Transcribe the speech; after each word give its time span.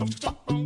Oh. 0.00 0.61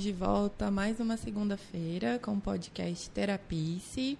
Estamos 0.00 0.02
de 0.02 0.12
volta 0.12 0.70
mais 0.70 0.98
uma 0.98 1.16
segunda-feira 1.16 2.18
com 2.22 2.32
o 2.32 2.40
podcast 2.40 3.10
Terapice. 3.10 4.18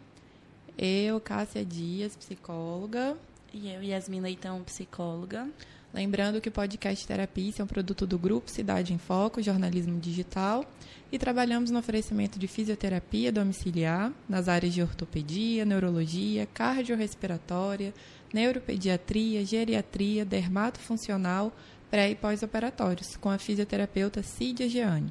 Eu, 0.77 1.19
Cássia 1.21 1.65
Dias, 1.65 2.15
psicóloga. 2.15 3.17
E 3.53 3.71
eu, 3.71 3.83
Yasmin 3.83 4.21
Leitão, 4.21 4.63
psicóloga. 4.63 5.49
Lembrando 5.95 6.41
que 6.41 6.51
o 6.51 6.53
podcast 6.53 7.07
Terapice 7.07 7.61
é 7.61 7.65
um 7.65 7.67
produto 7.67 8.07
do 8.07 8.19
Grupo 8.19 8.51
Cidade 8.51 8.93
em 8.93 8.99
Foco, 8.99 9.43
jornalismo 9.43 9.99
digital, 9.99 10.65
e 11.11 11.19
trabalhamos 11.19 11.71
no 11.71 11.79
oferecimento 11.79 12.39
de 12.39 12.47
fisioterapia 12.47 13.33
domiciliar 13.33 14.13
nas 14.29 14.49
áreas 14.49 14.75
de 14.75 14.83
ortopedia, 14.83 15.65
neurologia, 15.65 16.47
cardiorrespiratória, 16.53 17.95
neuropediatria, 18.35 19.45
geriatria, 19.47 20.25
dermatofuncional, 20.27 21.51
pré 21.91 22.11
e 22.11 22.15
pós-operatórios, 22.15 23.17
com 23.17 23.31
a 23.31 23.39
fisioterapeuta 23.39 24.23
Cídia 24.23 24.69
Gianni. 24.69 25.11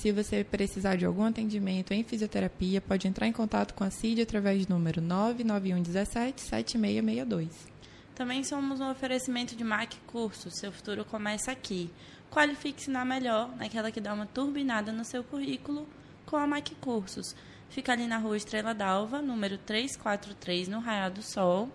Se 0.00 0.12
você 0.12 0.42
precisar 0.42 0.96
de 0.96 1.04
algum 1.04 1.24
atendimento 1.24 1.92
em 1.92 2.02
fisioterapia, 2.02 2.80
pode 2.80 3.06
entrar 3.06 3.26
em 3.26 3.32
contato 3.32 3.74
com 3.74 3.84
a 3.84 3.90
Cídia 3.90 4.22
através 4.22 4.64
do 4.64 4.72
número 4.72 4.98
99117 5.02 6.40
7662. 6.40 7.68
Também 8.14 8.42
somos 8.42 8.80
um 8.80 8.90
oferecimento 8.90 9.54
de 9.54 9.62
MAC 9.62 9.98
Cursos. 10.06 10.54
Seu 10.54 10.72
futuro 10.72 11.04
começa 11.04 11.52
aqui. 11.52 11.90
Qualifique-se 12.30 12.90
na 12.90 13.04
melhor, 13.04 13.54
naquela 13.56 13.90
que 13.90 14.00
dá 14.00 14.14
uma 14.14 14.24
turbinada 14.24 14.90
no 14.90 15.04
seu 15.04 15.22
currículo, 15.22 15.86
com 16.24 16.36
a 16.38 16.46
MAC 16.46 16.74
Cursos. 16.76 17.36
Fica 17.68 17.92
ali 17.92 18.06
na 18.06 18.16
rua 18.16 18.38
Estrela 18.38 18.72
d'Alva, 18.72 19.20
número 19.20 19.58
343, 19.58 20.68
no 20.68 20.78
Raiado 20.78 21.16
do 21.16 21.22
Sol. 21.22 21.68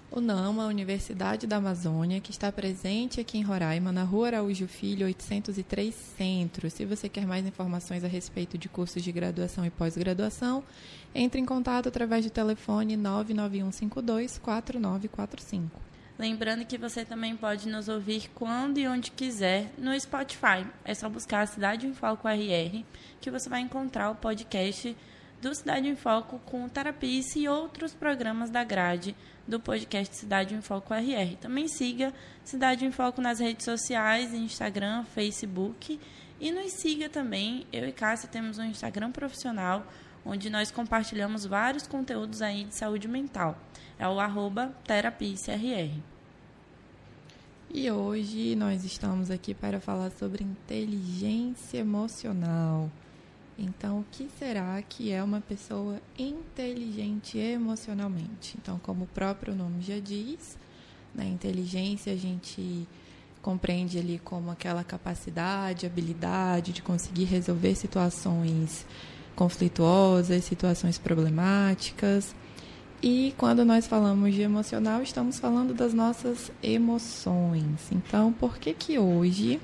O 0.09 0.21
NAMA, 0.21 0.67
Universidade 0.67 1.45
da 1.45 1.57
Amazônia, 1.57 2.21
que 2.21 2.31
está 2.31 2.49
presente 2.49 3.19
aqui 3.19 3.37
em 3.37 3.41
Roraima, 3.41 3.91
na 3.91 4.03
Rua 4.03 4.27
Araújo 4.27 4.69
Filho, 4.69 5.05
803 5.05 5.93
Centro. 5.93 6.69
Se 6.69 6.85
você 6.85 7.09
quer 7.09 7.27
mais 7.27 7.45
informações 7.45 8.05
a 8.05 8.07
respeito 8.07 8.57
de 8.57 8.69
cursos 8.69 9.03
de 9.03 9.11
graduação 9.11 9.65
e 9.65 9.69
pós-graduação, 9.69 10.63
entre 11.13 11.41
em 11.41 11.45
contato 11.45 11.89
através 11.89 12.23
do 12.23 12.31
telefone 12.31 12.95
99152 12.95 14.37
4945. 14.37 15.84
Lembrando 16.17 16.65
que 16.65 16.77
você 16.77 17.03
também 17.03 17.35
pode 17.35 17.67
nos 17.67 17.89
ouvir 17.89 18.29
quando 18.33 18.77
e 18.77 18.87
onde 18.87 19.11
quiser 19.11 19.69
no 19.77 19.99
Spotify. 19.99 20.65
É 20.85 20.93
só 20.93 21.09
buscar 21.09 21.41
a 21.41 21.45
Cidade 21.45 21.85
em 21.85 21.93
Foco 21.93 22.27
RR, 22.27 22.85
que 23.19 23.29
você 23.29 23.49
vai 23.49 23.59
encontrar 23.59 24.09
o 24.09 24.15
podcast 24.15 24.95
do 25.41 25.53
Cidade 25.53 25.89
em 25.89 25.95
Foco 25.95 26.39
com 26.45 26.69
Terapice 26.69 27.39
e 27.39 27.49
outros 27.49 27.93
programas 27.93 28.49
da 28.49 28.63
grade 28.63 29.13
do 29.45 29.59
podcast 29.59 30.15
Cidade 30.15 30.55
em 30.55 30.61
Foco 30.61 30.93
RR. 30.93 31.35
Também 31.35 31.67
siga 31.67 32.13
Cidade 32.45 32.85
em 32.85 32.91
Foco 32.91 33.21
nas 33.21 33.39
redes 33.39 33.65
sociais, 33.65 34.33
Instagram, 34.33 35.03
Facebook. 35.03 35.99
E 36.39 36.51
nos 36.51 36.71
siga 36.71 37.09
também. 37.09 37.67
Eu 37.73 37.87
e 37.87 37.91
Cássia 37.91 38.29
temos 38.29 38.57
um 38.57 38.63
Instagram 38.63 39.11
profissional 39.11 39.85
onde 40.25 40.49
nós 40.49 40.71
compartilhamos 40.71 41.45
vários 41.45 41.85
conteúdos 41.85 42.41
aí 42.41 42.63
de 42.63 42.75
saúde 42.75 43.07
mental. 43.07 43.57
É 43.97 44.07
o 44.07 44.19
arroba 44.19 44.73
terapicrr. 44.85 45.91
E 47.73 47.91
hoje 47.91 48.55
nós 48.55 48.83
estamos 48.83 49.29
aqui 49.31 49.53
para 49.53 49.79
falar 49.79 50.11
sobre 50.11 50.43
inteligência 50.43 51.79
emocional. 51.79 52.89
Então, 53.57 53.99
o 53.99 54.05
que 54.11 54.29
será 54.37 54.81
que 54.81 55.11
é 55.11 55.23
uma 55.23 55.39
pessoa 55.39 56.01
inteligente 56.17 57.37
emocionalmente? 57.37 58.57
Então, 58.61 58.77
como 58.79 59.05
o 59.05 59.07
próprio 59.07 59.55
nome 59.55 59.81
já 59.81 59.97
diz, 59.99 60.57
na 61.13 61.25
inteligência 61.25 62.11
a 62.11 62.17
gente 62.17 62.87
compreende 63.41 63.97
ali 63.97 64.19
como 64.19 64.51
aquela 64.51 64.83
capacidade, 64.83 65.85
habilidade 65.85 66.73
de 66.73 66.81
conseguir 66.81 67.25
resolver 67.25 67.75
situações 67.75 68.85
conflituosas, 69.35 70.43
situações 70.43 70.97
problemáticas. 70.97 72.35
E 73.07 73.35
quando 73.37 73.63
nós 73.63 73.85
falamos 73.85 74.33
de 74.33 74.41
emocional, 74.41 75.03
estamos 75.03 75.37
falando 75.37 75.75
das 75.75 75.93
nossas 75.93 76.51
emoções. 76.63 77.91
Então, 77.91 78.33
por 78.33 78.57
que 78.57 78.73
que 78.73 78.97
hoje 78.97 79.61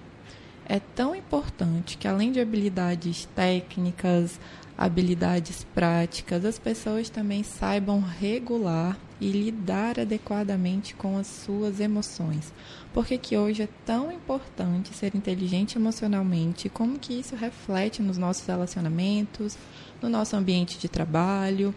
é 0.64 0.80
tão 0.80 1.16
importante 1.16 1.98
que 1.98 2.08
além 2.08 2.32
de 2.32 2.40
habilidades 2.40 3.28
técnicas, 3.36 4.40
habilidades 4.78 5.66
práticas, 5.74 6.46
as 6.46 6.60
pessoas 6.60 7.10
também 7.10 7.42
saibam 7.42 8.00
regular 8.00 8.96
e 9.20 9.32
lidar 9.32 10.00
adequadamente 10.00 10.96
com 10.96 11.18
as 11.18 11.28
suas 11.28 11.80
emoções. 11.80 12.52
Por 12.94 13.06
que, 13.06 13.18
que 13.18 13.38
hoje 13.38 13.64
é 13.64 13.70
tão 13.86 14.12
importante 14.12 14.94
ser 14.96 15.16
inteligente 15.16 15.78
emocionalmente? 15.78 16.70
Como 16.70 16.98
que 16.98 17.20
isso 17.20 17.36
reflete 17.36 18.02
nos 18.02 18.18
nossos 18.18 18.46
relacionamentos, 18.46 19.56
no 20.02 20.10
nosso 20.10 20.36
ambiente 20.36 20.80
de 20.80 20.90
trabalho, 20.90 21.76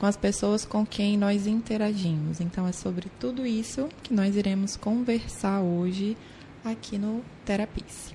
com 0.00 0.06
as 0.06 0.16
pessoas 0.16 0.64
com 0.64 0.84
quem 0.86 1.18
nós 1.18 1.46
interagimos. 1.46 2.40
Então 2.40 2.66
é 2.66 2.72
sobre 2.72 3.10
tudo 3.20 3.46
isso 3.46 3.86
que 4.02 4.14
nós 4.14 4.34
iremos 4.34 4.74
conversar 4.74 5.60
hoje 5.60 6.16
aqui 6.64 6.96
no 6.96 7.22
Terapice. 7.44 8.14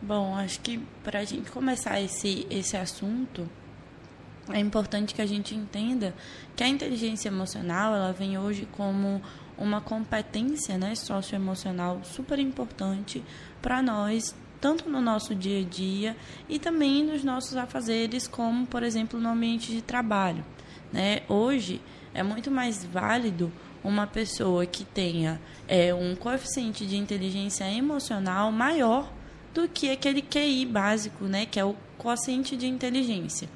Bom, 0.00 0.36
acho 0.36 0.60
que 0.60 0.78
para 1.02 1.18
a 1.18 1.24
gente 1.24 1.50
começar 1.50 2.00
esse, 2.00 2.46
esse 2.48 2.76
assunto, 2.76 3.48
é 4.50 4.60
importante 4.60 5.14
que 5.14 5.22
a 5.22 5.26
gente 5.26 5.52
entenda 5.52 6.14
que 6.54 6.62
a 6.62 6.68
inteligência 6.68 7.28
emocional 7.28 7.92
ela 7.92 8.12
vem 8.12 8.38
hoje 8.38 8.68
como 8.70 9.20
uma 9.58 9.80
competência 9.80 10.78
né, 10.78 10.94
socioemocional 10.94 12.02
super 12.04 12.38
importante 12.38 13.24
para 13.60 13.82
nós, 13.82 14.34
tanto 14.60 14.88
no 14.88 15.00
nosso 15.00 15.34
dia 15.34 15.60
a 15.60 15.64
dia 15.64 16.16
e 16.48 16.60
também 16.60 17.04
nos 17.04 17.24
nossos 17.24 17.56
afazeres, 17.56 18.28
como, 18.28 18.64
por 18.64 18.84
exemplo, 18.84 19.18
no 19.18 19.30
ambiente 19.30 19.72
de 19.72 19.82
trabalho. 19.82 20.44
Né? 20.94 21.22
Hoje 21.28 21.80
é 22.14 22.22
muito 22.22 22.52
mais 22.52 22.84
válido 22.84 23.52
uma 23.82 24.06
pessoa 24.06 24.64
que 24.64 24.84
tenha 24.84 25.40
é, 25.66 25.92
um 25.92 26.14
coeficiente 26.14 26.86
de 26.86 26.96
inteligência 26.96 27.68
emocional 27.68 28.52
maior 28.52 29.12
do 29.52 29.68
que 29.68 29.90
aquele 29.90 30.22
QI 30.22 30.64
básico, 30.64 31.24
né, 31.24 31.46
que 31.46 31.58
é 31.58 31.64
o 31.64 31.74
quociente 31.98 32.56
de 32.56 32.68
inteligência. 32.68 33.48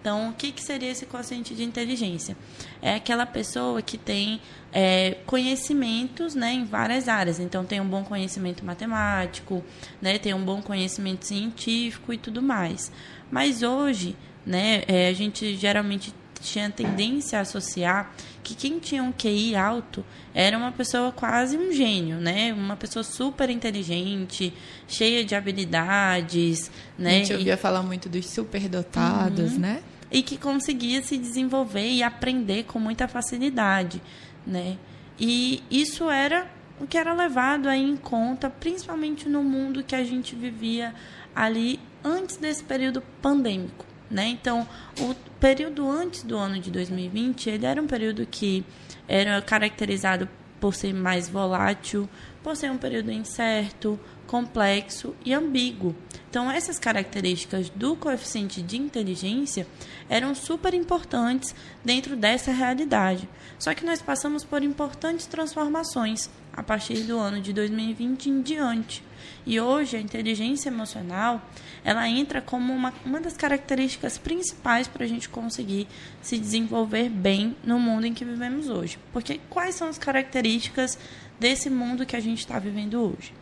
Então, 0.00 0.30
o 0.30 0.32
que, 0.32 0.52
que 0.52 0.62
seria 0.62 0.90
esse 0.90 1.04
quociente 1.04 1.54
de 1.54 1.64
inteligência? 1.64 2.34
É 2.80 2.94
aquela 2.94 3.26
pessoa 3.26 3.82
que 3.82 3.98
tem 3.98 4.40
é, 4.72 5.18
conhecimentos 5.26 6.34
né, 6.34 6.52
em 6.52 6.64
várias 6.64 7.08
áreas. 7.08 7.40
Então, 7.40 7.64
tem 7.64 7.80
um 7.80 7.88
bom 7.88 8.04
conhecimento 8.04 8.64
matemático, 8.64 9.62
né, 10.00 10.18
tem 10.18 10.32
um 10.32 10.44
bom 10.44 10.62
conhecimento 10.62 11.26
científico 11.26 12.12
e 12.12 12.18
tudo 12.18 12.40
mais. 12.40 12.90
Mas 13.30 13.62
hoje, 13.62 14.16
né, 14.46 14.82
é, 14.86 15.08
a 15.08 15.12
gente 15.12 15.56
geralmente 15.56 16.14
tinha 16.40 16.70
tendência 16.70 17.38
a 17.38 17.42
associar 17.42 18.12
que 18.42 18.54
quem 18.54 18.78
tinha 18.78 19.02
um 19.02 19.12
QI 19.12 19.56
alto 19.56 20.04
era 20.32 20.56
uma 20.56 20.70
pessoa 20.70 21.10
quase 21.10 21.56
um 21.56 21.72
gênio, 21.72 22.16
né? 22.18 22.52
Uma 22.52 22.76
pessoa 22.76 23.02
super 23.02 23.50
inteligente, 23.50 24.52
cheia 24.86 25.24
de 25.24 25.34
habilidades, 25.34 26.70
né? 26.98 27.10
A 27.10 27.18
gente 27.18 27.32
ouvia 27.32 27.54
e... 27.54 27.56
falar 27.56 27.82
muito 27.82 28.08
dos 28.08 28.26
superdotados, 28.26 29.54
uhum. 29.54 29.58
né? 29.58 29.82
E 30.10 30.22
que 30.22 30.36
conseguia 30.36 31.02
se 31.02 31.16
desenvolver 31.18 31.90
e 31.90 32.02
aprender 32.02 32.64
com 32.64 32.78
muita 32.78 33.08
facilidade, 33.08 34.00
né? 34.46 34.78
E 35.18 35.62
isso 35.70 36.08
era 36.08 36.46
o 36.80 36.86
que 36.86 36.98
era 36.98 37.12
levado 37.14 37.68
aí 37.68 37.82
em 37.82 37.96
conta, 37.96 38.50
principalmente 38.50 39.28
no 39.28 39.42
mundo 39.42 39.82
que 39.82 39.94
a 39.94 40.04
gente 40.04 40.36
vivia 40.36 40.94
ali 41.34 41.80
antes 42.04 42.36
desse 42.36 42.62
período 42.62 43.02
pandêmico. 43.20 43.84
Né? 44.10 44.28
Então, 44.28 44.66
o 45.00 45.14
período 45.40 45.88
antes 45.88 46.22
do 46.22 46.36
ano 46.36 46.60
de 46.60 46.70
2020, 46.70 47.50
ele 47.50 47.66
era 47.66 47.80
um 47.80 47.86
período 47.86 48.26
que 48.26 48.64
era 49.08 49.40
caracterizado 49.42 50.28
por 50.60 50.74
ser 50.74 50.94
mais 50.94 51.28
volátil, 51.28 52.08
por 52.42 52.56
ser 52.56 52.70
um 52.70 52.78
período 52.78 53.10
incerto, 53.10 53.98
complexo 54.26 55.14
e 55.24 55.32
ambíguo. 55.32 55.94
Então, 56.28 56.50
essas 56.50 56.78
características 56.78 57.70
do 57.70 57.96
coeficiente 57.96 58.60
de 58.60 58.76
inteligência 58.76 59.66
eram 60.08 60.34
super 60.34 60.74
importantes 60.74 61.54
dentro 61.84 62.16
dessa 62.16 62.52
realidade. 62.52 63.28
Só 63.58 63.72
que 63.74 63.84
nós 63.84 64.02
passamos 64.02 64.44
por 64.44 64.62
importantes 64.62 65.26
transformações 65.26 66.28
a 66.52 66.62
partir 66.62 67.04
do 67.04 67.18
ano 67.18 67.40
de 67.40 67.52
2020 67.52 68.28
em 68.28 68.42
diante. 68.42 69.02
E 69.46 69.60
hoje 69.60 69.96
a 69.96 70.00
inteligência 70.00 70.68
emocional 70.68 71.40
ela 71.86 72.08
entra 72.08 72.42
como 72.42 72.72
uma, 72.72 72.92
uma 73.04 73.20
das 73.20 73.36
características 73.36 74.18
principais 74.18 74.88
para 74.88 75.04
a 75.04 75.06
gente 75.06 75.28
conseguir 75.28 75.86
se 76.20 76.36
desenvolver 76.36 77.08
bem 77.08 77.56
no 77.62 77.78
mundo 77.78 78.04
em 78.06 78.12
que 78.12 78.24
vivemos 78.24 78.68
hoje. 78.68 78.98
Porque 79.12 79.38
quais 79.48 79.76
são 79.76 79.88
as 79.88 79.96
características 79.96 80.98
desse 81.38 81.70
mundo 81.70 82.04
que 82.04 82.16
a 82.16 82.20
gente 82.20 82.40
está 82.40 82.58
vivendo 82.58 83.00
hoje? 83.00 83.32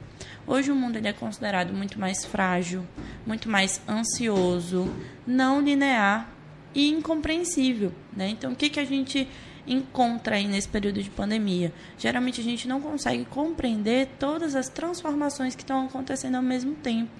Hoje 0.46 0.70
o 0.70 0.74
mundo 0.74 0.96
ele 0.96 1.08
é 1.08 1.12
considerado 1.14 1.72
muito 1.72 1.98
mais 1.98 2.26
frágil, 2.26 2.86
muito 3.26 3.48
mais 3.48 3.80
ansioso, 3.88 4.94
não 5.26 5.62
linear 5.62 6.28
e 6.74 6.90
incompreensível. 6.90 7.94
Né? 8.14 8.28
Então, 8.28 8.52
o 8.52 8.56
que, 8.56 8.68
que 8.68 8.78
a 8.78 8.84
gente 8.84 9.26
encontra 9.66 10.36
aí 10.36 10.46
nesse 10.46 10.68
período 10.68 11.02
de 11.02 11.10
pandemia? 11.10 11.72
Geralmente 11.98 12.40
a 12.40 12.44
gente 12.44 12.68
não 12.68 12.80
consegue 12.80 13.24
compreender 13.24 14.08
todas 14.18 14.54
as 14.54 14.68
transformações 14.68 15.54
que 15.54 15.62
estão 15.62 15.86
acontecendo 15.86 16.36
ao 16.36 16.42
mesmo 16.42 16.74
tempo. 16.74 17.10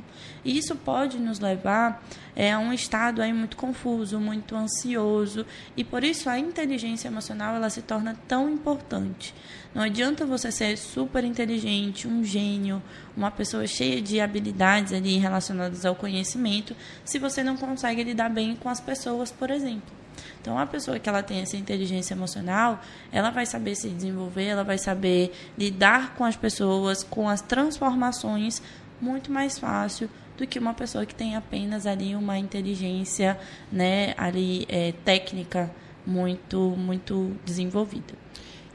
E 0.44 0.56
isso 0.56 0.76
pode 0.76 1.18
nos 1.18 1.40
levar 1.40 2.04
é, 2.36 2.52
a 2.52 2.58
um 2.58 2.72
estado 2.72 3.22
aí 3.22 3.32
muito 3.32 3.56
confuso, 3.56 4.20
muito 4.20 4.54
ansioso, 4.54 5.46
e 5.76 5.82
por 5.82 6.04
isso 6.04 6.28
a 6.28 6.38
inteligência 6.38 7.08
emocional 7.08 7.54
ela 7.54 7.70
se 7.70 7.82
torna 7.82 8.16
tão 8.28 8.50
importante. 8.50 9.34
Não 9.74 9.82
adianta 9.82 10.24
você 10.24 10.52
ser 10.52 10.76
super 10.76 11.24
inteligente, 11.24 12.06
um 12.06 12.22
gênio, 12.22 12.82
uma 13.16 13.30
pessoa 13.30 13.66
cheia 13.66 14.00
de 14.00 14.20
habilidades 14.20 14.92
ali 14.92 15.16
relacionadas 15.16 15.84
ao 15.84 15.96
conhecimento, 15.96 16.76
se 17.04 17.18
você 17.18 17.42
não 17.42 17.56
consegue 17.56 18.04
lidar 18.04 18.28
bem 18.28 18.54
com 18.54 18.68
as 18.68 18.80
pessoas, 18.80 19.32
por 19.32 19.50
exemplo. 19.50 20.03
Então, 20.44 20.58
a 20.58 20.66
pessoa 20.66 20.98
que 20.98 21.08
ela 21.08 21.22
tem 21.22 21.40
essa 21.40 21.56
inteligência 21.56 22.12
emocional, 22.12 22.78
ela 23.10 23.30
vai 23.30 23.46
saber 23.46 23.74
se 23.74 23.88
desenvolver, 23.88 24.44
ela 24.44 24.62
vai 24.62 24.76
saber 24.76 25.32
lidar 25.56 26.14
com 26.16 26.22
as 26.22 26.36
pessoas, 26.36 27.02
com 27.02 27.26
as 27.26 27.40
transformações 27.40 28.60
muito 29.00 29.32
mais 29.32 29.58
fácil 29.58 30.06
do 30.36 30.46
que 30.46 30.58
uma 30.58 30.74
pessoa 30.74 31.06
que 31.06 31.14
tem 31.14 31.34
apenas 31.34 31.86
ali 31.86 32.14
uma 32.14 32.38
inteligência, 32.38 33.40
né, 33.72 34.12
ali 34.18 34.66
é, 34.68 34.92
técnica 35.02 35.74
muito 36.06 36.74
muito 36.76 37.34
desenvolvida. 37.42 38.12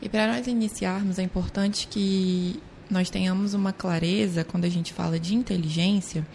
E 0.02 0.10
para 0.10 0.26
nós 0.26 0.48
iniciarmos, 0.48 1.20
é 1.20 1.22
importante 1.22 1.88
que 1.88 2.60
nós 2.90 3.12
tenhamos 3.12 3.54
uma 3.54 3.72
clareza 3.72 4.44
quando 4.44 4.66
a 4.66 4.70
gente 4.70 4.92
fala 4.92 5.20
de 5.20 5.36
inteligência, 5.36 6.26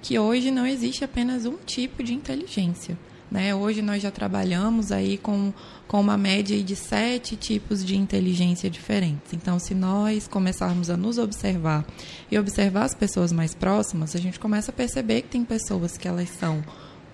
que 0.00 0.16
hoje 0.20 0.52
não 0.52 0.64
existe 0.64 1.02
apenas 1.02 1.46
um 1.46 1.56
tipo 1.56 2.00
de 2.00 2.14
inteligência. 2.14 2.96
Né? 3.34 3.52
Hoje 3.52 3.82
nós 3.82 4.00
já 4.00 4.12
trabalhamos 4.12 4.92
aí 4.92 5.18
com, 5.18 5.52
com 5.88 6.00
uma 6.00 6.16
média 6.16 6.62
de 6.62 6.76
sete 6.76 7.34
tipos 7.34 7.84
de 7.84 7.96
inteligência 7.96 8.70
diferentes. 8.70 9.32
Então, 9.32 9.58
se 9.58 9.74
nós 9.74 10.28
começarmos 10.28 10.88
a 10.88 10.96
nos 10.96 11.18
observar 11.18 11.84
e 12.30 12.38
observar 12.38 12.84
as 12.84 12.94
pessoas 12.94 13.32
mais 13.32 13.52
próximas, 13.52 14.14
a 14.14 14.20
gente 14.20 14.38
começa 14.38 14.70
a 14.70 14.74
perceber 14.74 15.22
que 15.22 15.30
tem 15.30 15.44
pessoas 15.44 15.98
que 15.98 16.06
elas 16.06 16.28
são 16.28 16.62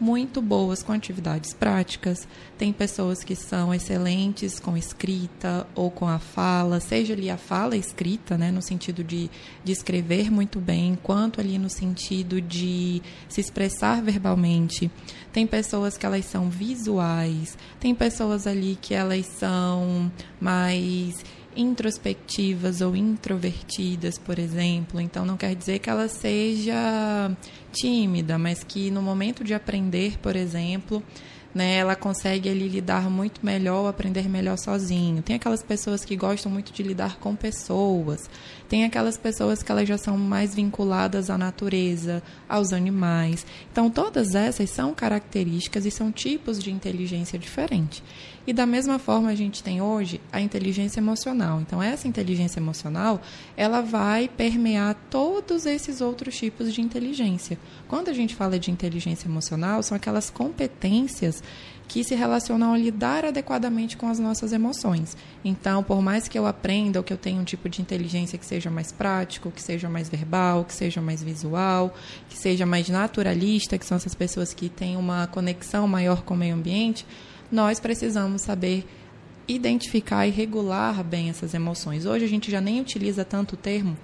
muito 0.00 0.40
boas 0.40 0.82
com 0.82 0.92
atividades 0.92 1.52
práticas, 1.52 2.26
tem 2.56 2.72
pessoas 2.72 3.22
que 3.22 3.36
são 3.36 3.72
excelentes 3.72 4.58
com 4.58 4.74
escrita 4.74 5.66
ou 5.74 5.90
com 5.90 6.08
a 6.08 6.18
fala, 6.18 6.80
seja 6.80 7.12
ali 7.12 7.28
a 7.28 7.36
fala 7.36 7.76
escrita, 7.76 8.38
né, 8.38 8.50
no 8.50 8.62
sentido 8.62 9.04
de, 9.04 9.30
de 9.62 9.72
escrever 9.72 10.30
muito 10.30 10.58
bem, 10.58 10.98
quanto 11.02 11.38
ali 11.38 11.58
no 11.58 11.68
sentido 11.68 12.40
de 12.40 13.02
se 13.28 13.42
expressar 13.42 14.02
verbalmente. 14.02 14.90
Tem 15.32 15.46
pessoas 15.46 15.96
que 15.96 16.04
elas 16.04 16.24
são 16.24 16.50
visuais, 16.50 17.56
tem 17.78 17.94
pessoas 17.94 18.46
ali 18.46 18.76
que 18.80 18.94
elas 18.94 19.26
são 19.26 20.10
mais 20.40 21.24
introspectivas 21.56 22.80
ou 22.80 22.96
introvertidas, 22.96 24.18
por 24.18 24.38
exemplo. 24.38 25.00
Então, 25.00 25.24
não 25.24 25.36
quer 25.36 25.54
dizer 25.54 25.78
que 25.78 25.90
ela 25.90 26.08
seja 26.08 27.30
tímida, 27.72 28.38
mas 28.38 28.64
que 28.64 28.90
no 28.90 29.02
momento 29.02 29.44
de 29.44 29.54
aprender, 29.54 30.18
por 30.18 30.36
exemplo, 30.36 31.02
né, 31.54 31.76
ela 31.76 31.96
consegue 31.96 32.48
ali 32.48 32.68
lidar 32.68 33.10
muito 33.10 33.44
melhor, 33.44 33.88
aprender 33.88 34.28
melhor 34.28 34.56
sozinho. 34.56 35.22
Tem 35.22 35.36
aquelas 35.36 35.62
pessoas 35.62 36.04
que 36.04 36.16
gostam 36.16 36.50
muito 36.50 36.72
de 36.72 36.82
lidar 36.82 37.18
com 37.18 37.34
pessoas. 37.34 38.30
Tem 38.68 38.84
aquelas 38.84 39.18
pessoas 39.18 39.62
que 39.62 39.72
elas 39.72 39.88
já 39.88 39.98
são 39.98 40.16
mais 40.16 40.54
vinculadas 40.54 41.28
à 41.28 41.36
natureza, 41.36 42.22
aos 42.48 42.72
animais. 42.72 43.44
Então, 43.72 43.90
todas 43.90 44.34
essas 44.34 44.70
são 44.70 44.94
características 44.94 45.84
e 45.86 45.90
são 45.90 46.12
tipos 46.12 46.62
de 46.62 46.70
inteligência 46.70 47.38
diferentes. 47.38 48.02
E 48.46 48.52
da 48.52 48.66
mesma 48.66 48.98
forma 48.98 49.28
a 49.28 49.34
gente 49.34 49.62
tem 49.62 49.80
hoje 49.80 50.20
a 50.32 50.40
inteligência 50.40 51.00
emocional. 51.00 51.60
Então 51.60 51.82
essa 51.82 52.08
inteligência 52.08 52.58
emocional, 52.58 53.20
ela 53.56 53.80
vai 53.80 54.28
permear 54.28 54.96
todos 55.10 55.66
esses 55.66 56.00
outros 56.00 56.36
tipos 56.36 56.72
de 56.72 56.80
inteligência. 56.80 57.58
Quando 57.86 58.08
a 58.08 58.12
gente 58.12 58.34
fala 58.34 58.58
de 58.58 58.70
inteligência 58.70 59.28
emocional, 59.28 59.82
são 59.82 59.96
aquelas 59.96 60.30
competências 60.30 61.42
que 61.90 62.04
se 62.04 62.14
relacionam 62.14 62.72
a 62.72 62.78
lidar 62.78 63.24
adequadamente 63.24 63.96
com 63.96 64.08
as 64.08 64.20
nossas 64.20 64.52
emoções. 64.52 65.16
Então, 65.44 65.82
por 65.82 66.00
mais 66.00 66.28
que 66.28 66.38
eu 66.38 66.46
aprenda 66.46 67.00
ou 67.00 67.04
que 67.04 67.12
eu 67.12 67.16
tenha 67.16 67.40
um 67.40 67.44
tipo 67.44 67.68
de 67.68 67.82
inteligência 67.82 68.38
que 68.38 68.46
seja 68.46 68.70
mais 68.70 68.92
prático, 68.92 69.50
que 69.50 69.60
seja 69.60 69.88
mais 69.88 70.08
verbal, 70.08 70.64
que 70.64 70.72
seja 70.72 71.00
mais 71.00 71.20
visual, 71.20 71.92
que 72.28 72.38
seja 72.38 72.64
mais 72.64 72.88
naturalista, 72.88 73.76
que 73.76 73.84
são 73.84 73.96
essas 73.96 74.14
pessoas 74.14 74.54
que 74.54 74.68
têm 74.68 74.96
uma 74.96 75.26
conexão 75.26 75.88
maior 75.88 76.22
com 76.22 76.34
o 76.34 76.36
meio 76.36 76.54
ambiente, 76.54 77.04
nós 77.50 77.80
precisamos 77.80 78.42
saber 78.42 78.86
identificar 79.48 80.26
e 80.26 80.30
regular 80.30 81.02
bem 81.02 81.28
essas 81.28 81.54
emoções. 81.54 82.06
Hoje 82.06 82.24
a 82.24 82.28
gente 82.28 82.50
já 82.50 82.60
nem 82.60 82.80
utiliza 82.80 83.24
tanto 83.24 83.54
o 83.54 83.56
termo 83.56 83.96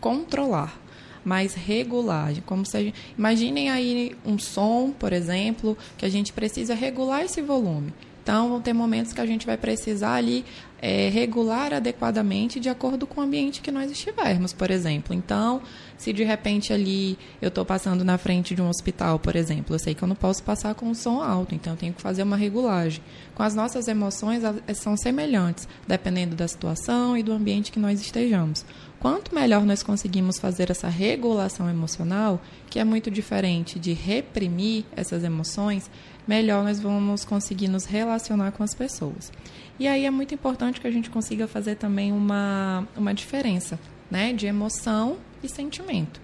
controlar, 0.00 0.78
mas 1.24 1.54
regular. 1.54 2.32
Como 2.44 2.64
se 2.64 2.84
gente, 2.84 2.94
imaginem 3.18 3.70
aí 3.70 4.16
um 4.24 4.38
som, 4.38 4.92
por 4.92 5.12
exemplo, 5.12 5.76
que 5.98 6.04
a 6.06 6.08
gente 6.08 6.32
precisa 6.32 6.74
regular 6.74 7.24
esse 7.24 7.42
volume. 7.42 7.92
Então, 8.22 8.48
vão 8.48 8.60
ter 8.60 8.72
momentos 8.72 9.12
que 9.12 9.20
a 9.20 9.26
gente 9.26 9.46
vai 9.46 9.56
precisar 9.56 10.14
ali 10.14 10.44
é, 10.82 11.08
regular 11.08 11.72
adequadamente 11.72 12.58
de 12.58 12.68
acordo 12.68 13.06
com 13.06 13.20
o 13.20 13.24
ambiente 13.24 13.60
que 13.60 13.70
nós 13.70 13.88
estivermos, 13.90 14.52
por 14.52 14.68
exemplo. 14.70 15.14
Então, 15.14 15.62
se 15.96 16.12
de 16.12 16.24
repente 16.24 16.72
ali 16.72 17.18
eu 17.40 17.48
estou 17.48 17.64
passando 17.64 18.04
na 18.04 18.18
frente 18.18 18.54
de 18.54 18.62
um 18.62 18.68
hospital, 18.68 19.18
por 19.18 19.34
exemplo, 19.34 19.74
eu 19.74 19.78
sei 19.78 19.94
que 19.94 20.02
eu 20.02 20.08
não 20.08 20.16
posso 20.16 20.42
passar 20.42 20.74
com 20.74 20.86
um 20.86 20.94
som 20.94 21.22
alto, 21.22 21.54
então 21.54 21.72
eu 21.72 21.76
tenho 21.76 21.92
que 21.92 22.02
fazer 22.02 22.22
uma 22.22 22.36
regulagem. 22.36 23.02
Com 23.34 23.42
as 23.42 23.54
nossas 23.54 23.88
emoções, 23.88 24.42
elas 24.44 24.78
são 24.78 24.96
semelhantes, 24.96 25.68
dependendo 25.86 26.36
da 26.36 26.46
situação 26.46 27.16
e 27.16 27.22
do 27.22 27.32
ambiente 27.32 27.72
que 27.72 27.78
nós 27.78 28.00
estejamos. 28.00 28.64
Quanto 28.98 29.34
melhor 29.34 29.64
nós 29.64 29.82
conseguimos 29.82 30.38
fazer 30.38 30.70
essa 30.70 30.88
regulação 30.88 31.68
emocional, 31.68 32.40
que 32.68 32.78
é 32.78 32.84
muito 32.84 33.10
diferente 33.10 33.78
de 33.78 33.92
reprimir 33.92 34.84
essas 34.96 35.22
emoções, 35.22 35.90
melhor 36.26 36.64
nós 36.64 36.80
vamos 36.80 37.24
conseguir 37.24 37.68
nos 37.68 37.84
relacionar 37.84 38.52
com 38.52 38.62
as 38.62 38.74
pessoas. 38.74 39.30
E 39.78 39.86
aí 39.86 40.06
é 40.06 40.10
muito 40.10 40.34
importante 40.34 40.80
que 40.80 40.86
a 40.86 40.90
gente 40.90 41.10
consiga 41.10 41.46
fazer 41.46 41.76
também 41.76 42.10
uma, 42.12 42.88
uma 42.96 43.12
diferença 43.12 43.78
né, 44.10 44.32
de 44.32 44.46
emoção 44.46 45.18
e 45.42 45.48
sentimento. 45.48 46.20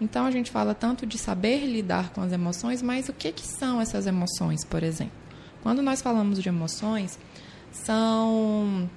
Então 0.00 0.26
a 0.26 0.30
gente 0.30 0.50
fala 0.50 0.74
tanto 0.74 1.06
de 1.06 1.16
saber 1.18 1.64
lidar 1.66 2.10
com 2.10 2.20
as 2.20 2.32
emoções, 2.32 2.82
mas 2.82 3.08
o 3.08 3.12
que, 3.12 3.32
que 3.32 3.46
são 3.46 3.80
essas 3.80 4.06
emoções, 4.06 4.64
por 4.64 4.82
exemplo? 4.82 5.12
Quando 5.62 5.82
nós 5.82 6.02
falamos 6.02 6.42
de 6.42 6.48
emoções, 6.48 7.18
são 7.70 8.88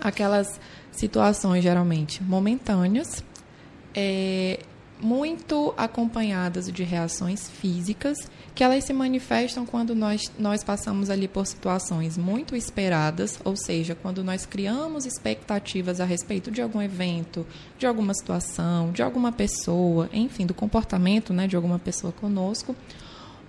aquelas 0.00 0.60
situações 0.92 1.62
geralmente 1.62 2.22
momentâneas, 2.22 3.24
é, 3.94 4.60
muito 5.00 5.74
acompanhadas 5.76 6.70
de 6.70 6.84
reações 6.84 7.48
físicas, 7.48 8.16
que 8.54 8.62
elas 8.62 8.84
se 8.84 8.92
manifestam 8.92 9.66
quando 9.66 9.94
nós, 9.94 10.30
nós 10.38 10.62
passamos 10.62 11.10
ali 11.10 11.26
por 11.26 11.44
situações 11.44 12.16
muito 12.16 12.54
esperadas, 12.54 13.38
ou 13.44 13.56
seja, 13.56 13.96
quando 13.96 14.22
nós 14.22 14.46
criamos 14.46 15.04
expectativas 15.04 16.00
a 16.00 16.04
respeito 16.04 16.52
de 16.52 16.62
algum 16.62 16.80
evento, 16.80 17.44
de 17.76 17.86
alguma 17.86 18.14
situação, 18.14 18.92
de 18.92 19.02
alguma 19.02 19.32
pessoa, 19.32 20.08
enfim, 20.12 20.46
do 20.46 20.54
comportamento 20.54 21.32
né, 21.32 21.48
de 21.48 21.56
alguma 21.56 21.80
pessoa 21.80 22.12
conosco, 22.12 22.76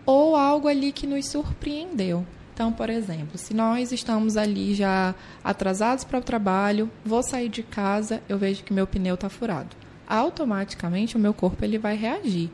ou 0.06 0.36
algo 0.36 0.68
ali 0.68 0.92
que 0.92 1.06
nos 1.06 1.28
surpreendeu. 1.28 2.26
Então, 2.54 2.72
por 2.72 2.90
exemplo, 2.90 3.38
se 3.38 3.54
nós 3.54 3.92
estamos 3.92 4.38
ali 4.38 4.74
já 4.74 5.14
atrasados 5.44 6.04
para 6.04 6.20
o 6.20 6.24
trabalho, 6.24 6.90
vou 7.04 7.22
sair 7.22 7.50
de 7.50 7.62
casa, 7.62 8.24
eu 8.28 8.40
vejo 8.40 8.64
que 8.64 8.74
meu 8.74 8.88
pneu 8.88 9.16
está 9.16 9.30
furado. 9.30 9.76
Automaticamente 10.08 11.16
o 11.16 11.20
meu 11.20 11.34
corpo 11.34 11.64
ele 11.64 11.78
vai 11.78 11.96
reagir. 11.96 12.50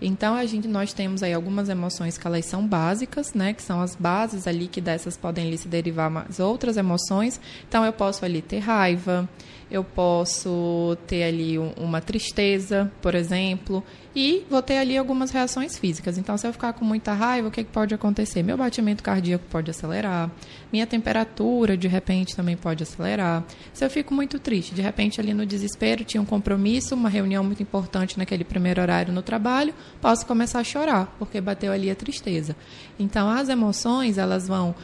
Então 0.00 0.34
a 0.34 0.44
gente 0.44 0.68
nós 0.68 0.92
temos 0.92 1.22
aí 1.22 1.32
algumas 1.32 1.68
emoções 1.68 2.18
que 2.18 2.26
elas 2.26 2.44
são 2.46 2.66
básicas, 2.66 3.32
né, 3.32 3.52
que 3.52 3.62
são 3.62 3.80
as 3.80 3.94
bases 3.94 4.46
ali 4.46 4.66
que 4.66 4.80
dessas 4.80 5.16
podem 5.16 5.46
ali 5.46 5.58
se 5.58 5.68
derivar 5.68 6.10
mais 6.10 6.40
outras 6.40 6.76
emoções. 6.76 7.40
Então 7.68 7.84
eu 7.84 7.92
posso 7.92 8.24
ali 8.24 8.42
ter 8.42 8.58
raiva, 8.58 9.28
eu 9.70 9.82
posso 9.82 10.96
ter 11.06 11.24
ali 11.24 11.58
uma 11.58 12.00
tristeza, 12.00 12.90
por 13.00 13.14
exemplo, 13.14 13.82
e 14.14 14.44
vou 14.48 14.62
ter 14.62 14.78
ali 14.78 14.96
algumas 14.96 15.30
reações 15.30 15.76
físicas. 15.76 16.16
Então, 16.16 16.36
se 16.36 16.46
eu 16.46 16.52
ficar 16.52 16.72
com 16.74 16.84
muita 16.84 17.12
raiva, 17.12 17.48
o 17.48 17.50
que, 17.50 17.64
que 17.64 17.70
pode 17.70 17.94
acontecer? 17.94 18.42
Meu 18.42 18.56
batimento 18.56 19.02
cardíaco 19.02 19.44
pode 19.50 19.70
acelerar, 19.70 20.30
minha 20.72 20.86
temperatura, 20.86 21.76
de 21.76 21.88
repente, 21.88 22.36
também 22.36 22.56
pode 22.56 22.82
acelerar. 22.82 23.44
Se 23.72 23.84
eu 23.84 23.90
fico 23.90 24.14
muito 24.14 24.38
triste, 24.38 24.74
de 24.74 24.82
repente, 24.82 25.20
ali 25.20 25.34
no 25.34 25.44
desespero, 25.44 26.04
tinha 26.04 26.20
um 26.20 26.26
compromisso, 26.26 26.94
uma 26.94 27.08
reunião 27.08 27.42
muito 27.42 27.62
importante 27.62 28.18
naquele 28.18 28.44
primeiro 28.44 28.80
horário 28.80 29.12
no 29.12 29.22
trabalho, 29.22 29.74
posso 30.00 30.24
começar 30.26 30.60
a 30.60 30.64
chorar, 30.64 31.14
porque 31.18 31.40
bateu 31.40 31.72
ali 31.72 31.90
a 31.90 31.94
tristeza. 31.94 32.54
Então, 32.98 33.28
as 33.28 33.48
emoções, 33.48 34.18
elas 34.18 34.46
vão 34.46 34.74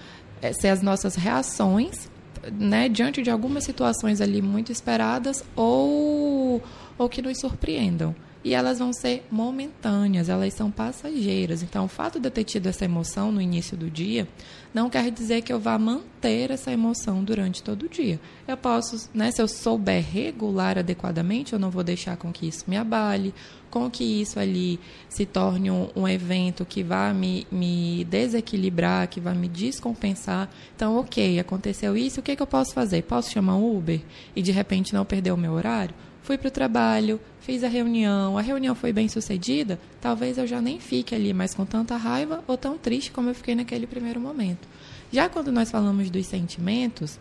eh, 0.43 0.53
ser 0.53 0.69
as 0.69 0.83
nossas 0.83 1.15
reações 1.15 2.11
né, 2.53 2.89
diante 2.89 3.23
de 3.23 3.31
algumas 3.31 3.65
situações 3.65 4.21
ali 4.21 4.41
muito 4.41 4.73
esperadas 4.73 5.45
ou, 5.55 6.63
ou 6.97 7.09
que 7.09 7.21
nos 7.21 7.39
surpreendam. 7.39 8.15
E 8.43 8.55
elas 8.55 8.79
vão 8.79 8.91
ser 8.93 9.27
momentâneas, 9.31 10.31
elas 10.31 10.55
são 10.55 10.71
passageiras. 10.71 11.63
Então, 11.63 11.85
o 11.85 11.89
fato 11.89 12.19
de 12.19 12.27
eu 12.27 12.31
ter 12.31 12.45
tido 12.45 12.69
essa 12.69 12.87
emoção 12.87 13.31
no 13.31 13.41
início 13.41 13.77
do 13.77 13.91
dia 13.91 14.27
não 14.73 14.89
quer 14.89 15.11
dizer 15.11 15.43
que 15.43 15.53
eu 15.53 15.59
vá 15.59 15.79
manter 15.79 16.51
essa 16.51 16.73
emoção 16.73 17.23
durante 17.23 17.63
todo 17.63 17.83
o 17.83 17.89
dia. 17.89 18.19
Eu 18.49 18.57
posso, 18.57 19.11
né, 19.13 19.31
se 19.31 19.43
eu 19.43 19.49
souber 19.49 20.03
regular 20.03 20.79
adequadamente, 20.79 21.53
eu 21.53 21.59
não 21.59 21.71
vou 21.71 21.83
deixar 21.83 22.17
com 22.17 22.33
que 22.33 22.47
isso 22.47 22.65
me 22.67 22.77
abale, 22.79 23.35
com 23.71 23.91
que 23.91 24.05
isso 24.05 24.39
ali 24.39 24.81
se 25.09 25.27
torne 25.27 25.71
um, 25.71 25.89
um, 25.95 26.09
evento 26.09 26.65
que 26.65 26.83
vá 26.83 27.13
me, 27.13 27.47
me 27.51 28.05
desequilibrar, 28.05 29.09
que 29.09 29.21
vá 29.21 29.35
me 29.35 29.49
descompensar. 29.49 30.49
Então, 30.75 30.97
ok, 30.97 31.39
aconteceu 31.39 31.97
isso, 31.97 32.21
o 32.21 32.23
que, 32.23 32.35
que 32.35 32.43
eu 32.43 32.47
posso 32.47 32.73
fazer? 32.73 33.03
Posso 33.03 33.31
chamar 33.31 33.57
um 33.57 33.77
Uber 33.77 34.01
e 34.35 34.41
de 34.41 34.51
repente 34.51 34.95
não 34.95 35.05
perder 35.05 35.33
o 35.33 35.37
meu 35.37 35.53
horário? 35.53 35.95
Fui 36.23 36.37
para 36.37 36.49
o 36.49 36.51
trabalho, 36.51 37.21
fiz 37.41 37.65
a 37.65 37.69
reunião, 37.69 38.37
a 38.37 38.43
reunião 38.43 38.75
foi 38.75 38.93
bem 38.93 39.09
sucedida, 39.09 39.81
talvez 40.01 40.39
eu 40.39 40.47
já 40.47 40.61
nem 40.61 40.79
fique 40.79 41.15
ali 41.15 41.33
mais 41.33 41.55
com 41.55 41.65
tanta 41.65 41.97
raiva 41.97 42.45
ou 42.47 42.57
tão 42.57 42.77
triste 42.77 43.11
como 43.11 43.31
eu 43.31 43.35
fiquei 43.35 43.55
naquele 43.55 43.87
primeiro 43.87 44.21
momento. 44.21 44.69
Já 45.11 45.29
quando 45.29 45.51
nós 45.51 45.71
falamos 45.71 46.11
dos 46.11 46.27
sentimentos, 46.27 47.19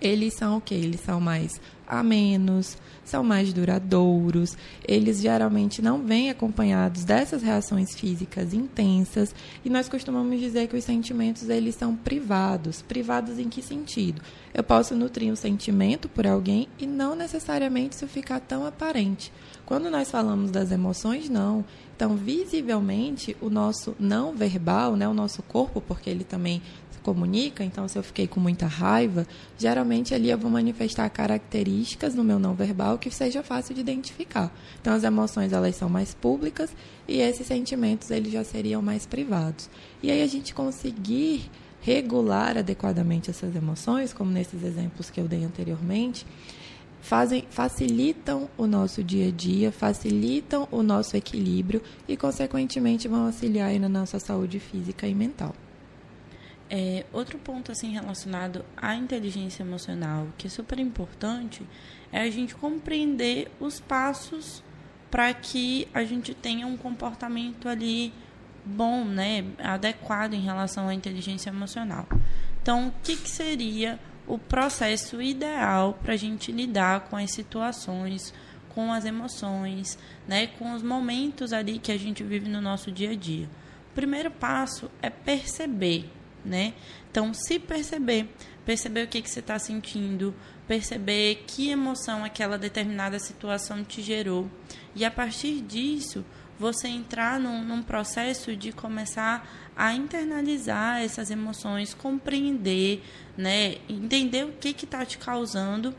eles 0.00 0.34
são 0.34 0.58
o 0.58 0.60
que? 0.60 0.74
Eles 0.74 1.00
são 1.00 1.20
mais 1.20 1.60
amenos, 1.88 2.76
são 3.04 3.24
mais 3.24 3.52
duradouros, 3.52 4.56
eles 4.86 5.20
geralmente 5.20 5.80
não 5.80 6.02
vêm 6.02 6.28
acompanhados 6.28 7.04
dessas 7.04 7.42
reações 7.42 7.94
físicas 7.94 8.52
intensas 8.52 9.34
e 9.64 9.70
nós 9.70 9.88
costumamos 9.88 10.38
dizer 10.38 10.68
que 10.68 10.76
os 10.76 10.84
sentimentos 10.84 11.48
eles 11.48 11.74
são 11.74 11.96
privados. 11.96 12.82
Privados 12.82 13.38
em 13.38 13.48
que 13.48 13.62
sentido? 13.62 14.20
Eu 14.52 14.62
posso 14.62 14.94
nutrir 14.94 15.32
um 15.32 15.36
sentimento 15.36 16.08
por 16.08 16.26
alguém 16.26 16.68
e 16.78 16.86
não 16.86 17.16
necessariamente 17.16 17.96
isso 17.96 18.06
ficar 18.06 18.40
tão 18.40 18.66
aparente. 18.66 19.32
Quando 19.64 19.90
nós 19.90 20.10
falamos 20.10 20.50
das 20.50 20.70
emoções, 20.70 21.28
não. 21.28 21.64
Então, 21.94 22.16
visivelmente, 22.16 23.36
o 23.40 23.50
nosso 23.50 23.94
não 23.98 24.34
verbal, 24.34 24.96
né, 24.96 25.06
o 25.08 25.12
nosso 25.12 25.42
corpo, 25.42 25.80
porque 25.80 26.08
ele 26.08 26.24
também 26.24 26.62
comunica, 27.08 27.64
então 27.64 27.88
se 27.88 27.98
eu 27.98 28.02
fiquei 28.02 28.26
com 28.26 28.38
muita 28.38 28.66
raiva, 28.66 29.26
geralmente 29.56 30.14
ali 30.14 30.28
eu 30.28 30.36
vou 30.36 30.50
manifestar 30.50 31.08
características 31.08 32.14
no 32.14 32.22
meu 32.22 32.38
não 32.38 32.54
verbal 32.54 32.98
que 32.98 33.10
seja 33.10 33.42
fácil 33.42 33.74
de 33.74 33.80
identificar. 33.80 34.52
Então 34.78 34.92
as 34.92 35.04
emoções 35.04 35.54
elas 35.54 35.74
são 35.74 35.88
mais 35.88 36.12
públicas 36.12 36.70
e 37.08 37.20
esses 37.20 37.46
sentimentos 37.46 38.10
eles 38.10 38.30
já 38.30 38.44
seriam 38.44 38.82
mais 38.82 39.06
privados. 39.06 39.70
E 40.02 40.10
aí 40.10 40.22
a 40.22 40.26
gente 40.26 40.52
conseguir 40.52 41.50
regular 41.80 42.58
adequadamente 42.58 43.30
essas 43.30 43.56
emoções, 43.56 44.12
como 44.12 44.30
nesses 44.30 44.62
exemplos 44.62 45.08
que 45.08 45.18
eu 45.18 45.26
dei 45.26 45.44
anteriormente, 45.44 46.26
fazem, 47.00 47.44
facilitam 47.48 48.50
o 48.58 48.66
nosso 48.66 49.02
dia 49.02 49.28
a 49.28 49.30
dia, 49.30 49.72
facilitam 49.72 50.68
o 50.70 50.82
nosso 50.82 51.16
equilíbrio 51.16 51.80
e, 52.06 52.18
consequentemente, 52.18 53.08
vão 53.08 53.24
auxiliar 53.24 53.72
na 53.80 53.88
nossa 53.88 54.18
saúde 54.18 54.60
física 54.60 55.06
e 55.06 55.14
mental. 55.14 55.54
É, 56.70 57.06
outro 57.14 57.38
ponto 57.38 57.72
assim 57.72 57.92
relacionado 57.92 58.62
à 58.76 58.94
inteligência 58.94 59.62
emocional 59.62 60.28
que 60.36 60.48
é 60.48 60.50
super 60.50 60.78
importante 60.78 61.66
é 62.12 62.20
a 62.20 62.30
gente 62.30 62.54
compreender 62.54 63.50
os 63.58 63.80
passos 63.80 64.62
para 65.10 65.32
que 65.32 65.88
a 65.94 66.04
gente 66.04 66.34
tenha 66.34 66.66
um 66.66 66.76
comportamento 66.76 67.68
ali 67.68 68.12
bom, 68.64 69.04
né, 69.04 69.44
adequado 69.58 70.34
em 70.34 70.40
relação 70.40 70.88
à 70.88 70.94
inteligência 70.94 71.48
emocional. 71.48 72.06
Então, 72.60 72.88
o 72.88 72.92
que, 73.02 73.16
que 73.16 73.28
seria 73.28 73.98
o 74.26 74.38
processo 74.38 75.22
ideal 75.22 75.98
para 76.02 76.12
a 76.12 76.16
gente 76.16 76.52
lidar 76.52 77.00
com 77.08 77.16
as 77.16 77.32
situações, 77.32 78.34
com 78.68 78.92
as 78.92 79.06
emoções, 79.06 79.98
né, 80.26 80.48
com 80.48 80.74
os 80.74 80.82
momentos 80.82 81.52
ali 81.52 81.78
que 81.78 81.90
a 81.90 81.98
gente 81.98 82.22
vive 82.22 82.48
no 82.48 82.60
nosso 82.60 82.92
dia 82.92 83.12
a 83.12 83.16
dia? 83.16 83.48
O 83.90 83.94
primeiro 83.94 84.30
passo 84.30 84.90
é 85.00 85.08
perceber 85.08 86.10
né? 86.44 86.74
Então, 87.10 87.32
se 87.34 87.58
perceber, 87.58 88.28
perceber 88.64 89.04
o 89.04 89.08
que, 89.08 89.22
que 89.22 89.30
você 89.30 89.40
está 89.40 89.58
sentindo, 89.58 90.34
perceber 90.66 91.44
que 91.46 91.70
emoção 91.70 92.24
aquela 92.24 92.58
determinada 92.58 93.18
situação 93.18 93.84
te 93.84 94.02
gerou. 94.02 94.50
E 94.94 95.04
a 95.04 95.10
partir 95.10 95.60
disso, 95.60 96.24
você 96.58 96.88
entrar 96.88 97.38
num, 97.38 97.64
num 97.64 97.82
processo 97.82 98.54
de 98.56 98.72
começar 98.72 99.48
a 99.76 99.94
internalizar 99.94 101.02
essas 101.02 101.30
emoções, 101.30 101.94
compreender, 101.94 103.02
né? 103.36 103.76
Entender 103.88 104.44
o 104.44 104.52
que 104.52 104.70
está 104.70 105.04
te 105.04 105.18
causando 105.18 105.94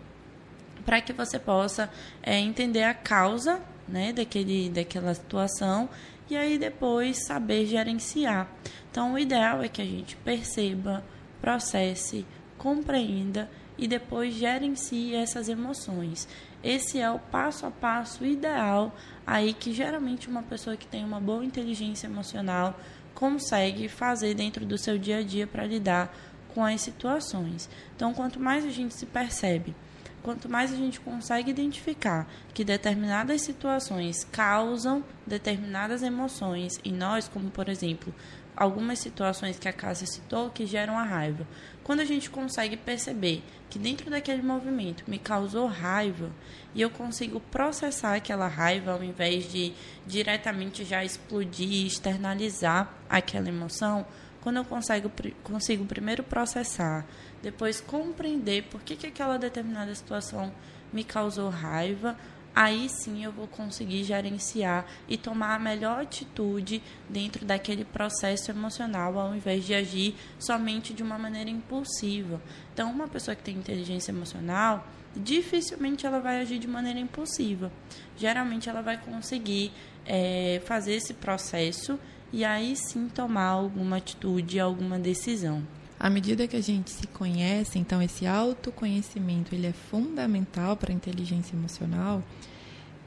para 0.85 1.01
que 1.01 1.13
você 1.13 1.39
possa 1.39 1.89
é, 2.21 2.37
entender 2.39 2.83
a 2.83 2.93
causa 2.93 3.61
né, 3.87 4.13
daquele, 4.13 4.69
daquela 4.69 5.13
situação 5.13 5.89
e 6.29 6.37
aí 6.37 6.57
depois 6.57 7.25
saber 7.25 7.65
gerenciar. 7.65 8.47
Então, 8.91 9.13
o 9.13 9.19
ideal 9.19 9.61
é 9.63 9.67
que 9.67 9.81
a 9.81 9.85
gente 9.85 10.15
perceba, 10.17 11.03
processe, 11.41 12.25
compreenda 12.57 13.49
e 13.77 13.87
depois 13.87 14.33
gerencie 14.33 15.15
essas 15.15 15.47
emoções. 15.47 16.27
Esse 16.63 16.99
é 16.99 17.09
o 17.09 17.17
passo 17.17 17.65
a 17.65 17.71
passo 17.71 18.25
ideal 18.25 18.93
aí 19.25 19.53
que 19.53 19.71
geralmente 19.71 20.27
uma 20.27 20.43
pessoa 20.43 20.75
que 20.75 20.87
tem 20.87 21.05
uma 21.05 21.19
boa 21.19 21.45
inteligência 21.45 22.07
emocional 22.07 22.77
consegue 23.15 23.87
fazer 23.87 24.33
dentro 24.33 24.65
do 24.65 24.77
seu 24.77 24.97
dia 24.97 25.17
a 25.17 25.23
dia 25.23 25.47
para 25.47 25.65
lidar 25.65 26.13
com 26.53 26.65
as 26.65 26.81
situações. 26.81 27.69
Então, 27.95 28.13
quanto 28.13 28.39
mais 28.39 28.65
a 28.65 28.69
gente 28.69 28.93
se 28.93 29.05
percebe, 29.05 29.75
quanto 30.23 30.49
mais 30.49 30.71
a 30.73 30.75
gente 30.75 30.99
consegue 30.99 31.51
identificar 31.51 32.27
que 32.53 32.63
determinadas 32.63 33.41
situações 33.41 34.23
causam 34.31 35.03
determinadas 35.25 36.03
emoções 36.03 36.79
em 36.83 36.93
nós, 36.93 37.27
como 37.27 37.49
por 37.49 37.69
exemplo, 37.69 38.13
algumas 38.55 38.99
situações 38.99 39.57
que 39.57 39.69
a 39.69 39.73
Cássia 39.73 40.05
citou 40.05 40.49
que 40.49 40.65
geram 40.65 40.97
a 40.97 41.03
raiva. 41.03 41.47
Quando 41.83 42.01
a 42.01 42.05
gente 42.05 42.29
consegue 42.29 42.75
perceber 42.75 43.41
que 43.69 43.79
dentro 43.79 44.09
daquele 44.09 44.41
movimento 44.41 45.03
me 45.07 45.17
causou 45.17 45.65
raiva 45.65 46.29
e 46.75 46.81
eu 46.81 46.89
consigo 46.89 47.39
processar 47.39 48.15
aquela 48.15 48.47
raiva 48.47 48.91
ao 48.91 49.03
invés 49.03 49.49
de 49.49 49.73
diretamente 50.05 50.83
já 50.83 51.05
explodir, 51.05 51.85
externalizar 51.87 52.93
aquela 53.09 53.47
emoção, 53.47 54.05
quando 54.41 54.57
eu 54.57 54.65
consigo, 54.65 55.11
consigo 55.43 55.85
primeiro 55.85 56.23
processar, 56.23 57.05
depois 57.41 57.81
compreender 57.81 58.63
por 58.63 58.81
que, 58.81 58.95
que 58.95 59.07
aquela 59.07 59.37
determinada 59.37 59.93
situação 59.93 60.51
me 60.91 61.03
causou 61.03 61.49
raiva, 61.49 62.17
aí 62.55 62.89
sim 62.89 63.23
eu 63.23 63.31
vou 63.31 63.47
conseguir 63.47 64.03
gerenciar 64.03 64.85
e 65.07 65.17
tomar 65.17 65.55
a 65.55 65.59
melhor 65.59 66.01
atitude 66.01 66.81
dentro 67.07 67.45
daquele 67.45 67.85
processo 67.85 68.51
emocional, 68.51 69.17
ao 69.17 69.35
invés 69.35 69.65
de 69.65 69.73
agir 69.73 70.15
somente 70.37 70.93
de 70.93 71.03
uma 71.03 71.17
maneira 71.17 71.49
impulsiva. 71.49 72.41
Então, 72.73 72.91
uma 72.91 73.07
pessoa 73.07 73.35
que 73.35 73.43
tem 73.43 73.55
inteligência 73.55 74.11
emocional, 74.11 74.85
dificilmente 75.15 76.05
ela 76.05 76.19
vai 76.19 76.41
agir 76.41 76.59
de 76.59 76.67
maneira 76.67 76.99
impulsiva. 76.99 77.71
Geralmente 78.17 78.69
ela 78.69 78.81
vai 78.81 78.97
conseguir 78.97 79.71
é, 80.05 80.61
fazer 80.65 80.95
esse 80.95 81.13
processo 81.13 81.99
e 82.31 82.43
aí 82.43 82.75
sim 82.75 83.07
tomar 83.07 83.47
alguma 83.47 83.97
atitude, 83.97 84.59
alguma 84.59 84.99
decisão. 84.99 85.63
À 85.99 86.09
medida 86.09 86.47
que 86.47 86.55
a 86.55 86.61
gente 86.61 86.91
se 86.91 87.05
conhece, 87.07 87.77
então 87.77 88.01
esse 88.01 88.25
autoconhecimento 88.25 89.53
ele 89.53 89.67
é 89.67 89.73
fundamental 89.73 90.77
para 90.77 90.93
a 90.93 90.95
inteligência 90.95 91.57
emocional. 91.57 92.23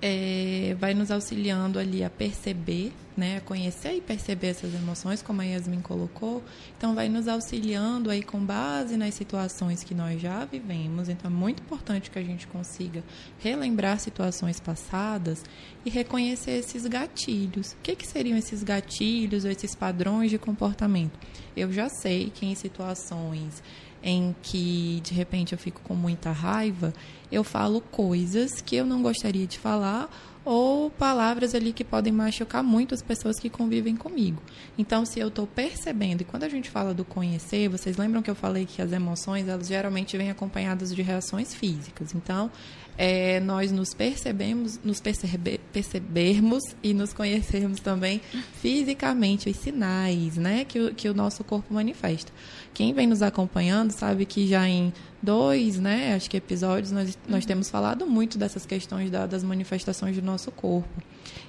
É, 0.05 0.77
vai 0.81 0.95
nos 0.95 1.13
auxiliando 1.13 1.79
ali 1.79 2.03
a 2.03 2.11
perceber, 2.11 2.93
né, 3.17 3.37
a 3.37 3.41
conhecer 3.41 3.95
e 3.95 4.01
perceber 4.01 4.49
essas 4.49 4.75
emoções, 4.75 5.23
como 5.23 5.41
a 5.41 5.45
Yasmin 5.45 5.81
colocou. 5.81 6.43
Então, 6.77 6.93
vai 6.93 7.09
nos 7.09 7.29
auxiliando 7.29 8.11
aí 8.11 8.21
com 8.21 8.45
base 8.45 8.97
nas 8.97 9.15
situações 9.15 9.85
que 9.85 9.95
nós 9.95 10.21
já 10.21 10.45
vivemos. 10.45 11.09
Então, 11.09 11.31
é 11.31 11.35
muito 11.35 11.63
importante 11.63 12.11
que 12.11 12.19
a 12.19 12.23
gente 12.23 12.49
consiga 12.49 13.05
relembrar 13.39 14.01
situações 14.01 14.59
passadas 14.59 15.45
e 15.85 15.91
reconhecer 15.91 16.59
esses 16.59 16.85
gatilhos. 16.85 17.73
O 17.75 17.77
que, 17.81 17.95
que 17.95 18.07
seriam 18.07 18.37
esses 18.37 18.65
gatilhos 18.65 19.45
ou 19.45 19.53
esses 19.53 19.73
padrões 19.73 20.33
de 20.33 20.39
comportamento? 20.39 21.17
Eu 21.57 21.73
já 21.73 21.89
sei 21.89 22.29
que 22.35 22.45
em 22.45 22.57
situações 22.57 23.63
em 24.03 24.35
que 24.43 25.01
de 25.05 25.15
repente 25.15 25.53
eu 25.53 25.59
fico 25.59 25.81
com 25.83 25.95
muita 25.95 26.33
raiva, 26.33 26.93
eu 27.33 27.43
falo 27.43 27.81
coisas 27.81 28.61
que 28.61 28.77
eu 28.77 28.85
não 28.85 29.03
gostaria 29.03 29.47
de 29.47 29.59
falar 29.59 30.09
ou 30.45 30.91
palavras 30.91 31.55
ali 31.55 31.73
que 31.73 31.85
podem 31.85 32.13
machucar 32.13 32.63
muito 32.63 32.95
as 32.95 33.01
pessoas 33.01 33.39
que 33.39 33.49
convivem 33.49 33.97
comigo. 33.97 34.43
Então, 34.77 35.07
se 35.07 35.21
eu 35.21 35.29
estou 35.29 35.47
percebendo, 35.47 36.23
e 36.23 36.25
quando 36.25 36.43
a 36.43 36.49
gente 36.49 36.69
fala 36.69 36.93
do 36.93 37.05
conhecer, 37.05 37.69
vocês 37.69 37.97
lembram 37.97 38.23
que 38.23 38.31
eu 38.31 38.35
falei 38.35 38.67
que 38.67 38.83
as 38.83 38.93
emoções, 38.93 39.49
elas 39.49 39.69
geralmente 39.69 40.17
vêm 40.17 40.31
acompanhadas 40.31 40.95
de 40.95 41.01
reações 41.01 41.55
físicas. 41.55 42.13
Então, 42.15 42.51
é, 42.99 43.41
nós 43.41 43.73
nos 43.73 43.95
percebemos, 43.95 44.79
nos 44.85 45.01
percebe, 45.01 45.61
percebermos 45.73 46.63
e 46.83 46.93
nos 46.93 47.13
conhecermos 47.13 47.81
também 47.81 48.21
fisicamente 48.61 49.49
os 49.49 49.57
sinais, 49.57 50.37
né, 50.37 50.65
que 50.65 50.79
o, 50.79 50.95
que 50.95 51.09
o 51.09 51.15
nosso 51.15 51.43
corpo 51.45 51.73
manifesta. 51.73 52.33
Quem 52.75 52.93
vem 52.93 53.07
nos 53.07 53.23
acompanhando 53.23 53.93
sabe 53.93 54.27
que 54.27 54.47
já 54.47 54.69
em 54.69 54.93
dois, 55.23 55.79
né, 55.79 56.15
acho 56.15 56.29
que 56.29 56.37
episódios 56.37 56.91
nós, 56.91 57.19
nós 57.29 57.47
temos 57.47 57.71
falado 57.71 58.07
muito 58.07 58.37
dessas 58.37 58.67
questões 58.67 59.11
da, 59.11 59.27
das 59.27 59.45
manifestações 59.45 60.17
do 60.17 60.23
nosso 60.23 60.51
corpo. 60.51 61.03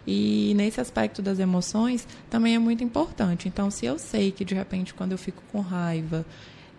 E 0.05 0.53
nesse 0.55 0.79
aspecto 0.79 1.21
das 1.21 1.39
emoções 1.39 2.07
também 2.29 2.55
é 2.55 2.59
muito 2.59 2.83
importante. 2.83 3.47
Então, 3.47 3.71
se 3.71 3.85
eu 3.85 3.97
sei 3.97 4.31
que 4.31 4.45
de 4.45 4.53
repente 4.53 4.93
quando 4.93 5.13
eu 5.13 5.17
fico 5.17 5.41
com 5.51 5.59
raiva 5.61 6.25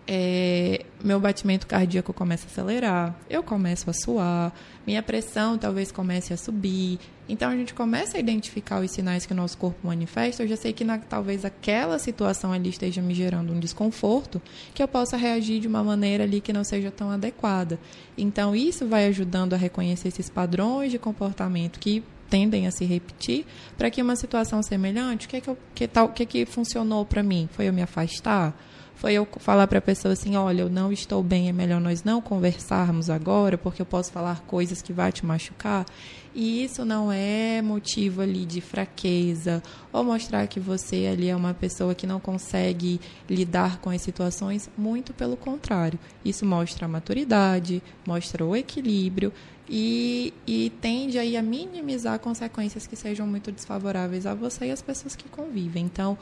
é, 0.07 0.85
meu 1.03 1.19
batimento 1.19 1.65
cardíaco 1.65 2.13
começa 2.13 2.45
a 2.45 2.51
acelerar, 2.51 3.15
eu 3.29 3.41
começo 3.41 3.89
a 3.89 3.93
suar, 3.93 4.53
minha 4.85 5.01
pressão 5.01 5.57
talvez 5.57 5.91
comece 5.91 6.33
a 6.33 6.37
subir. 6.37 6.99
Então 7.27 7.49
a 7.49 7.55
gente 7.55 7.73
começa 7.73 8.17
a 8.17 8.19
identificar 8.19 8.81
os 8.81 8.91
sinais 8.91 9.25
que 9.25 9.33
o 9.33 9.35
nosso 9.35 9.57
corpo 9.57 9.87
manifesta. 9.87 10.43
Eu 10.43 10.47
já 10.47 10.55
sei 10.55 10.73
que 10.73 10.83
na, 10.83 10.99
talvez 10.99 11.43
aquela 11.43 11.97
situação 11.97 12.51
ali 12.51 12.69
esteja 12.69 13.01
me 13.01 13.15
gerando 13.15 13.51
um 13.51 13.59
desconforto, 13.59 14.39
que 14.75 14.83
eu 14.83 14.87
possa 14.87 15.17
reagir 15.17 15.59
de 15.59 15.67
uma 15.67 15.83
maneira 15.83 16.23
ali 16.23 16.39
que 16.39 16.53
não 16.53 16.63
seja 16.63 16.91
tão 16.91 17.09
adequada. 17.09 17.79
Então 18.15 18.55
isso 18.55 18.85
vai 18.85 19.07
ajudando 19.07 19.53
a 19.53 19.57
reconhecer 19.57 20.09
esses 20.09 20.29
padrões 20.29 20.91
de 20.91 20.99
comportamento 20.99 21.79
que 21.79 22.03
tendem 22.29 22.67
a 22.67 22.71
se 22.71 22.85
repetir 22.85 23.45
para 23.77 23.89
que 23.89 24.01
uma 24.01 24.15
situação 24.15 24.61
semelhante, 24.61 25.25
o 25.25 25.29
que, 25.29 25.37
é 25.37 25.41
que, 25.41 25.49
eu, 25.49 25.57
que, 25.73 25.87
tal, 25.87 26.09
que, 26.09 26.23
é 26.23 26.25
que 26.25 26.45
funcionou 26.45 27.05
para 27.05 27.23
mim? 27.23 27.49
Foi 27.51 27.67
eu 27.67 27.73
me 27.73 27.81
afastar? 27.81 28.55
Foi 28.95 29.13
eu 29.13 29.27
falar 29.37 29.67
para 29.67 29.79
a 29.79 29.81
pessoa 29.81 30.13
assim, 30.13 30.35
olha, 30.35 30.61
eu 30.61 30.69
não 30.69 30.91
estou 30.91 31.21
bem, 31.21 31.49
é 31.49 31.51
melhor 31.51 31.79
nós 31.81 32.03
não 32.03 32.21
conversarmos 32.21 33.09
agora, 33.09 33.57
porque 33.57 33.81
eu 33.81 33.85
posso 33.85 34.11
falar 34.11 34.41
coisas 34.41 34.81
que 34.81 34.93
vai 34.93 35.11
te 35.11 35.25
machucar. 35.25 35.85
E 36.33 36.63
isso 36.65 36.83
não 36.83 37.11
é 37.11 37.61
motivo 37.61 38.21
ali 38.21 38.45
de 38.45 38.59
fraqueza 38.59 39.63
ou 39.93 40.03
mostrar 40.03 40.47
que 40.47 40.59
você 40.59 41.07
ali 41.07 41.29
é 41.29 41.35
uma 41.35 41.53
pessoa 41.53 41.95
que 41.95 42.05
não 42.05 42.19
consegue 42.19 42.99
lidar 43.29 43.79
com 43.79 43.89
as 43.89 44.01
situações, 44.01 44.69
muito 44.77 45.13
pelo 45.13 45.37
contrário. 45.37 45.97
Isso 46.25 46.45
mostra 46.45 46.85
a 46.85 46.89
maturidade, 46.89 47.81
mostra 48.05 48.43
o 48.43 48.55
equilíbrio 48.55 49.31
e, 49.69 50.33
e 50.45 50.71
tende 50.81 51.17
aí 51.17 51.37
a 51.37 51.41
minimizar 51.41 52.19
consequências 52.19 52.85
que 52.85 52.95
sejam 52.95 53.25
muito 53.25 53.51
desfavoráveis 53.51 54.25
a 54.25 54.33
você 54.33 54.65
e 54.65 54.71
às 54.71 54.81
pessoas 54.81 55.15
que 55.15 55.27
convivem. 55.29 55.85
Então, 55.85 56.17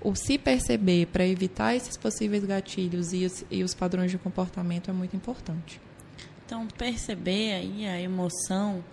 o 0.00 0.14
se 0.14 0.38
perceber 0.38 1.06
para 1.06 1.26
evitar 1.26 1.74
esses 1.74 1.96
possíveis 1.96 2.44
gatilhos 2.44 3.12
e 3.12 3.24
os, 3.24 3.44
e 3.50 3.62
os 3.62 3.74
padrões 3.74 4.10
de 4.10 4.18
comportamento 4.18 4.90
é 4.90 4.92
muito 4.92 5.16
importante. 5.16 5.80
Então, 6.44 6.66
perceber 6.66 7.54
aí 7.54 7.86
a 7.86 8.00
emoção 8.00 8.84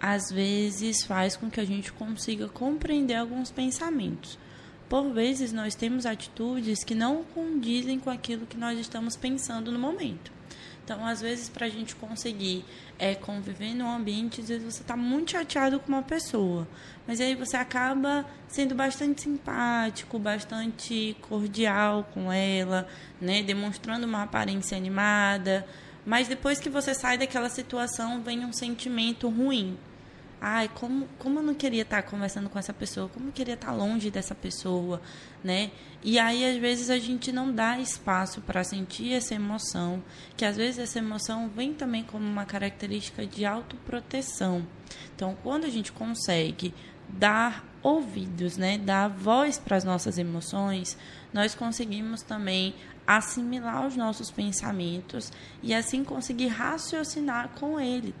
às 0.00 0.30
vezes 0.32 1.04
faz 1.04 1.36
com 1.36 1.48
que 1.48 1.60
a 1.60 1.64
gente 1.64 1.92
consiga 1.92 2.48
compreender 2.48 3.14
alguns 3.14 3.50
pensamentos. 3.50 4.38
Por 4.88 5.12
vezes, 5.12 5.52
nós 5.52 5.74
temos 5.74 6.04
atitudes 6.04 6.82
que 6.82 6.94
não 6.94 7.22
condizem 7.22 7.98
com 7.98 8.10
aquilo 8.10 8.46
que 8.46 8.56
nós 8.56 8.78
estamos 8.78 9.16
pensando 9.16 9.70
no 9.70 9.78
momento. 9.78 10.32
Então, 10.84 11.06
às 11.06 11.20
vezes, 11.20 11.48
para 11.48 11.66
a 11.66 11.68
gente 11.68 11.94
conseguir 11.94 12.64
é, 12.98 13.14
conviver 13.14 13.74
num 13.74 13.90
ambiente, 13.90 14.40
às 14.40 14.48
vezes 14.48 14.74
você 14.74 14.82
está 14.82 14.96
muito 14.96 15.32
chateado 15.32 15.78
com 15.80 15.88
uma 15.88 16.02
pessoa, 16.02 16.66
mas 17.06 17.20
aí 17.20 17.34
você 17.34 17.56
acaba 17.56 18.24
sendo 18.48 18.74
bastante 18.74 19.22
simpático, 19.22 20.18
bastante 20.18 21.16
cordial 21.20 22.08
com 22.12 22.32
ela, 22.32 22.86
né, 23.20 23.42
demonstrando 23.42 24.06
uma 24.06 24.22
aparência 24.22 24.76
animada, 24.76 25.66
mas 26.04 26.28
depois 26.28 26.58
que 26.58 26.68
você 26.68 26.94
sai 26.94 27.16
daquela 27.16 27.48
situação, 27.48 28.22
vem 28.22 28.44
um 28.44 28.52
sentimento 28.52 29.28
ruim 29.28 29.78
ai, 30.44 30.68
como, 30.74 31.08
como 31.20 31.38
eu 31.38 31.42
não 31.44 31.54
queria 31.54 31.82
estar 31.82 32.02
conversando 32.02 32.50
com 32.50 32.58
essa 32.58 32.72
pessoa, 32.72 33.08
como 33.08 33.28
eu 33.28 33.32
queria 33.32 33.54
estar 33.54 33.70
longe 33.70 34.10
dessa 34.10 34.34
pessoa, 34.34 35.00
né? 35.42 35.70
E 36.02 36.18
aí, 36.18 36.44
às 36.44 36.56
vezes, 36.56 36.90
a 36.90 36.98
gente 36.98 37.30
não 37.30 37.52
dá 37.52 37.78
espaço 37.78 38.40
para 38.40 38.64
sentir 38.64 39.12
essa 39.12 39.36
emoção, 39.36 40.02
que 40.36 40.44
às 40.44 40.56
vezes 40.56 40.80
essa 40.80 40.98
emoção 40.98 41.48
vem 41.48 41.72
também 41.72 42.02
como 42.02 42.26
uma 42.26 42.44
característica 42.44 43.24
de 43.24 43.44
autoproteção. 43.44 44.66
Então, 45.14 45.38
quando 45.44 45.64
a 45.64 45.70
gente 45.70 45.92
consegue 45.92 46.74
dar 47.08 47.64
ouvidos, 47.80 48.56
né, 48.56 48.78
dar 48.78 49.06
voz 49.08 49.60
para 49.60 49.76
as 49.76 49.84
nossas 49.84 50.18
emoções, 50.18 50.98
nós 51.32 51.54
conseguimos 51.54 52.20
também 52.20 52.74
assimilar 53.06 53.86
os 53.86 53.96
nossos 53.96 54.28
pensamentos 54.28 55.30
e 55.62 55.72
assim 55.72 56.02
conseguir 56.02 56.48
raciocinar 56.48 57.50
com 57.50 57.78
ele 57.78 58.12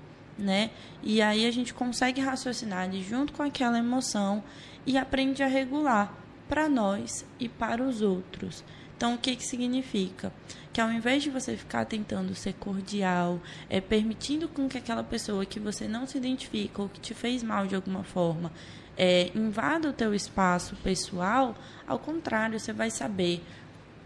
né? 0.42 0.70
E 1.02 1.22
aí 1.22 1.46
a 1.46 1.50
gente 1.50 1.72
consegue 1.72 2.20
raciocinar 2.20 2.84
ali 2.84 3.02
junto 3.02 3.32
com 3.32 3.42
aquela 3.42 3.78
emoção 3.78 4.42
e 4.86 4.98
aprende 4.98 5.42
a 5.42 5.46
regular 5.46 6.12
para 6.48 6.68
nós 6.68 7.24
e 7.38 7.48
para 7.48 7.82
os 7.82 8.02
outros. 8.02 8.64
Então, 8.96 9.14
o 9.14 9.18
que, 9.18 9.34
que 9.34 9.44
significa? 9.44 10.32
Que 10.72 10.80
ao 10.80 10.92
invés 10.92 11.22
de 11.22 11.30
você 11.30 11.56
ficar 11.56 11.84
tentando 11.86 12.34
ser 12.34 12.52
cordial, 12.54 13.40
é 13.68 13.80
permitindo 13.80 14.48
com 14.48 14.68
que 14.68 14.78
aquela 14.78 15.02
pessoa 15.02 15.46
que 15.46 15.58
você 15.58 15.88
não 15.88 16.06
se 16.06 16.18
identifica 16.18 16.82
ou 16.82 16.88
que 16.88 17.00
te 17.00 17.14
fez 17.14 17.42
mal 17.42 17.66
de 17.66 17.74
alguma 17.74 18.04
forma 18.04 18.52
é, 18.96 19.30
invada 19.34 19.88
o 19.88 19.92
teu 19.92 20.14
espaço 20.14 20.76
pessoal, 20.76 21.54
ao 21.86 21.98
contrário, 21.98 22.58
você 22.58 22.72
vai 22.72 22.90
saber 22.90 23.42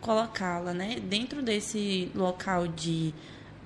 colocá-la 0.00 0.72
né, 0.72 1.00
dentro 1.00 1.42
desse 1.42 2.10
local 2.14 2.68
de 2.68 3.12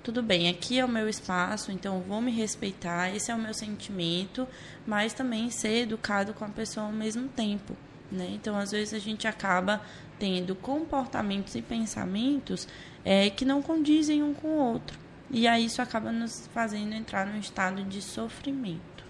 tudo 0.02 0.22
bem, 0.22 0.48
aqui 0.48 0.78
é 0.78 0.84
o 0.84 0.88
meu 0.88 1.08
espaço, 1.08 1.70
então 1.70 2.00
vou 2.00 2.20
me 2.20 2.30
respeitar, 2.30 3.14
esse 3.14 3.30
é 3.30 3.34
o 3.34 3.38
meu 3.38 3.52
sentimento, 3.52 4.48
mas 4.86 5.12
também 5.12 5.50
ser 5.50 5.82
educado 5.82 6.32
com 6.32 6.44
a 6.44 6.48
pessoa 6.48 6.86
ao 6.86 6.92
mesmo 6.92 7.28
tempo. 7.28 7.76
Né? 8.10 8.30
Então, 8.32 8.56
às 8.56 8.70
vezes, 8.70 8.94
a 8.94 8.98
gente 8.98 9.28
acaba 9.28 9.80
tendo 10.18 10.54
comportamentos 10.54 11.54
e 11.54 11.62
pensamentos 11.62 12.66
é, 13.04 13.30
que 13.30 13.44
não 13.44 13.62
condizem 13.62 14.22
um 14.22 14.34
com 14.34 14.48
o 14.48 14.72
outro. 14.72 14.98
E 15.30 15.46
aí 15.46 15.66
isso 15.66 15.80
acaba 15.80 16.10
nos 16.10 16.48
fazendo 16.52 16.92
entrar 16.92 17.26
num 17.26 17.38
estado 17.38 17.84
de 17.84 18.02
sofrimento. 18.02 19.04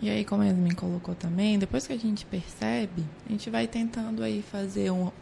E 0.00 0.10
aí, 0.10 0.24
como 0.24 0.42
a 0.42 0.46
Yasmin 0.46 0.74
colocou 0.74 1.14
também, 1.14 1.58
depois 1.58 1.86
que 1.86 1.92
a 1.92 1.98
gente 1.98 2.26
percebe, 2.26 3.04
a 3.24 3.30
gente 3.30 3.48
vai 3.48 3.68
tentando 3.68 4.22
aí 4.24 4.42
fazer 4.42 4.90
um, 4.90 5.12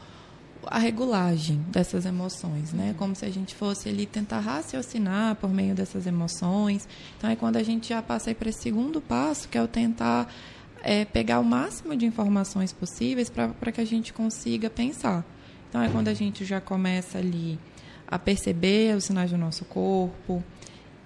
a 0.67 0.79
regulagem 0.79 1.57
dessas 1.69 2.05
emoções, 2.05 2.73
né? 2.73 2.95
Como 2.99 3.15
se 3.15 3.25
a 3.25 3.31
gente 3.31 3.55
fosse 3.55 3.89
ali 3.89 4.07
tentar 4.07 4.41
raciocinar 4.41 5.37
por 5.37 5.51
meio 5.51 5.75
dessas 5.75 6.07
emoções. 6.07 6.89
Então 7.17 7.31
é 7.31 7.37
quando 7.37 7.57
a 7.57 7.63
gente 7.63 7.89
já 7.89 8.03
passa 8.03 8.35
para 8.35 8.49
esse 8.49 8.63
segundo 8.63 9.01
passo, 9.01 9.49
que 9.49 9.57
é 9.57 9.63
o 9.63 9.69
tentar 9.69 10.33
é, 10.83 11.05
pegar 11.05 11.41
o 11.41 11.45
máximo 11.45 11.97
de 11.97 12.07
informações 12.07 12.73
possíveis 12.73 13.31
para 13.31 13.73
que 13.73 13.81
a 13.81 13.85
gente 13.85 14.13
consiga 14.13 14.69
pensar. 14.69 15.25
Então 15.69 15.83
é 15.83 15.89
quando 15.89 16.09
a 16.09 16.15
gente 16.15 16.45
já 16.45 16.61
começa 16.61 17.19
ali 17.19 17.59
a 18.07 18.19
perceber 18.19 18.97
os 18.97 19.05
sinais 19.05 19.31
do 19.31 19.39
nosso 19.39 19.65
corpo. 19.65 20.43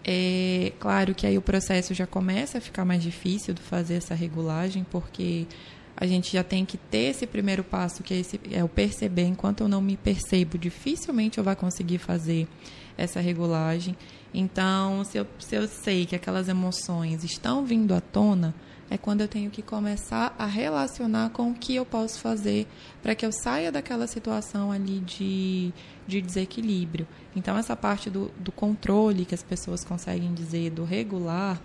É 0.02 0.72
claro 0.78 1.14
que 1.14 1.26
aí 1.26 1.36
o 1.38 1.42
processo 1.42 1.94
já 1.94 2.06
começa 2.06 2.58
a 2.58 2.60
ficar 2.60 2.84
mais 2.84 3.02
difícil 3.02 3.54
de 3.54 3.62
fazer 3.62 3.94
essa 3.94 4.14
regulagem, 4.14 4.84
porque 4.90 5.46
a 5.96 6.06
gente 6.06 6.32
já 6.32 6.42
tem 6.42 6.64
que 6.64 6.76
ter 6.76 7.10
esse 7.10 7.26
primeiro 7.26 7.62
passo, 7.62 8.02
que 8.02 8.14
é, 8.14 8.18
esse, 8.18 8.40
é 8.50 8.64
o 8.64 8.68
perceber. 8.68 9.24
Enquanto 9.24 9.60
eu 9.60 9.68
não 9.68 9.80
me 9.80 9.96
percebo, 9.96 10.58
dificilmente 10.58 11.38
eu 11.38 11.44
vou 11.44 11.54
conseguir 11.54 11.98
fazer 11.98 12.48
essa 12.96 13.20
regulagem. 13.20 13.96
Então, 14.32 15.04
se 15.04 15.18
eu, 15.18 15.26
se 15.38 15.54
eu 15.54 15.68
sei 15.68 16.06
que 16.06 16.16
aquelas 16.16 16.48
emoções 16.48 17.22
estão 17.22 17.64
vindo 17.64 17.94
à 17.94 18.00
tona, 18.00 18.54
é 18.90 18.98
quando 18.98 19.20
eu 19.22 19.28
tenho 19.28 19.50
que 19.50 19.62
começar 19.62 20.34
a 20.38 20.46
relacionar 20.46 21.30
com 21.30 21.50
o 21.50 21.54
que 21.54 21.74
eu 21.74 21.86
posso 21.86 22.20
fazer 22.20 22.66
para 23.02 23.14
que 23.14 23.24
eu 23.24 23.32
saia 23.32 23.72
daquela 23.72 24.06
situação 24.06 24.70
ali 24.70 25.00
de, 25.00 25.72
de 26.06 26.20
desequilíbrio. 26.20 27.06
Então, 27.34 27.56
essa 27.56 27.74
parte 27.74 28.10
do, 28.10 28.30
do 28.38 28.52
controle 28.52 29.24
que 29.24 29.34
as 29.34 29.42
pessoas 29.42 29.84
conseguem 29.84 30.34
dizer, 30.34 30.70
do 30.70 30.84
regular, 30.84 31.60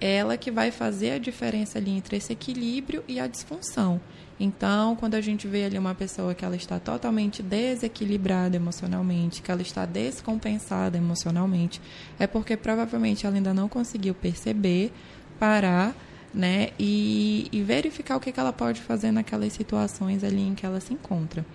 ela 0.00 0.36
que 0.36 0.50
vai 0.50 0.70
fazer 0.70 1.12
a 1.12 1.18
diferença 1.18 1.78
ali 1.78 1.90
entre 1.90 2.16
esse 2.16 2.32
equilíbrio 2.32 3.02
e 3.08 3.18
a 3.18 3.26
disfunção. 3.26 4.00
Então, 4.38 4.94
quando 4.96 5.14
a 5.14 5.20
gente 5.20 5.48
vê 5.48 5.64
ali 5.64 5.78
uma 5.78 5.94
pessoa 5.94 6.34
que 6.34 6.44
ela 6.44 6.56
está 6.56 6.78
totalmente 6.78 7.42
desequilibrada 7.42 8.54
emocionalmente, 8.54 9.40
que 9.40 9.50
ela 9.50 9.62
está 9.62 9.86
descompensada 9.86 10.98
emocionalmente, 10.98 11.80
é 12.18 12.26
porque 12.26 12.56
provavelmente 12.56 13.26
ela 13.26 13.36
ainda 13.36 13.54
não 13.54 13.68
conseguiu 13.68 14.14
perceber, 14.14 14.92
parar, 15.38 15.94
né, 16.34 16.68
e, 16.78 17.48
e 17.50 17.62
verificar 17.62 18.16
o 18.16 18.20
que, 18.20 18.30
que 18.30 18.38
ela 18.38 18.52
pode 18.52 18.82
fazer 18.82 19.10
naquelas 19.10 19.54
situações 19.54 20.22
ali 20.22 20.42
em 20.42 20.54
que 20.54 20.66
ela 20.66 20.80
se 20.80 20.92
encontra. 20.92 21.46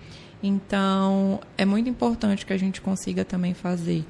Então, 0.42 1.40
é 1.56 1.66
muito 1.66 1.88
importante 1.88 2.48
que 2.48 2.54
a 2.54 2.58
gente 2.58 2.82
consiga 2.82 3.24
também 3.24 3.54
fazer 3.54 4.04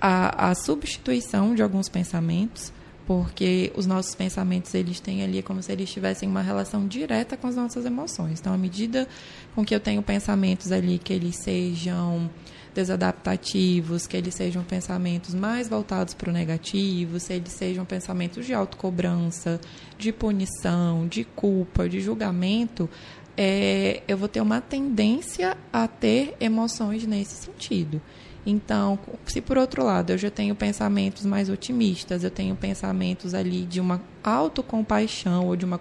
a, 0.00 0.50
a 0.50 0.54
substituição 0.54 1.54
de 1.54 1.62
alguns 1.62 1.90
pensamentos, 1.90 2.72
porque 3.10 3.72
os 3.74 3.86
nossos 3.86 4.14
pensamentos 4.14 4.72
eles 4.72 5.00
têm 5.00 5.24
ali 5.24 5.42
como 5.42 5.60
se 5.60 5.72
eles 5.72 5.90
tivessem 5.90 6.28
uma 6.28 6.42
relação 6.42 6.86
direta 6.86 7.36
com 7.36 7.48
as 7.48 7.56
nossas 7.56 7.84
emoções. 7.84 8.38
Então, 8.38 8.54
à 8.54 8.56
medida 8.56 9.08
com 9.52 9.64
que 9.64 9.74
eu 9.74 9.80
tenho 9.80 10.00
pensamentos 10.00 10.70
ali 10.70 10.96
que 10.96 11.12
eles 11.12 11.34
sejam 11.42 12.30
desadaptativos, 12.72 14.06
que 14.06 14.16
eles 14.16 14.32
sejam 14.32 14.62
pensamentos 14.62 15.34
mais 15.34 15.68
voltados 15.68 16.14
para 16.14 16.30
o 16.30 16.32
negativo, 16.32 17.18
se 17.18 17.32
eles 17.32 17.52
sejam 17.52 17.84
pensamentos 17.84 18.46
de 18.46 18.54
autocobrança, 18.54 19.60
de 19.98 20.12
punição, 20.12 21.08
de 21.08 21.24
culpa, 21.24 21.88
de 21.88 22.00
julgamento, 22.00 22.88
é, 23.36 24.04
eu 24.06 24.16
vou 24.16 24.28
ter 24.28 24.40
uma 24.40 24.60
tendência 24.60 25.58
a 25.72 25.88
ter 25.88 26.36
emoções 26.38 27.04
nesse 27.04 27.34
sentido. 27.34 28.00
Então, 28.44 28.98
se 29.26 29.40
por 29.40 29.58
outro 29.58 29.84
lado 29.84 30.10
eu 30.10 30.18
já 30.18 30.30
tenho 30.30 30.54
pensamentos 30.54 31.26
mais 31.26 31.50
otimistas, 31.50 32.24
eu 32.24 32.30
tenho 32.30 32.56
pensamentos 32.56 33.34
ali 33.34 33.66
de 33.66 33.80
uma 33.80 34.00
autocompaixão, 34.24 35.46
ou 35.46 35.56
de 35.56 35.64
uma 35.64 35.78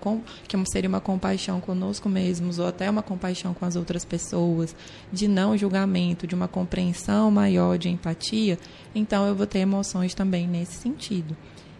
que 0.47 0.57
seria 0.65 0.89
uma 0.89 0.99
compaixão 0.99 1.61
conosco 1.61 2.09
mesmos, 2.09 2.59
ou 2.59 2.67
até 2.67 2.89
uma 2.89 3.01
compaixão 3.01 3.53
com 3.53 3.65
as 3.65 3.75
outras 3.75 4.03
pessoas, 4.03 4.75
de 5.11 5.27
não 5.27 5.57
julgamento, 5.57 6.27
de 6.27 6.35
uma 6.35 6.47
compreensão 6.47 7.31
maior, 7.31 7.77
de 7.77 7.89
empatia, 7.89 8.59
então 8.93 9.25
eu 9.25 9.35
vou 9.35 9.47
ter 9.47 9.59
emoções 9.59 10.13
também 10.13 10.47
nesse 10.47 10.73
sentido. 10.73 11.35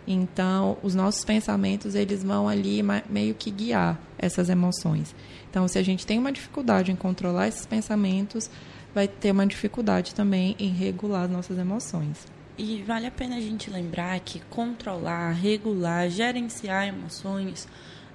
Então, 0.07 0.77
os 0.81 0.95
nossos 0.95 1.23
pensamentos, 1.23 1.93
eles 1.93 2.23
vão 2.23 2.49
ali 2.49 2.81
meio 3.07 3.35
que 3.35 3.51
guiar 3.51 3.99
essas 4.17 4.49
emoções. 4.49 5.13
Então, 5.49 5.67
se 5.67 5.77
a 5.77 5.83
gente 5.83 6.05
tem 6.05 6.17
uma 6.17 6.31
dificuldade 6.31 6.91
em 6.91 6.95
controlar 6.95 7.47
esses 7.47 7.65
pensamentos, 7.67 8.49
vai 8.93 9.07
ter 9.07 9.31
uma 9.31 9.45
dificuldade 9.45 10.15
também 10.15 10.55
em 10.59 10.69
regular 10.69 11.23
as 11.23 11.29
nossas 11.29 11.57
emoções. 11.57 12.25
E 12.57 12.83
vale 12.83 13.07
a 13.07 13.11
pena 13.11 13.37
a 13.37 13.41
gente 13.41 13.69
lembrar 13.69 14.19
que 14.19 14.41
controlar, 14.49 15.31
regular, 15.31 16.09
gerenciar 16.09 16.87
emoções 16.87 17.67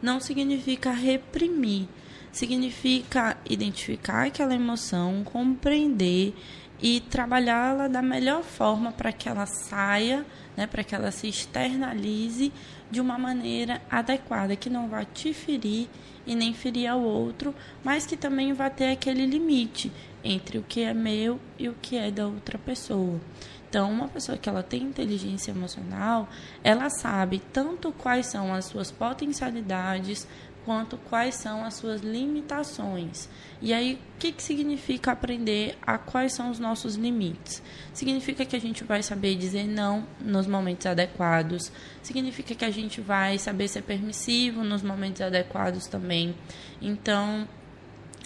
não 0.03 0.21
significa 0.21 0.91
reprimir, 0.91 1.89
significa 2.31 3.39
identificar 3.49 4.27
aquela 4.27 4.55
emoção, 4.55 5.25
compreender 5.25 6.35
e 6.83 7.01
trabalhá-la 7.01 7.89
da 7.89 8.03
melhor 8.03 8.43
forma 8.43 8.93
para 8.93 9.13
que 9.13 9.29
ela 9.29 9.47
saia, 9.47 10.27
né, 10.55 10.67
para 10.67 10.85
que 10.85 10.95
ela 10.95 11.11
se 11.11 11.27
externalize 11.27 12.53
de 12.91 13.01
uma 13.01 13.17
maneira 13.17 13.81
adequada, 13.91 14.57
que 14.57 14.69
não 14.69 14.89
vá 14.89 15.05
te 15.05 15.33
ferir 15.33 15.89
e 16.27 16.35
nem 16.35 16.53
ferir 16.53 16.89
ao 16.89 17.01
outro, 17.01 17.55
mas 17.83 18.05
que 18.05 18.17
também 18.17 18.53
vai 18.53 18.69
ter 18.69 18.91
aquele 18.91 19.25
limite 19.25 19.91
entre 20.25 20.59
o 20.59 20.63
que 20.63 20.83
é 20.83 20.95
meu 20.95 21.39
e 21.59 21.69
o 21.69 21.75
que 21.75 21.97
é 21.97 22.11
da 22.11 22.27
outra 22.27 22.59
pessoa. 22.59 23.21
Então, 23.69 23.91
uma 23.91 24.09
pessoa 24.09 24.39
que 24.39 24.49
ela 24.49 24.63
tem 24.63 24.83
inteligência 24.83 25.51
emocional, 25.51 26.29
ela 26.63 26.89
sabe 26.89 27.43
tanto 27.53 27.93
quais 27.93 28.27
são 28.27 28.55
as 28.55 28.67
suas 28.67 28.91
potencialidades 28.91 30.27
quanto 30.65 30.97
quais 30.97 31.35
são 31.35 31.65
as 31.65 31.75
suas 31.75 32.01
limitações. 32.01 33.29
E 33.61 33.73
aí, 33.73 33.95
o 33.95 34.19
que, 34.19 34.33
que 34.33 34.43
significa 34.43 35.13
aprender 35.13 35.77
a 35.83 35.99
quais 35.99 36.33
são 36.33 36.51
os 36.51 36.59
nossos 36.59 36.97
limites? 36.97 37.63
Significa 37.93 38.45
que 38.45 38.57
a 38.57 38.61
gente 38.61 38.83
vai 38.83 39.03
saber 39.03 39.37
dizer 39.37 39.67
não 39.67 40.07
nos 40.21 40.47
momentos 40.47 40.87
adequados, 40.87 41.71
significa 42.03 42.55
que 42.55 42.65
a 42.65 42.71
gente 42.71 43.01
vai 43.01 43.39
saber 43.39 43.69
ser 43.69 43.83
permissivo 43.83 44.65
nos 44.65 44.83
momentos 44.83 45.21
adequados 45.21 45.87
também. 45.87 46.35
Então, 46.81 47.47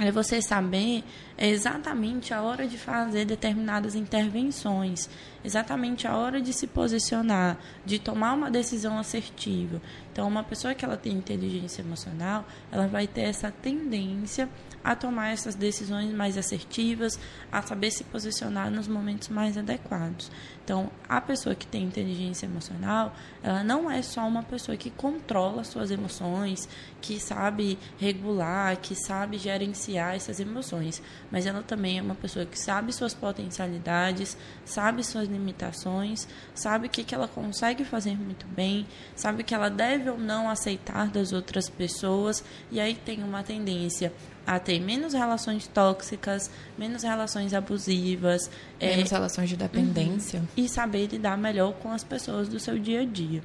é 0.00 0.12
você 0.12 0.40
saber 0.40 1.02
exatamente 1.36 2.32
a 2.32 2.40
hora 2.40 2.66
de 2.68 2.78
fazer 2.78 3.24
determinadas 3.24 3.94
intervenções, 3.94 5.08
exatamente 5.44 6.06
a 6.06 6.16
hora 6.16 6.40
de 6.40 6.52
se 6.52 6.66
posicionar, 6.68 7.58
de 7.84 7.98
tomar 7.98 8.34
uma 8.34 8.50
decisão 8.50 8.98
assertiva. 8.98 9.82
Então, 10.12 10.26
uma 10.28 10.44
pessoa 10.44 10.74
que 10.74 10.84
ela 10.84 10.96
tem 10.96 11.12
inteligência 11.12 11.82
emocional, 11.82 12.46
ela 12.70 12.86
vai 12.86 13.06
ter 13.06 13.22
essa 13.22 13.50
tendência 13.50 14.48
a 14.84 14.94
tomar 14.94 15.30
essas 15.30 15.54
decisões 15.54 16.12
mais 16.12 16.38
assertivas, 16.38 17.18
a 17.50 17.60
saber 17.62 17.90
se 17.90 18.04
posicionar 18.04 18.70
nos 18.70 18.86
momentos 18.86 19.28
mais 19.28 19.58
adequados. 19.58 20.30
Então, 20.68 20.90
a 21.08 21.18
pessoa 21.18 21.54
que 21.54 21.66
tem 21.66 21.84
inteligência 21.84 22.44
emocional, 22.44 23.16
ela 23.42 23.64
não 23.64 23.90
é 23.90 24.02
só 24.02 24.28
uma 24.28 24.42
pessoa 24.42 24.76
que 24.76 24.90
controla 24.90 25.64
suas 25.64 25.90
emoções, 25.90 26.68
que 27.00 27.18
sabe 27.18 27.78
regular, 27.98 28.76
que 28.76 28.94
sabe 28.94 29.38
gerenciar 29.38 30.14
essas 30.14 30.38
emoções, 30.40 31.02
mas 31.30 31.46
ela 31.46 31.62
também 31.62 31.98
é 31.98 32.02
uma 32.02 32.14
pessoa 32.14 32.44
que 32.44 32.58
sabe 32.58 32.92
suas 32.92 33.14
potencialidades, 33.14 34.36
sabe 34.62 35.02
suas 35.02 35.26
limitações, 35.26 36.28
sabe 36.54 36.88
o 36.88 36.90
que, 36.90 37.02
que 37.02 37.14
ela 37.14 37.28
consegue 37.28 37.82
fazer 37.82 38.14
muito 38.18 38.46
bem, 38.48 38.86
sabe 39.16 39.44
que 39.44 39.54
ela 39.54 39.70
deve 39.70 40.10
ou 40.10 40.18
não 40.18 40.50
aceitar 40.50 41.08
das 41.08 41.32
outras 41.32 41.70
pessoas, 41.70 42.44
e 42.70 42.78
aí 42.78 42.94
tem 42.94 43.22
uma 43.22 43.42
tendência 43.42 44.12
a 44.48 44.58
ter 44.58 44.80
menos 44.80 45.12
relações 45.12 45.66
tóxicas, 45.66 46.50
menos 46.78 47.02
relações 47.02 47.52
abusivas, 47.52 48.50
menos 48.80 49.12
é, 49.12 49.14
relações 49.14 49.48
de 49.48 49.56
dependência. 49.56 50.40
Uhum, 50.40 50.46
e 50.56 50.68
saber 50.68 51.06
lidar 51.08 51.36
melhor 51.36 51.72
com 51.74 51.90
as 51.90 52.04
pessoas 52.04 52.48
do 52.48 52.58
seu 52.58 52.78
dia 52.78 53.00
a 53.02 53.04
dia. 53.04 53.42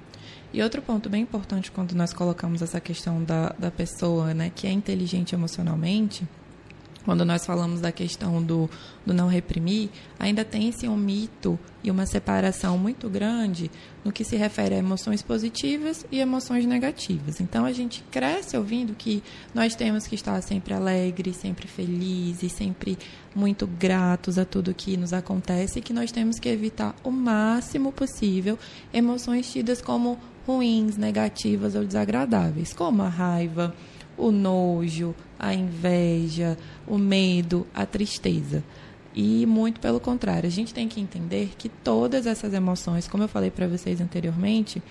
E 0.54 0.62
outro 0.62 0.82
ponto 0.82 1.10
bem 1.10 1.24
importante 1.24 1.72
quando 1.72 1.94
nós 1.94 2.14
colocamos 2.14 2.62
essa 2.62 2.80
questão 2.80 3.24
da, 3.24 3.50
da 3.58 3.72
pessoa 3.72 4.34
né, 4.34 4.52
que 4.54 4.68
é 4.68 4.72
inteligente 4.72 5.34
emocionalmente, 5.34 6.28
quando 7.06 7.26
nós 7.26 7.46
falamos 7.46 7.82
da 7.82 7.92
questão 7.92 8.42
do, 8.42 8.70
do 9.06 9.14
não 9.14 9.28
reprimir, 9.28 9.90
ainda 10.18 10.46
tem-se 10.46 10.88
um 10.88 10.96
mito 10.96 11.60
e 11.84 11.92
uma 11.92 12.06
separação 12.06 12.78
muito 12.78 13.10
grande 13.10 13.70
no 14.04 14.12
que 14.12 14.24
se 14.24 14.36
refere 14.36 14.76
a 14.76 14.78
emoções 14.78 15.22
positivas 15.22 16.06
e 16.12 16.20
emoções 16.20 16.66
negativas. 16.66 17.42
Então, 17.42 17.66
a 17.66 17.74
gente 17.74 18.04
cresce 18.10 18.56
ouvindo 18.56 18.96
que 18.96 19.22
nós 19.54 19.76
temos 19.76 20.08
que 20.08 20.16
estar 20.16 20.42
sempre 20.42 20.74
alegres, 20.74 21.36
sempre 21.36 21.68
felizes, 21.68 22.54
sempre 22.54 22.98
muito 23.36 23.68
gratos 23.68 24.38
a 24.38 24.46
tudo 24.46 24.74
que 24.74 24.96
nos 24.96 25.12
acontece 25.12 25.80
e 25.80 25.82
que 25.82 25.94
nós 25.94 26.12
temos 26.12 26.40
que 26.40 26.50
evitar 26.50 26.96
o 27.04 27.12
máximo 27.12 27.92
possível 27.92 28.58
emoções 28.94 29.52
tidas 29.52 29.82
como 29.82 30.18
ruins, 30.46 30.98
negativas 30.98 31.76
ou 31.76 31.84
desagradáveis, 31.84 32.74
como 32.74 33.02
a 33.02 33.10
raiva, 33.10 33.74
o 34.18 34.32
nojo, 34.32 35.16
a 35.38 35.54
inveja, 35.54 36.58
o 36.88 36.98
medo, 36.98 37.68
a 37.74 37.86
tristeza. 37.86 38.64
E 39.16 39.46
muito 39.46 39.80
pelo 39.80 40.00
contrário, 40.00 40.48
a 40.48 40.52
gente 40.52 40.74
tem 40.74 40.88
que 40.88 41.00
entender 41.00 41.54
que 41.58 41.70
todas 41.70 42.26
essas 42.26 42.54
emoções, 42.54 43.08
como 43.08 43.24
eu 43.24 43.28
falei 43.28 43.52
para 43.52 43.68
vocês 43.68 44.02
anteriormente, 44.02 44.82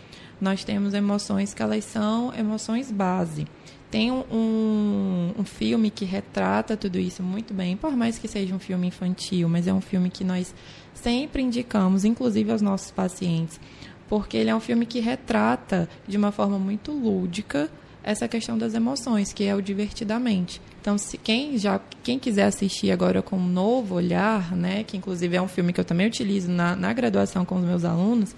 nós 0.40 0.64
temos 0.64 0.94
emoções 0.94 1.52
que 1.52 1.62
elas 1.62 1.84
são 1.84 2.32
emoções 2.34 2.90
base. 2.90 3.46
Tem 3.90 4.10
um, 4.10 5.34
um, 5.38 5.44
filme 5.44 5.90
que 5.90 6.04
retrata 6.04 6.76
tudo 6.76 6.98
isso 6.98 7.22
muito 7.22 7.52
bem, 7.52 7.76
por 7.76 7.94
mais 7.94 8.18
que 8.18 8.26
seja 8.26 8.54
um 8.54 8.58
filme 8.58 8.86
infantil, 8.86 9.48
mas 9.48 9.66
é 9.66 9.72
um 9.72 9.82
filme 9.82 10.08
que 10.08 10.24
nós 10.24 10.54
sempre 10.94 11.42
indicamos, 11.42 12.04
inclusive 12.04 12.50
aos 12.50 12.62
nossos 12.62 12.90
pacientes, 12.90 13.60
porque 14.08 14.36
ele 14.36 14.48
é 14.50 14.54
um 14.54 14.60
filme 14.60 14.86
que 14.86 14.98
retrata 14.98 15.88
de 16.08 16.16
uma 16.16 16.32
forma 16.32 16.58
muito 16.58 16.90
lúdica 16.90 17.70
essa 18.02 18.26
questão 18.26 18.58
das 18.58 18.74
emoções, 18.74 19.32
que 19.32 19.44
é 19.44 19.54
o 19.54 19.62
divertidamente. 19.62 20.60
Então, 20.80 20.98
se 20.98 21.16
quem 21.16 21.56
já 21.56 21.80
quem 22.02 22.18
quiser 22.18 22.44
assistir 22.44 22.90
agora 22.90 23.22
com 23.22 23.36
um 23.36 23.46
novo 23.46 23.94
olhar, 23.94 24.54
né, 24.56 24.82
que 24.82 24.96
inclusive 24.96 25.36
é 25.36 25.42
um 25.42 25.48
filme 25.48 25.72
que 25.72 25.80
eu 25.80 25.84
também 25.84 26.08
utilizo 26.08 26.50
na, 26.50 26.74
na 26.74 26.92
graduação 26.92 27.44
com 27.44 27.56
os 27.56 27.64
meus 27.64 27.84
alunos, 27.84 28.34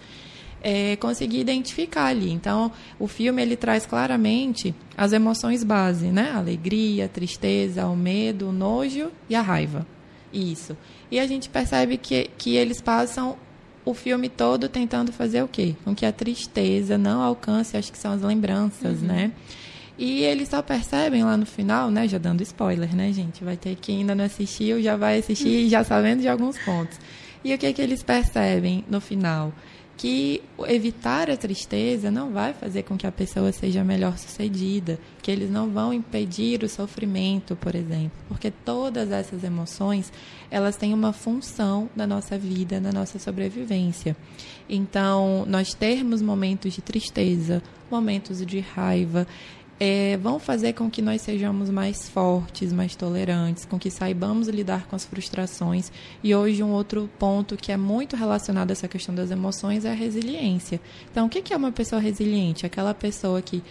é, 0.62 0.96
conseguir 0.96 1.40
identificar 1.40 2.06
ali. 2.06 2.30
Então, 2.30 2.72
o 2.98 3.06
filme 3.06 3.42
ele 3.42 3.56
traz 3.56 3.84
claramente 3.84 4.74
as 4.96 5.12
emoções 5.12 5.62
base, 5.62 6.06
né? 6.06 6.32
Alegria, 6.32 7.08
tristeza, 7.08 7.86
o 7.86 7.96
medo, 7.96 8.48
o 8.48 8.52
nojo 8.52 9.10
e 9.28 9.34
a 9.34 9.42
raiva. 9.42 9.86
Isso. 10.32 10.76
E 11.10 11.20
a 11.20 11.26
gente 11.26 11.48
percebe 11.48 11.96
que, 11.96 12.30
que 12.36 12.56
eles 12.56 12.80
passam 12.80 13.36
o 13.84 13.92
filme 13.92 14.28
todo 14.28 14.68
tentando 14.68 15.12
fazer 15.12 15.42
o 15.42 15.48
quê? 15.48 15.74
Com 15.84 15.94
que 15.94 16.06
a 16.06 16.12
tristeza 16.12 16.96
não 16.96 17.20
alcance, 17.20 17.76
acho 17.76 17.92
que 17.92 17.98
são 17.98 18.12
as 18.12 18.22
lembranças, 18.22 19.00
uhum. 19.00 19.08
né? 19.08 19.32
E 19.96 20.22
eles 20.22 20.48
só 20.48 20.60
percebem 20.60 21.22
lá 21.22 21.36
no 21.36 21.46
final, 21.46 21.90
né? 21.90 22.08
Já 22.08 22.18
dando 22.18 22.42
spoiler, 22.42 22.94
né, 22.96 23.12
gente? 23.12 23.44
Vai 23.44 23.56
ter 23.56 23.76
que 23.76 23.92
ainda 23.92 24.14
não 24.14 24.24
assistiu, 24.24 24.82
já 24.82 24.96
vai 24.96 25.18
assistir 25.18 25.68
já 25.68 25.84
sabendo 25.84 26.20
de 26.20 26.28
alguns 26.28 26.58
pontos. 26.58 26.98
E 27.44 27.54
o 27.54 27.58
que, 27.58 27.72
que 27.72 27.82
eles 27.82 28.02
percebem 28.02 28.84
no 28.88 29.00
final? 29.00 29.52
Que 29.96 30.42
evitar 30.66 31.30
a 31.30 31.36
tristeza 31.36 32.10
não 32.10 32.32
vai 32.32 32.52
fazer 32.52 32.82
com 32.82 32.96
que 32.96 33.06
a 33.06 33.12
pessoa 33.12 33.52
seja 33.52 33.84
melhor 33.84 34.18
sucedida, 34.18 34.98
que 35.22 35.30
eles 35.30 35.50
não 35.50 35.70
vão 35.70 35.92
impedir 35.92 36.62
o 36.62 36.68
sofrimento, 36.68 37.54
por 37.56 37.74
exemplo, 37.74 38.18
porque 38.28 38.50
todas 38.50 39.10
essas 39.10 39.44
emoções, 39.44 40.12
elas 40.50 40.76
têm 40.76 40.92
uma 40.92 41.12
função 41.12 41.88
na 41.94 42.06
nossa 42.06 42.36
vida, 42.36 42.80
na 42.80 42.92
nossa 42.92 43.18
sobrevivência. 43.18 44.16
Então, 44.68 45.44
nós 45.46 45.74
termos 45.74 46.20
momentos 46.20 46.72
de 46.72 46.82
tristeza, 46.82 47.62
momentos 47.90 48.44
de 48.44 48.60
raiva, 48.60 49.26
é, 49.78 50.16
vão 50.16 50.38
fazer 50.38 50.72
com 50.72 50.88
que 50.88 51.02
nós 51.02 51.22
sejamos 51.22 51.68
mais 51.70 52.08
fortes, 52.08 52.72
mais 52.72 52.94
tolerantes, 52.94 53.64
com 53.64 53.78
que 53.78 53.90
saibamos 53.90 54.48
lidar 54.48 54.86
com 54.86 54.94
as 54.94 55.04
frustrações. 55.04 55.90
E 56.22 56.34
hoje, 56.34 56.62
um 56.62 56.70
outro 56.70 57.10
ponto 57.18 57.56
que 57.56 57.72
é 57.72 57.76
muito 57.76 58.16
relacionado 58.16 58.70
a 58.70 58.72
essa 58.72 58.88
questão 58.88 59.14
das 59.14 59.30
emoções 59.30 59.84
é 59.84 59.90
a 59.90 59.94
resiliência. 59.94 60.80
Então, 61.10 61.26
o 61.26 61.28
que 61.28 61.52
é 61.52 61.56
uma 61.56 61.72
pessoa 61.72 62.00
resiliente? 62.00 62.66
Aquela 62.66 62.94
pessoa 62.94 63.42
que 63.42 63.62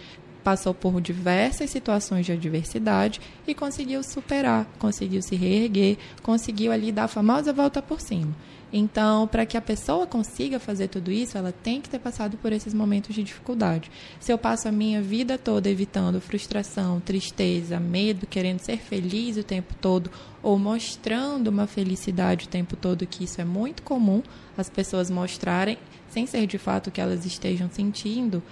passou 0.44 0.74
por 0.74 1.00
diversas 1.00 1.70
situações 1.70 2.26
de 2.26 2.32
adversidade 2.32 3.18
e 3.46 3.54
conseguiu 3.54 4.02
superar, 4.02 4.66
conseguiu 4.78 5.22
se 5.22 5.34
reerguer, 5.34 5.96
conseguiu 6.22 6.70
ali 6.70 6.92
dar 6.92 7.04
a 7.04 7.08
famosa 7.08 7.50
volta 7.50 7.80
por 7.80 7.98
cima. 7.98 8.36
Então, 8.76 9.28
para 9.28 9.46
que 9.46 9.56
a 9.56 9.60
pessoa 9.60 10.04
consiga 10.04 10.58
fazer 10.58 10.88
tudo 10.88 11.12
isso, 11.12 11.38
ela 11.38 11.52
tem 11.52 11.80
que 11.80 11.88
ter 11.88 12.00
passado 12.00 12.36
por 12.36 12.52
esses 12.52 12.74
momentos 12.74 13.14
de 13.14 13.22
dificuldade. 13.22 13.88
Se 14.18 14.32
eu 14.32 14.36
passo 14.36 14.66
a 14.66 14.72
minha 14.72 15.00
vida 15.00 15.38
toda 15.38 15.70
evitando 15.70 16.20
frustração, 16.20 16.98
tristeza, 16.98 17.78
medo, 17.78 18.26
querendo 18.26 18.58
ser 18.58 18.78
feliz 18.78 19.36
o 19.36 19.44
tempo 19.44 19.74
todo, 19.80 20.10
ou 20.42 20.58
mostrando 20.58 21.46
uma 21.46 21.68
felicidade 21.68 22.46
o 22.46 22.48
tempo 22.48 22.74
todo, 22.74 23.06
que 23.06 23.22
isso 23.22 23.40
é 23.40 23.44
muito 23.44 23.80
comum 23.84 24.24
as 24.58 24.68
pessoas 24.68 25.08
mostrarem, 25.08 25.78
sem 26.08 26.26
ser 26.26 26.44
de 26.44 26.58
fato 26.58 26.88
o 26.88 26.90
que 26.90 27.00
elas 27.00 27.24
estejam 27.24 27.70
sentindo, 27.70 28.42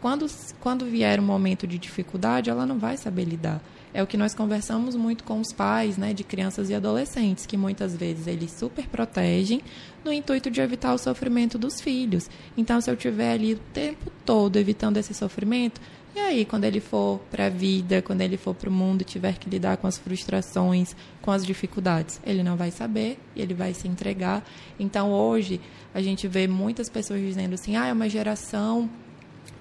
quando, 0.00 0.26
quando 0.58 0.84
vier 0.84 1.20
um 1.20 1.24
momento 1.24 1.64
de 1.64 1.78
dificuldade, 1.78 2.50
ela 2.50 2.66
não 2.66 2.76
vai 2.76 2.96
saber 2.96 3.22
lidar 3.22 3.62
é 3.92 4.02
o 4.02 4.06
que 4.06 4.16
nós 4.16 4.34
conversamos 4.34 4.94
muito 4.94 5.24
com 5.24 5.40
os 5.40 5.52
pais 5.52 5.96
né, 5.96 6.14
de 6.14 6.24
crianças 6.24 6.70
e 6.70 6.74
adolescentes, 6.74 7.46
que 7.46 7.56
muitas 7.56 7.96
vezes 7.96 8.26
eles 8.26 8.52
super 8.52 8.86
protegem 8.86 9.60
no 10.04 10.12
intuito 10.12 10.50
de 10.50 10.60
evitar 10.60 10.94
o 10.94 10.98
sofrimento 10.98 11.58
dos 11.58 11.80
filhos. 11.80 12.30
Então, 12.56 12.80
se 12.80 12.90
eu 12.90 12.94
estiver 12.94 13.32
ali 13.32 13.54
o 13.54 13.58
tempo 13.72 14.10
todo 14.24 14.56
evitando 14.56 14.96
esse 14.96 15.12
sofrimento, 15.12 15.80
e 16.14 16.18
aí, 16.18 16.44
quando 16.44 16.64
ele 16.64 16.80
for 16.80 17.20
para 17.30 17.46
a 17.46 17.48
vida, 17.48 18.02
quando 18.02 18.20
ele 18.20 18.36
for 18.36 18.52
para 18.52 18.68
o 18.68 18.72
mundo 18.72 19.02
e 19.02 19.04
tiver 19.04 19.38
que 19.38 19.48
lidar 19.48 19.76
com 19.76 19.86
as 19.86 19.96
frustrações, 19.96 20.96
com 21.22 21.30
as 21.30 21.46
dificuldades, 21.46 22.20
ele 22.26 22.42
não 22.42 22.56
vai 22.56 22.72
saber, 22.72 23.16
ele 23.36 23.54
vai 23.54 23.72
se 23.72 23.86
entregar. 23.86 24.44
Então, 24.78 25.12
hoje, 25.12 25.60
a 25.94 26.02
gente 26.02 26.26
vê 26.26 26.48
muitas 26.48 26.88
pessoas 26.88 27.20
dizendo 27.20 27.54
assim: 27.54 27.76
ah, 27.76 27.86
é 27.86 27.92
uma 27.92 28.08
geração 28.08 28.90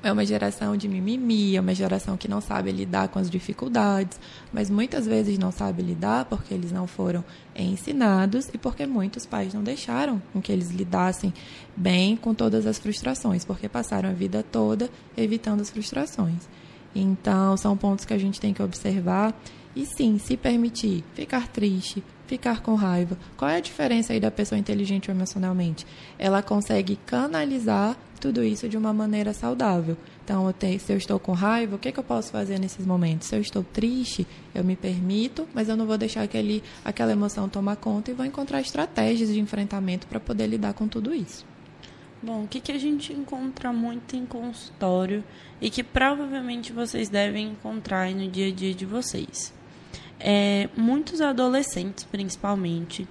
é 0.01 0.11
uma 0.11 0.25
geração 0.25 0.77
de 0.77 0.87
mimimi, 0.87 1.55
é 1.55 1.61
uma 1.61 1.75
geração 1.75 2.15
que 2.15 2.27
não 2.27 2.39
sabe 2.39 2.71
lidar 2.71 3.09
com 3.09 3.19
as 3.19 3.29
dificuldades, 3.29 4.19
mas 4.51 4.69
muitas 4.69 5.05
vezes 5.05 5.37
não 5.37 5.51
sabe 5.51 5.81
lidar 5.81 6.25
porque 6.25 6.53
eles 6.53 6.71
não 6.71 6.87
foram 6.87 7.23
ensinados 7.55 8.49
e 8.53 8.57
porque 8.57 8.85
muitos 8.85 9.25
pais 9.25 9.53
não 9.53 9.61
deixaram 9.61 10.21
com 10.31 10.41
que 10.41 10.51
eles 10.51 10.71
lidassem 10.71 11.33
bem 11.75 12.15
com 12.15 12.33
todas 12.33 12.65
as 12.65 12.79
frustrações, 12.79 13.43
porque 13.43 13.67
passaram 13.67 14.09
a 14.09 14.13
vida 14.13 14.41
toda 14.41 14.89
evitando 15.17 15.61
as 15.61 15.69
frustrações. 15.69 16.47
Então, 16.95 17.55
são 17.57 17.75
pontos 17.77 18.05
que 18.05 18.13
a 18.13 18.17
gente 18.17 18.39
tem 18.39 18.53
que 18.53 18.63
observar 18.63 19.33
e 19.79 19.85
sim, 19.85 20.17
se 20.19 20.35
permitir 20.35 21.05
ficar 21.13 21.47
triste, 21.47 22.03
ficar 22.27 22.61
com 22.61 22.75
raiva. 22.75 23.17
Qual 23.37 23.49
é 23.49 23.55
a 23.55 23.61
diferença 23.61 24.11
aí 24.11 24.19
da 24.19 24.29
pessoa 24.29 24.59
inteligente 24.59 25.09
emocionalmente? 25.09 25.87
Ela 26.17 26.43
consegue 26.43 26.97
canalizar 27.05 27.97
tudo 28.19 28.43
isso 28.43 28.67
de 28.67 28.75
uma 28.75 28.91
maneira 28.91 29.31
saudável. 29.31 29.95
Então, 30.21 30.45
eu 30.45 30.51
tenho, 30.51 30.77
se 30.81 30.91
eu 30.91 30.97
estou 30.97 31.17
com 31.17 31.31
raiva, 31.31 31.77
o 31.77 31.79
que, 31.79 31.93
que 31.93 31.97
eu 31.97 32.03
posso 32.03 32.29
fazer 32.29 32.59
nesses 32.59 32.85
momentos? 32.85 33.29
Se 33.29 33.37
eu 33.37 33.39
estou 33.39 33.63
triste, 33.63 34.27
eu 34.53 34.65
me 34.65 34.75
permito, 34.75 35.47
mas 35.53 35.69
eu 35.69 35.77
não 35.77 35.85
vou 35.85 35.97
deixar 35.97 36.23
aquele, 36.23 36.61
aquela 36.83 37.13
emoção 37.13 37.47
tomar 37.47 37.77
conta 37.77 38.11
e 38.11 38.13
vou 38.13 38.25
encontrar 38.25 38.59
estratégias 38.59 39.29
de 39.29 39.39
enfrentamento 39.39 40.07
para 40.07 40.19
poder 40.19 40.47
lidar 40.47 40.73
com 40.73 40.89
tudo 40.89 41.15
isso. 41.15 41.45
Bom, 42.21 42.43
o 42.43 42.47
que, 42.49 42.59
que 42.59 42.73
a 42.73 42.77
gente 42.77 43.13
encontra 43.13 43.71
muito 43.71 44.17
em 44.17 44.25
consultório 44.25 45.23
e 45.61 45.69
que 45.69 45.85
provavelmente 45.85 46.73
vocês 46.73 47.07
devem 47.07 47.51
encontrar 47.51 48.13
no 48.13 48.29
dia 48.29 48.49
a 48.49 48.51
dia 48.51 48.73
de 48.73 48.85
vocês? 48.85 49.57
É, 50.19 50.67
muitos 50.75 51.21
adolescentes, 51.21 52.03
principalmente, 52.03 53.07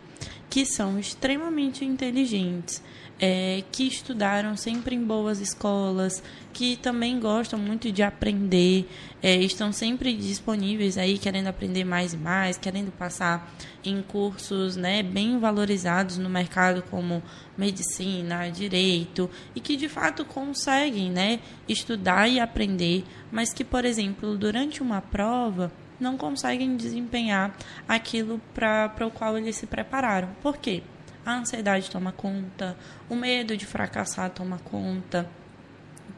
que 0.51 0.65
são 0.65 0.99
extremamente 0.99 1.85
inteligentes, 1.85 2.83
é, 3.21 3.65
que 3.73 3.85
estudaram 3.85 4.57
sempre 4.57 4.95
em 4.95 5.05
boas 5.05 5.41
escolas, 5.41 6.23
que 6.53 6.77
também 6.77 7.19
gostam 7.19 7.59
muito 7.59 7.91
de 7.91 8.03
aprender, 8.03 8.89
é, 9.23 9.37
estão 9.37 9.73
sempre 9.73 10.15
disponíveis 10.15 10.97
aí, 10.97 11.19
querendo 11.19 11.49
aprender 11.49 11.85
mais 11.85 12.13
e 12.13 12.17
mais, 12.17 12.57
querendo 12.57 12.93
passar 12.93 13.53
em 13.85 14.01
cursos 14.03 14.77
né, 14.77 15.03
bem 15.03 15.39
valorizados 15.39 16.19
no 16.19 16.31
mercado, 16.31 16.83
como 16.91 17.23
medicina, 17.57 18.49
direito, 18.51 19.29
e 19.55 19.61
que 19.61 19.77
de 19.77 19.89
fato 19.89 20.25
conseguem 20.25 21.11
né, 21.11 21.41
estudar 21.69 22.29
e 22.29 22.39
aprender, 22.39 23.05
mas 23.33 23.53
que, 23.53 23.65
por 23.65 23.85
exemplo, 23.85 24.37
durante 24.37 24.81
uma 24.81 25.01
prova 25.01 25.73
não 25.99 26.17
conseguem 26.17 26.77
desempenhar 26.77 27.55
aquilo 27.89 28.41
para 28.55 29.07
o 29.07 29.11
qual 29.11 29.37
eles 29.37 29.57
se 29.57 29.67
prepararam. 29.67 30.29
Por 30.43 30.57
quê? 30.57 30.83
a 31.29 31.39
ansiedade 31.39 31.91
toma 31.91 32.11
conta, 32.11 32.77
o 33.09 33.15
medo 33.15 33.57
de 33.57 33.67
fracassar 33.67 34.31
toma 34.31 34.59
conta. 34.59 35.29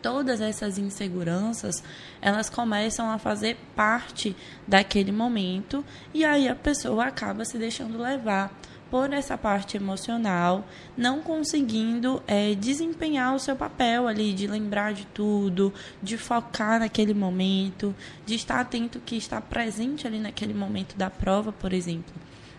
Todas 0.01 0.41
essas 0.41 0.79
inseguranças, 0.79 1.83
elas 2.23 2.49
começam 2.49 3.11
a 3.11 3.19
fazer 3.19 3.57
parte 3.75 4.35
daquele 4.67 5.13
momento 5.13 5.85
e 6.15 6.25
aí 6.25 6.49
a 6.49 6.55
pessoa 6.55 7.07
acaba 7.07 7.45
se 7.45 7.59
deixando 7.59 7.99
levar 7.99 8.51
por 8.91 9.13
essa 9.13 9.39
parte 9.39 9.77
emocional, 9.77 10.67
não 10.97 11.21
conseguindo 11.21 12.23
é, 12.27 12.55
desempenhar 12.55 13.35
o 13.35 13.39
seu 13.39 13.55
papel 13.55 14.09
ali, 14.09 14.33
de 14.33 14.47
lembrar 14.47 14.93
de 14.93 15.07
tudo, 15.07 15.73
de 16.03 16.19
focar 16.19 16.81
naquele 16.81 17.15
momento, 17.15 17.95
de 18.27 18.35
estar 18.35 18.61
atento 18.61 19.01
que 19.01 19.17
está 19.17 19.41
presente 19.41 20.07
ali 20.07 20.19
naquele 20.19 20.53
momento 20.53 20.97
da 20.97 21.09
prova, 21.09 21.53
por 21.53 21.73
exemplo. 21.73 22.13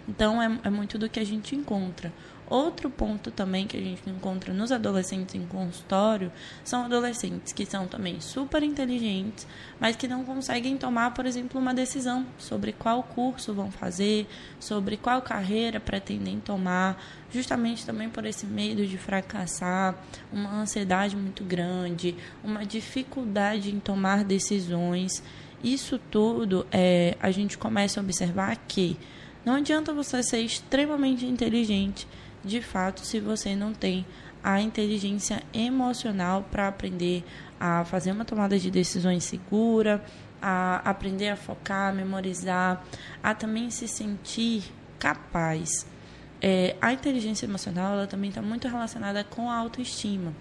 Então, 0.07 0.41
é, 0.41 0.59
é 0.63 0.69
muito 0.69 0.97
do 0.97 1.09
que 1.09 1.19
a 1.19 1.25
gente 1.25 1.55
encontra. 1.55 2.11
Outro 2.51 2.89
ponto 2.89 3.31
também 3.31 3.65
que 3.65 3.77
a 3.77 3.79
gente 3.79 4.09
encontra 4.09 4.53
nos 4.53 4.73
adolescentes 4.73 5.35
em 5.35 5.47
consultório 5.47 6.29
são 6.65 6.83
adolescentes 6.83 7.53
que 7.53 7.65
são 7.65 7.87
também 7.87 8.19
super 8.19 8.61
inteligentes, 8.61 9.47
mas 9.79 9.95
que 9.95 10.05
não 10.05 10.25
conseguem 10.25 10.75
tomar, 10.75 11.13
por 11.13 11.25
exemplo, 11.25 11.61
uma 11.61 11.73
decisão 11.73 12.27
sobre 12.37 12.73
qual 12.73 13.03
curso 13.03 13.53
vão 13.53 13.71
fazer, 13.71 14.27
sobre 14.59 14.97
qual 14.97 15.21
carreira 15.21 15.79
pretendem 15.79 16.41
tomar, 16.41 17.01
justamente 17.31 17.85
também 17.85 18.09
por 18.09 18.25
esse 18.25 18.45
medo 18.45 18.85
de 18.85 18.97
fracassar, 18.97 19.95
uma 20.29 20.53
ansiedade 20.53 21.15
muito 21.15 21.45
grande, 21.45 22.17
uma 22.43 22.65
dificuldade 22.65 23.73
em 23.73 23.79
tomar 23.79 24.25
decisões. 24.25 25.23
Isso 25.63 25.97
tudo 25.97 26.67
é, 26.69 27.15
a 27.21 27.31
gente 27.31 27.57
começa 27.57 28.01
a 28.01 28.03
observar 28.03 28.57
que 28.67 28.97
não 29.45 29.53
adianta 29.53 29.93
você 29.93 30.21
ser 30.21 30.41
extremamente 30.41 31.25
inteligente 31.25 32.05
de 32.43 32.62
fato, 32.62 33.01
se 33.01 33.19
você 33.19 33.56
não 33.56 33.73
tem 33.73 34.06
a 34.43 34.60
inteligência 34.62 35.43
emocional 35.54 36.45
para 36.49 36.67
aprender 36.67 37.23
a 37.60 37.86
fazer 37.86 38.12
uma 38.12 38.25
tomada 38.25 38.58
de 38.58 38.71
decisões 38.71 39.23
segura, 39.23 40.04
a 40.41 40.77
aprender 40.89 41.30
a 41.30 41.36
focar, 41.36 41.91
a 41.91 41.93
memorizar, 41.93 42.84
a 43.21 43.36
também 43.36 43.69
se 43.69 43.88
sentir 43.88 44.63
capaz. 44.97 45.86
É, 46.41 46.75
a 46.82 46.91
inteligência 46.91 47.45
emocional 47.45 47.93
ela 47.93 48.08
também 48.08 48.30
está 48.30 48.41
muito 48.41 48.67
relacionada 48.67 49.23
com 49.23 49.49
a 49.49 49.56
autoestima. 49.56 50.34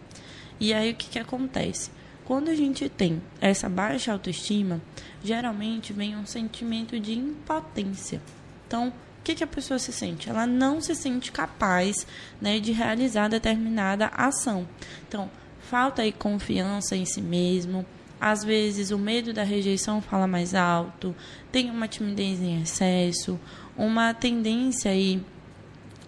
E 0.58 0.72
aí 0.72 0.92
o 0.92 0.94
que, 0.94 1.08
que 1.08 1.18
acontece? 1.18 1.90
Quando 2.24 2.48
a 2.48 2.54
gente 2.54 2.88
tem 2.88 3.20
essa 3.40 3.68
baixa 3.68 4.12
autoestima, 4.12 4.80
geralmente 5.22 5.92
vem 5.92 6.16
um 6.16 6.24
sentimento 6.24 6.98
de 6.98 7.18
impotência. 7.18 8.22
Então, 8.66 8.92
que, 9.30 9.36
que 9.36 9.44
a 9.44 9.46
pessoa 9.46 9.78
se 9.78 9.92
sente? 9.92 10.28
Ela 10.28 10.46
não 10.46 10.80
se 10.80 10.94
sente 10.94 11.30
capaz 11.30 12.06
né, 12.40 12.58
de 12.58 12.72
realizar 12.72 13.28
determinada 13.28 14.06
ação. 14.06 14.66
Então, 15.08 15.30
falta 15.60 16.02
aí 16.02 16.12
confiança 16.12 16.96
em 16.96 17.04
si 17.04 17.20
mesmo. 17.20 17.86
Às 18.20 18.44
vezes, 18.44 18.90
o 18.90 18.98
medo 18.98 19.32
da 19.32 19.42
rejeição 19.42 20.02
fala 20.02 20.26
mais 20.26 20.54
alto, 20.54 21.14
tem 21.50 21.70
uma 21.70 21.88
timidez 21.88 22.40
em 22.40 22.60
excesso, 22.60 23.40
uma 23.76 24.12
tendência 24.12 24.90
aí 24.90 25.24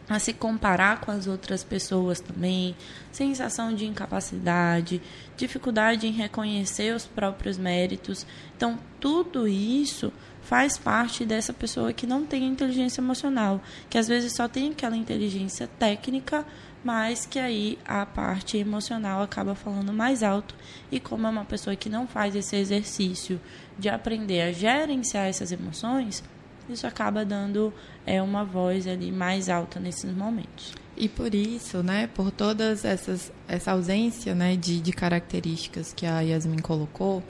a 0.08 0.18
se 0.18 0.34
comparar 0.34 1.00
com 1.00 1.10
as 1.10 1.26
outras 1.26 1.64
pessoas 1.64 2.20
também, 2.20 2.76
sensação 3.10 3.74
de 3.74 3.86
incapacidade, 3.86 5.00
dificuldade 5.36 6.06
em 6.06 6.10
reconhecer 6.10 6.94
os 6.94 7.06
próprios 7.06 7.56
méritos. 7.56 8.26
Então, 8.54 8.78
tudo 9.00 9.48
isso 9.48 10.12
faz 10.52 10.76
parte 10.76 11.24
dessa 11.24 11.50
pessoa 11.50 11.94
que 11.94 12.06
não 12.06 12.26
tem 12.26 12.44
inteligência 12.46 13.00
emocional, 13.00 13.58
que 13.88 13.96
às 13.96 14.06
vezes 14.06 14.34
só 14.34 14.46
tem 14.46 14.70
aquela 14.70 14.94
inteligência 14.94 15.66
técnica, 15.66 16.44
mas 16.84 17.24
que 17.24 17.38
aí 17.38 17.78
a 17.86 18.04
parte 18.04 18.58
emocional 18.58 19.22
acaba 19.22 19.54
falando 19.54 19.94
mais 19.94 20.22
alto 20.22 20.54
e 20.90 21.00
como 21.00 21.26
é 21.26 21.30
uma 21.30 21.46
pessoa 21.46 21.74
que 21.74 21.88
não 21.88 22.06
faz 22.06 22.36
esse 22.36 22.54
exercício 22.54 23.40
de 23.78 23.88
aprender 23.88 24.42
a 24.42 24.52
gerenciar 24.52 25.26
essas 25.26 25.52
emoções, 25.52 26.22
isso 26.68 26.86
acaba 26.86 27.24
dando 27.24 27.72
é, 28.04 28.20
uma 28.20 28.44
voz 28.44 28.86
ali 28.86 29.10
mais 29.10 29.48
alta 29.48 29.80
nesses 29.80 30.14
momentos. 30.14 30.74
E 30.94 31.08
por 31.08 31.34
isso, 31.34 31.82
né, 31.82 32.08
por 32.08 32.30
todas 32.30 32.84
essas 32.84 33.32
essa 33.48 33.72
ausência, 33.72 34.34
né, 34.34 34.54
de, 34.54 34.82
de 34.82 34.92
características 34.92 35.94
que 35.94 36.04
a 36.04 36.20
Yasmin 36.20 36.58
colocou, 36.58 37.22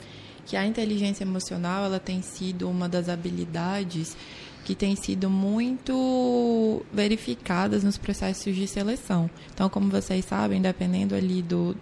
que 0.47 0.57
a 0.57 0.67
inteligência 0.67 1.25
emocional 1.25 1.85
ela 1.85 2.01
tem 2.01 2.23
sido 2.23 2.69
uma 2.69 2.89
das 2.89 3.09
habilidades 3.09 4.17
que 4.65 4.75
tem 4.75 4.95
sido 4.95 5.29
muito 5.29 6.83
verificadas 6.93 7.83
nos 7.83 7.99
processos 7.99 8.55
de 8.55 8.67
seleção. 8.67 9.29
Então, 9.53 9.69
como 9.69 9.91
vocês 9.91 10.25
sabem, 10.25 10.63
dependendo 10.63 11.15
ali 11.15 11.43
do, 11.43 11.77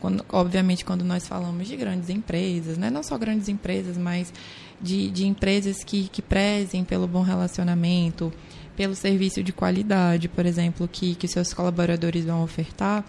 quando, 0.00 0.24
obviamente 0.28 0.84
quando 0.84 1.04
nós 1.04 1.26
falamos 1.26 1.68
de 1.68 1.76
grandes 1.76 2.10
empresas, 2.10 2.76
né? 2.76 2.90
não 2.90 3.02
só 3.02 3.16
grandes 3.16 3.48
empresas, 3.48 3.96
mas 3.96 4.32
de, 4.80 5.10
de 5.10 5.26
empresas 5.26 5.82
que, 5.84 6.08
que 6.08 6.20
prezem 6.20 6.84
pelo 6.84 7.06
bom 7.06 7.22
relacionamento, 7.22 8.32
pelo 8.76 8.94
serviço 8.94 9.42
de 9.42 9.52
qualidade, 9.52 10.28
por 10.28 10.44
exemplo, 10.44 10.86
que, 10.86 11.14
que 11.14 11.26
seus 11.26 11.54
colaboradores 11.54 12.24
vão 12.24 12.42
ofertar, 12.42 13.04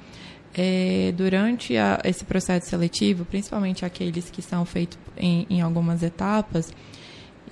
é, 0.58 1.14
durante 1.16 1.78
a, 1.78 2.02
esse 2.04 2.26
processo 2.26 2.68
seletivo, 2.68 3.24
principalmente 3.26 3.86
aqueles 3.86 4.30
que 4.32 4.42
são 4.42 4.66
feitos 4.66 4.98
em, 5.16 5.46
em 5.50 5.62
algumas 5.62 6.02
etapas, 6.02 6.74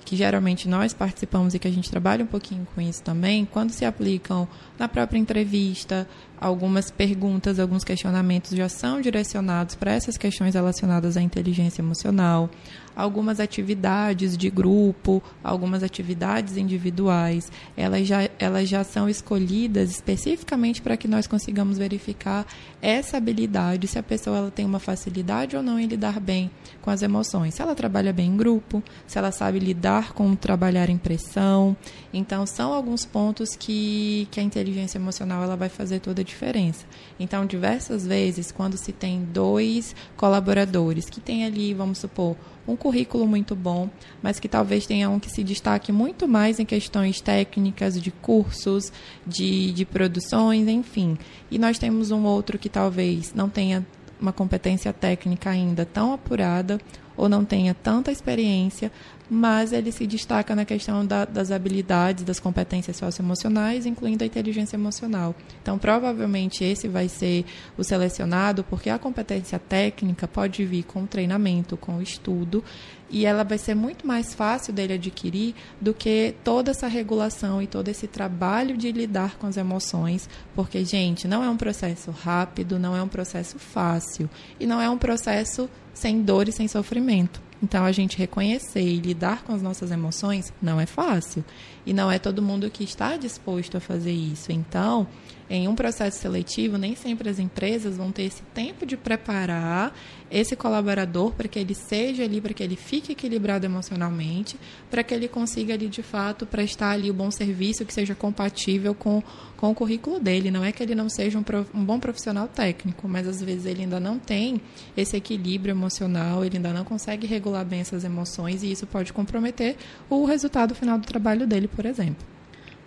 que 0.04 0.16
geralmente 0.16 0.68
nós 0.68 0.94
participamos 0.94 1.54
e 1.54 1.60
que 1.60 1.68
a 1.68 1.72
gente 1.72 1.90
trabalha 1.90 2.24
um 2.24 2.28
pouquinho 2.28 2.66
com 2.74 2.82
isso 2.82 3.04
também, 3.04 3.46
quando 3.46 3.72
se 3.72 3.86
aplicam 3.86 4.48
na 4.78 4.88
própria 4.88 5.18
entrevista, 5.20 6.08
algumas 6.40 6.92
perguntas, 6.92 7.60
alguns 7.60 7.84
questionamentos 7.84 8.52
já 8.52 8.70
são 8.70 9.02
direcionados 9.02 9.76
para 9.76 9.92
essas 9.92 10.18
questões 10.18 10.54
relacionadas 10.54 11.18
à 11.18 11.22
inteligência 11.22 11.82
emocional, 11.82 12.50
algumas 12.96 13.40
atividades 13.40 14.38
de 14.38 14.50
grupo, 14.50 15.22
algumas 15.44 15.84
atividades 15.84 16.58
individuais, 16.58 17.52
elas 17.76 18.08
já, 18.08 18.30
elas 18.40 18.70
já 18.70 18.84
são 18.84 19.10
escolhidas 19.10 19.92
especificamente 19.92 20.82
para 20.82 20.96
que 20.96 21.08
nós 21.08 21.28
consigamos 21.28 21.78
verificar 21.78 22.46
essa 22.82 23.18
habilidade, 23.18 23.88
se 23.88 24.00
a 24.00 24.04
pessoa 24.04 24.38
ela 24.38 24.52
tem 24.52 24.66
uma 24.66 24.80
facilidade 24.80 25.58
ou 25.58 25.64
não 25.64 25.80
em 25.80 25.88
lidar 25.88 26.20
bem 26.20 26.52
com 26.82 26.90
as 26.92 27.02
emoções, 27.02 27.56
se 27.56 27.62
ela 27.62 27.76
trabalha 27.76 28.14
bem 28.14 28.30
em 28.30 28.38
grupo, 28.38 28.82
se 29.08 29.18
ela 29.18 29.32
sabe 29.32 29.60
lidar 29.60 30.14
com 30.14 30.36
trabalhar 30.36 30.90
em 30.90 30.98
pressão. 30.98 31.76
Então, 32.14 32.46
são 32.46 32.72
alguns 32.74 33.06
pontos 33.06 33.56
que, 33.56 34.28
que 34.32 34.40
a 34.40 34.44
inteligência 34.44 34.98
emocional 34.98 35.44
ela 35.44 35.56
vai 35.56 35.70
fazer 35.70 36.00
toda 36.00 36.22
a 36.22 36.24
diferença. 36.24 36.86
Então, 37.20 37.46
diversas 37.46 38.06
vezes, 38.06 38.52
quando 38.52 38.78
se 38.78 38.92
tem 38.92 39.24
dois 39.26 39.96
colaboradores 40.16 41.10
que 41.10 41.20
tem 41.20 41.46
ali, 41.46 41.74
vamos 41.74 41.98
supor, 41.98 42.36
um 42.68 42.76
currículo 42.76 43.28
muito 43.28 43.56
bom, 43.56 43.90
mas 44.22 44.40
que 44.40 44.48
talvez 44.48 44.86
tenha 44.86 45.10
um 45.10 45.20
que 45.20 45.30
se 45.30 45.44
destaque 45.44 45.92
muito 45.92 46.28
mais 46.28 46.60
em 46.60 46.66
questões 46.66 47.22
técnicas, 47.22 48.02
de 48.02 48.12
cursos, 48.12 48.92
de, 49.26 49.72
de 49.72 49.86
produções, 49.86 50.68
enfim. 50.68 51.18
E 51.52 51.60
nós 51.60 51.78
temos 51.78 52.12
um 52.12 52.24
outro 52.26 52.58
que 52.58 52.70
talvez 52.70 53.34
não 53.34 53.50
tenha 53.50 53.86
uma 54.20 54.34
competência 54.34 54.92
técnica 54.94 55.50
ainda 55.50 55.86
tão 55.86 56.14
apurada 56.14 56.80
ou 57.18 57.30
não 57.30 57.46
tenha 57.46 57.74
tanta 57.74 58.12
experiência, 58.12 58.92
mas 59.30 59.72
ele 59.72 59.92
se 59.92 60.06
destaca 60.06 60.56
na 60.56 60.66
questão 60.66 61.06
da, 61.06 61.26
das 61.26 61.52
habilidades, 61.52 62.24
das 62.24 62.40
competências 62.40 62.98
socioemocionais, 62.98 63.86
incluindo 63.86 64.24
a 64.24 64.28
inteligência 64.28 64.76
emocional. 64.76 65.36
Então, 65.62 65.78
provavelmente 65.78 66.64
esse 66.64 66.88
vai 66.88 67.08
ser 67.10 67.46
o 67.78 67.84
selecionado, 67.84 68.64
porque 68.64 68.90
a 68.90 69.00
competência 69.00 69.60
técnica 69.60 70.28
pode 70.28 70.66
vir 70.66 70.84
com 70.84 71.06
treinamento, 71.06 71.78
com 71.78 72.02
estudo, 72.02 72.64
e 73.10 73.26
ela 73.26 73.44
vai 73.44 73.58
ser 73.58 73.76
muito 73.76 74.06
mais 74.06 74.34
fácil 74.34 74.74
dele 74.74 74.94
adquirir 74.94 75.54
do 75.80 75.94
que 75.94 76.36
toda 76.44 76.72
essa 76.72 76.88
regulação 76.88 77.62
e 77.62 77.68
todo 77.68 77.88
esse 77.88 78.08
trabalho 78.08 78.76
de 78.76 78.92
lidar 78.92 79.38
com 79.38 79.48
as 79.48 79.58
emoções, 79.58 80.30
porque, 80.56 80.84
gente, 80.84 81.28
não 81.28 81.44
é 81.44 81.50
um 81.50 81.58
processo 81.58 82.12
rápido, 82.12 82.80
não 82.80 82.96
é 82.96 83.02
um 83.02 83.08
processo 83.08 83.60
fácil, 83.60 84.30
e 84.60 84.66
não 84.66 84.82
é 84.82 84.90
um 84.90 84.98
processo 84.98 85.70
sem 85.94 86.22
dor 86.22 86.50
e 86.50 86.52
sem 86.52 86.68
sofrimento. 86.68 87.45
Então, 87.62 87.86
a 87.86 87.92
gente 87.92 88.18
reconhecer 88.18 88.82
e 88.82 89.00
lidar 89.00 89.44
com 89.44 89.54
as 89.54 89.62
nossas 89.62 89.92
emoções 89.92 90.54
não 90.62 90.80
é 90.80 90.86
fácil. 90.86 91.44
E 91.86 91.94
não 91.94 92.12
é 92.12 92.18
todo 92.18 92.42
mundo 92.42 92.70
que 92.70 92.84
está 92.84 93.16
disposto 93.16 93.78
a 93.78 93.80
fazer 93.80 94.12
isso. 94.12 94.52
Então, 94.52 95.08
em 95.50 95.68
um 95.68 95.76
processo 95.76 96.20
seletivo, 96.20 96.78
nem 96.78 96.96
sempre 96.96 97.30
as 97.30 97.38
empresas 97.38 97.98
vão 97.98 98.12
ter 98.12 98.24
esse 98.24 98.42
tempo 98.54 98.86
de 98.86 98.98
preparar 98.98 99.96
esse 100.32 100.56
colaborador 100.56 101.32
para 101.34 101.48
que 101.48 101.60
ele 101.60 101.76
seja 101.76 102.24
ali, 102.24 102.42
para 102.42 102.54
que 102.54 102.64
ele 102.64 102.76
fique 102.76 103.12
equilibrado 103.12 103.64
emocionalmente, 103.64 104.58
para 104.90 105.04
que 105.04 105.14
ele 105.14 105.28
consiga 105.28 105.76
ali 105.76 105.88
de 105.88 106.02
fato 106.02 106.48
prestar 106.48 106.92
ali 106.92 107.12
o 107.12 107.14
bom 107.14 107.30
serviço 107.30 107.86
que 107.86 107.94
seja 107.94 108.16
compatível 108.16 108.96
com, 108.96 109.22
com 109.56 109.70
o 109.70 109.76
currículo 109.76 110.20
dele. 110.20 110.50
Não 110.50 110.64
é 110.64 110.72
que 110.72 110.82
ele 110.82 110.96
não 110.96 111.08
seja 111.08 111.38
um, 111.38 111.44
prof, 111.44 111.70
um 111.76 111.86
bom 111.86 112.00
profissional 112.00 112.48
técnico, 112.48 113.08
mas 113.08 113.28
às 113.28 113.42
vezes 113.42 113.68
ele 113.68 113.84
ainda 113.84 114.00
não 114.00 114.18
tem 114.18 114.60
esse 114.98 115.16
equilíbrio 115.16 115.72
emocional, 115.72 116.44
ele 116.44 116.58
ainda 116.58 116.74
não 116.74 116.84
consegue 116.84 117.28
regular 117.28 117.64
bem 117.64 117.82
essas 117.82 118.04
emoções 118.04 118.64
e 118.64 118.72
isso 118.72 118.88
pode 118.88 119.14
comprometer 119.14 119.78
o 120.10 120.26
resultado 120.26 120.74
final 120.74 120.98
do 120.98 121.06
trabalho 121.06 121.46
dele, 121.46 121.68
por 121.76 121.86
exemplo. 121.86 122.26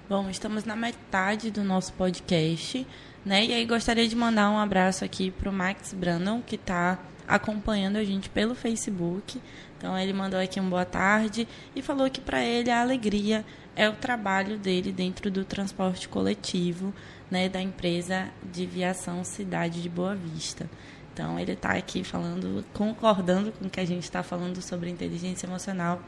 Bom, 0.08 0.30
estamos 0.30 0.64
na 0.64 0.74
metade 0.74 1.50
do 1.50 1.62
nosso 1.62 1.92
podcast, 1.92 2.86
né? 3.24 3.44
E 3.44 3.52
aí 3.52 3.66
gostaria 3.66 4.08
de 4.08 4.16
mandar 4.16 4.50
um 4.50 4.58
abraço 4.58 5.04
aqui 5.04 5.30
para 5.30 5.50
o 5.50 5.52
Max 5.52 5.92
Brandon, 5.92 6.40
que 6.40 6.54
está 6.54 6.98
acompanhando 7.26 7.96
a 7.96 8.04
gente 8.04 8.30
pelo 8.30 8.54
Facebook. 8.54 9.40
Então 9.76 9.96
ele 9.98 10.14
mandou 10.14 10.40
aqui 10.40 10.58
um 10.58 10.68
boa 10.68 10.86
tarde 10.86 11.46
e 11.76 11.82
falou 11.82 12.08
que 12.10 12.22
para 12.22 12.42
ele 12.42 12.70
a 12.70 12.80
alegria 12.80 13.44
é 13.76 13.88
o 13.88 13.92
trabalho 13.92 14.58
dele 14.58 14.90
dentro 14.90 15.30
do 15.30 15.44
transporte 15.44 16.08
coletivo, 16.08 16.92
né, 17.30 17.48
da 17.48 17.60
empresa 17.60 18.28
de 18.50 18.64
viação 18.64 19.22
Cidade 19.22 19.82
de 19.82 19.88
Boa 19.90 20.16
Vista. 20.16 20.68
Então 21.12 21.38
ele 21.38 21.52
está 21.52 21.72
aqui 21.72 22.02
falando, 22.02 22.64
concordando 22.72 23.52
com 23.52 23.66
o 23.66 23.70
que 23.70 23.80
a 23.80 23.84
gente 23.84 24.04
está 24.04 24.22
falando 24.22 24.62
sobre 24.62 24.88
inteligência 24.88 25.46
emocional 25.46 26.00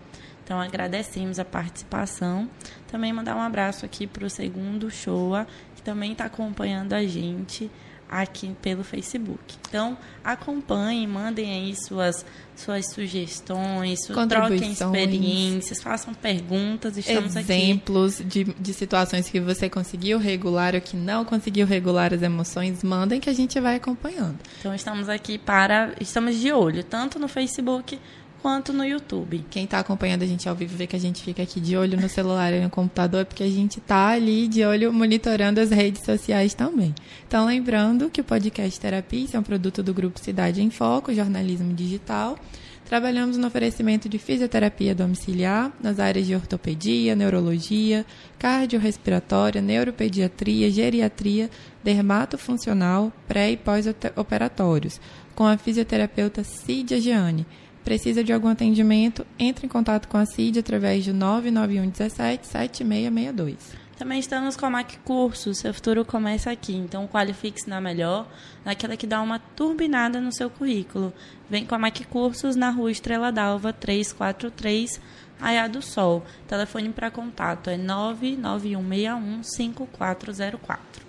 então 0.51 0.61
agradecemos 0.61 1.39
a 1.39 1.45
participação. 1.45 2.51
Também 2.91 3.13
mandar 3.13 3.37
um 3.37 3.41
abraço 3.41 3.87
aqui 3.87 4.05
para 4.05 4.27
o 4.27 4.29
segundo 4.29 4.91
Showa, 4.91 5.47
que 5.77 5.81
também 5.81 6.11
está 6.11 6.25
acompanhando 6.25 6.93
a 6.93 7.07
gente 7.07 7.71
aqui 8.09 8.57
pelo 8.61 8.83
Facebook. 8.83 9.41
Então, 9.69 9.97
acompanhem, 10.25 11.07
mandem 11.07 11.53
aí 11.53 11.77
suas, 11.77 12.27
suas 12.57 12.91
sugestões, 12.91 14.01
troquem 14.29 14.73
experiências, 14.73 15.81
façam 15.81 16.13
perguntas, 16.13 16.97
estamos 16.97 17.37
Exemplos 17.37 18.21
aqui. 18.21 18.25
de, 18.25 18.45
de 18.45 18.75
situações 18.75 19.31
que 19.31 19.39
você 19.39 19.71
conseguiu 19.71 20.19
regular 20.19 20.75
ou 20.75 20.81
que 20.81 20.97
não 20.97 21.25
conseguiu 21.25 21.65
regular 21.65 22.13
as 22.13 22.23
emoções, 22.23 22.83
mandem 22.83 23.21
que 23.21 23.31
a 23.31 23.33
gente 23.33 23.61
vai 23.61 23.77
acompanhando. 23.77 24.41
Então, 24.59 24.75
estamos 24.75 25.09
aqui 25.09 25.39
para... 25.39 25.93
Estamos 26.01 26.35
de 26.41 26.53
olho, 26.53 26.83
tanto 26.83 27.21
no 27.21 27.29
Facebook 27.29 28.01
quanto 28.43 28.73
no 28.73 28.85
YouTube. 28.85 29.45
Quem 29.51 29.65
está 29.65 29.79
acompanhando 29.79 30.23
a 30.23 30.27
gente 30.27 30.49
ao 30.49 30.55
vivo 30.55 30.77
vê 30.77 30.87
que 30.87 30.97
a 30.97 31.01
gente 31.01 31.23
fica 31.23 31.43
aqui 31.43 31.61
de 31.61 31.77
olho 31.77 32.01
no 32.01 32.09
celular 32.09 32.53
e 32.53 32.61
no 32.61 32.71
computador, 32.71 33.25
porque 33.25 33.43
a 33.43 33.51
gente 33.51 33.79
está 33.79 34.09
ali 34.09 34.49
de 34.49 34.65
olho 34.65 34.93
monitorando 34.93 35.61
as 35.61 35.71
redes 35.71 36.05
sociais 36.05 36.55
também. 36.55 36.95
Então, 37.27 37.47
lembrando 37.47 38.11
que 38.11 38.21
o 38.21 38.25
podcast 38.25 38.81
Terapia 38.81 39.29
é 39.35 39.39
um 39.39 39.43
produto 39.43 39.83
do 39.83 39.93
Grupo 39.93 40.19
Cidade 40.19 40.63
em 40.63 40.71
Foco, 40.71 41.15
jornalismo 41.15 41.73
digital. 41.75 42.39
Trabalhamos 42.85 43.37
no 43.37 43.47
oferecimento 43.47 44.09
de 44.09 44.19
fisioterapia 44.19 44.95
domiciliar 44.95 45.73
nas 45.81 46.01
áreas 46.01 46.27
de 46.27 46.35
ortopedia, 46.35 47.15
neurologia, 47.15 48.05
cardiorrespiratória, 48.37 49.63
neuropediatria, 49.63 50.71
geriatria, 50.71 51.49
dermatofuncional, 51.85 53.13
pré 53.29 53.53
e 53.53 53.57
pós-operatórios, 53.57 55.01
com 55.37 55.47
a 55.47 55.57
fisioterapeuta 55.57 56.43
Cídia 56.43 57.01
Gianni 57.01 57.47
Precisa 57.85 58.23
de 58.23 58.33
algum 58.33 58.49
atendimento? 58.49 59.27
Entre 59.39 59.67
em 59.67 59.69
contato 59.69 60.09
com 60.09 60.17
a 60.17 60.27
CID 60.27 60.59
através 60.59 61.07
do 61.07 61.15
991 61.15 61.89
17 61.91 62.47
7662. 62.47 63.81
Também 64.01 64.19
estamos 64.19 64.57
com 64.57 64.65
a 64.65 64.71
MAC 64.71 64.97
Cursos, 65.05 65.59
seu 65.59 65.75
futuro 65.75 66.07
começa 66.07 66.51
aqui. 66.51 66.75
Então, 66.75 67.07
qualifique-se 67.07 67.69
na 67.69 67.83
melhor, 67.83 68.27
naquela 68.65 68.97
que 68.97 69.07
dá 69.07 69.21
uma 69.21 69.39
turbinada 69.39 70.19
no 70.19 70.33
seu 70.33 70.49
currículo. 70.49 71.13
Vem 71.51 71.67
com 71.67 71.75
a 71.75 71.79
MAC 71.79 72.07
Cursos 72.07 72.57
na 72.57 72.71
rua 72.71 72.91
Estrela 72.91 73.31
d'Alva 73.31 73.75
343, 73.75 74.99
Aia 75.39 75.69
do 75.69 75.83
Sol. 75.83 76.25
Telefone 76.49 76.89
para 76.89 77.11
contato 77.11 77.69
é 77.69 77.77
99161 77.77 79.43
5404. 79.43 81.05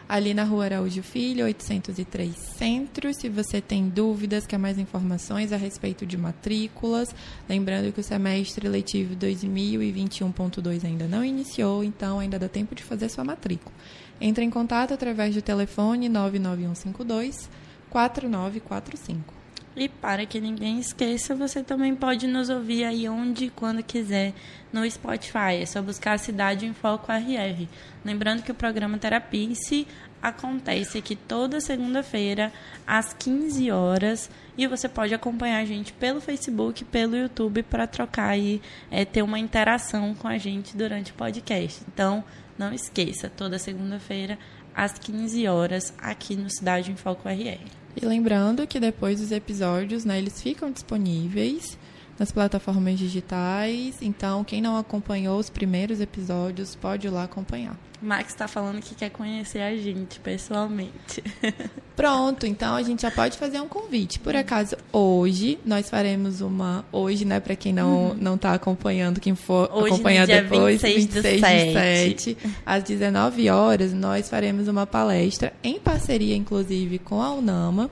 ali 0.08 0.34
na 0.34 0.44
Rua 0.44 0.64
Araújo 0.64 1.02
Filho, 1.02 1.44
803 1.44 2.34
Centro. 2.34 3.12
Se 3.14 3.28
você 3.28 3.60
tem 3.60 3.88
dúvidas, 3.88 4.46
quer 4.46 4.58
mais 4.58 4.78
informações 4.78 5.52
a 5.52 5.56
respeito 5.56 6.06
de 6.06 6.16
matrículas, 6.16 7.14
lembrando 7.48 7.92
que 7.92 8.00
o 8.00 8.04
semestre 8.04 8.68
letivo 8.68 9.14
2021.2 9.16 10.84
ainda 10.84 11.06
não 11.06 11.24
iniciou, 11.24 11.84
então 11.84 12.18
ainda 12.18 12.38
dá 12.38 12.48
tempo 12.48 12.74
de 12.74 12.82
fazer 12.82 13.08
sua 13.08 13.24
matrícula. 13.24 13.74
Entre 14.20 14.44
em 14.44 14.50
contato 14.50 14.94
através 14.94 15.34
do 15.34 15.42
telefone 15.42 16.08
99152 16.08 17.50
4945. 17.90 19.41
E 19.74 19.88
para 19.88 20.26
que 20.26 20.38
ninguém 20.38 20.78
esqueça, 20.78 21.34
você 21.34 21.62
também 21.62 21.94
pode 21.94 22.26
nos 22.26 22.50
ouvir 22.50 22.84
aí 22.84 23.08
onde 23.08 23.46
e 23.46 23.50
quando 23.50 23.82
quiser 23.82 24.34
no 24.70 24.88
Spotify. 24.90 25.56
É 25.60 25.66
só 25.66 25.80
buscar 25.80 26.12
a 26.12 26.18
Cidade 26.18 26.66
em 26.66 26.74
Foco 26.74 27.10
RR. 27.10 27.66
Lembrando 28.04 28.42
que 28.42 28.52
o 28.52 28.54
programa 28.54 28.98
Terapice 28.98 29.86
acontece 30.22 30.98
aqui 30.98 31.16
toda 31.16 31.60
segunda-feira, 31.60 32.52
às 32.86 33.14
15 33.14 33.70
horas. 33.70 34.30
E 34.58 34.66
você 34.66 34.90
pode 34.90 35.14
acompanhar 35.14 35.58
a 35.58 35.64
gente 35.64 35.92
pelo 35.94 36.20
Facebook, 36.20 36.84
pelo 36.84 37.16
YouTube, 37.16 37.62
para 37.62 37.86
trocar 37.86 38.38
e 38.38 38.60
é, 38.90 39.06
ter 39.06 39.22
uma 39.22 39.38
interação 39.38 40.14
com 40.14 40.28
a 40.28 40.36
gente 40.36 40.76
durante 40.76 41.12
o 41.12 41.14
podcast. 41.14 41.82
Então, 41.92 42.22
não 42.58 42.74
esqueça, 42.74 43.30
toda 43.30 43.58
segunda-feira, 43.58 44.38
às 44.74 44.98
15 44.98 45.48
horas, 45.48 45.94
aqui 45.98 46.36
no 46.36 46.50
Cidade 46.50 46.92
em 46.92 46.96
Foco 46.96 47.26
RR. 47.26 47.81
E 48.00 48.04
lembrando 48.04 48.66
que 48.66 48.80
depois 48.80 49.20
dos 49.20 49.30
episódios, 49.30 50.04
né, 50.04 50.18
eles 50.18 50.40
ficam 50.40 50.70
disponíveis 50.70 51.78
nas 52.22 52.30
plataformas 52.30 52.96
digitais. 53.00 53.96
Então, 54.00 54.44
quem 54.44 54.62
não 54.62 54.76
acompanhou 54.76 55.40
os 55.40 55.50
primeiros 55.50 56.00
episódios, 56.00 56.76
pode 56.76 57.08
ir 57.08 57.10
lá 57.10 57.24
acompanhar. 57.24 57.76
Max 58.00 58.28
está 58.28 58.46
falando 58.46 58.80
que 58.80 58.94
quer 58.94 59.10
conhecer 59.10 59.60
a 59.60 59.76
gente 59.76 60.20
pessoalmente. 60.20 61.22
Pronto, 61.96 62.46
então 62.46 62.76
a 62.76 62.82
gente 62.82 63.02
já 63.02 63.10
pode 63.10 63.36
fazer 63.36 63.60
um 63.60 63.66
convite. 63.66 64.20
Por 64.20 64.36
acaso, 64.36 64.76
hoje 64.92 65.58
nós 65.64 65.90
faremos 65.90 66.40
uma. 66.40 66.84
Hoje, 66.92 67.24
né, 67.24 67.40
para 67.40 67.56
quem 67.56 67.72
não, 67.72 68.10
uhum. 68.10 68.14
não 68.14 68.38
tá 68.38 68.54
acompanhando, 68.54 69.20
quem 69.20 69.34
for 69.34 69.68
hoje, 69.72 69.94
acompanhar 69.94 70.26
depois, 70.26 70.80
26, 70.80 71.22
26 71.24 71.42
de 71.42 71.72
7, 71.72 72.38
às 72.64 72.84
19 72.84 73.50
horas, 73.50 73.92
nós 73.92 74.28
faremos 74.28 74.68
uma 74.68 74.86
palestra 74.86 75.52
em 75.62 75.80
parceria, 75.80 76.36
inclusive, 76.36 77.00
com 77.00 77.20
a 77.20 77.32
UNAMA, 77.32 77.90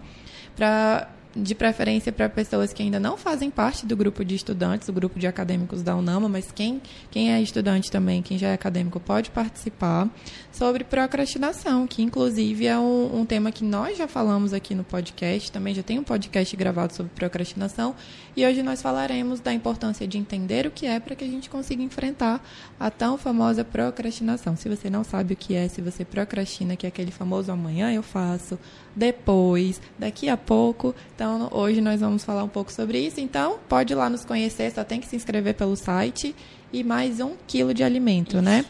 para 0.57 1.09
de 1.35 1.55
preferência 1.55 2.11
para 2.11 2.28
pessoas 2.28 2.72
que 2.72 2.83
ainda 2.83 2.99
não 2.99 3.16
fazem 3.16 3.51
parte 3.51 3.87
do 3.87 3.97
grupo 3.97 4.24
de 4.24 4.35
estudantes, 4.35 4.87
do 4.87 4.93
grupo 4.93 5.18
de 5.18 5.26
acadêmicos 5.26 5.83
da 5.83 5.95
UNAMA, 5.95 6.28
mas 6.28 6.51
quem, 6.51 6.81
quem 7.11 7.33
é 7.33 7.41
estudante 7.41 7.91
também, 7.91 8.22
quem 8.22 8.37
já 8.37 8.49
é 8.49 8.55
acadêmico, 8.55 8.99
pode 8.99 9.31
participar, 9.31 10.09
sobre 10.53 10.85
procrastinação, 10.85 11.87
que 11.87 12.03
inclusive 12.03 12.66
é 12.66 12.78
um, 12.78 13.20
um 13.20 13.24
tema 13.24 13.53
que 13.53 13.64
nós 13.64 13.97
já 13.97 14.09
falamos 14.09 14.53
aqui 14.53 14.74
no 14.74 14.85
podcast, 14.85 15.51
também 15.53 15.74
já 15.74 15.83
tem 15.83 15.99
um 15.99 16.05
podcast 16.05 16.57
gravado 16.57 16.95
sobre 16.95 17.12
procrastinação, 17.14 17.95
e 18.41 18.47
hoje 18.47 18.62
nós 18.62 18.80
falaremos 18.80 19.38
da 19.38 19.53
importância 19.53 20.09
de 20.09 20.16
entender 20.16 20.66
o 20.66 20.70
que 20.70 20.86
é 20.86 20.99
para 20.99 21.14
que 21.14 21.22
a 21.22 21.26
gente 21.26 21.51
consiga 21.51 21.82
enfrentar 21.82 22.43
a 22.78 22.91
tão 22.91 23.18
famosa 23.18 23.62
procrastinação. 23.62 24.57
Se 24.57 24.66
você 24.66 24.88
não 24.88 25.05
sabe 25.05 25.34
o 25.34 25.36
que 25.36 25.55
é, 25.55 25.68
se 25.68 25.82
você 25.82 26.07
procrastina, 26.07 26.74
que 26.74 26.86
é 26.86 26.88
aquele 26.88 27.11
famoso 27.11 27.53
amanhã 27.53 27.93
eu 27.93 28.03
faço, 28.03 28.59
depois, 28.97 29.78
daqui 29.99 30.30
a 30.30 30.38
pouco. 30.38 30.95
Então, 31.14 31.51
hoje 31.53 31.82
nós 31.82 32.01
vamos 32.01 32.24
falar 32.24 32.43
um 32.43 32.49
pouco 32.49 32.72
sobre 32.72 32.99
isso. 32.99 33.20
Então, 33.20 33.59
pode 33.68 33.93
ir 33.93 33.97
lá 33.97 34.09
nos 34.09 34.24
conhecer, 34.24 34.72
só 34.72 34.84
tem 34.84 35.03
que 35.03 35.07
se 35.07 35.16
inscrever 35.16 35.53
pelo 35.53 35.76
site 35.76 36.34
e 36.72 36.82
mais 36.82 37.20
um 37.20 37.34
quilo 37.47 37.74
de 37.74 37.84
alimento, 37.84 38.36
isso. 38.36 38.43
né? 38.43 38.64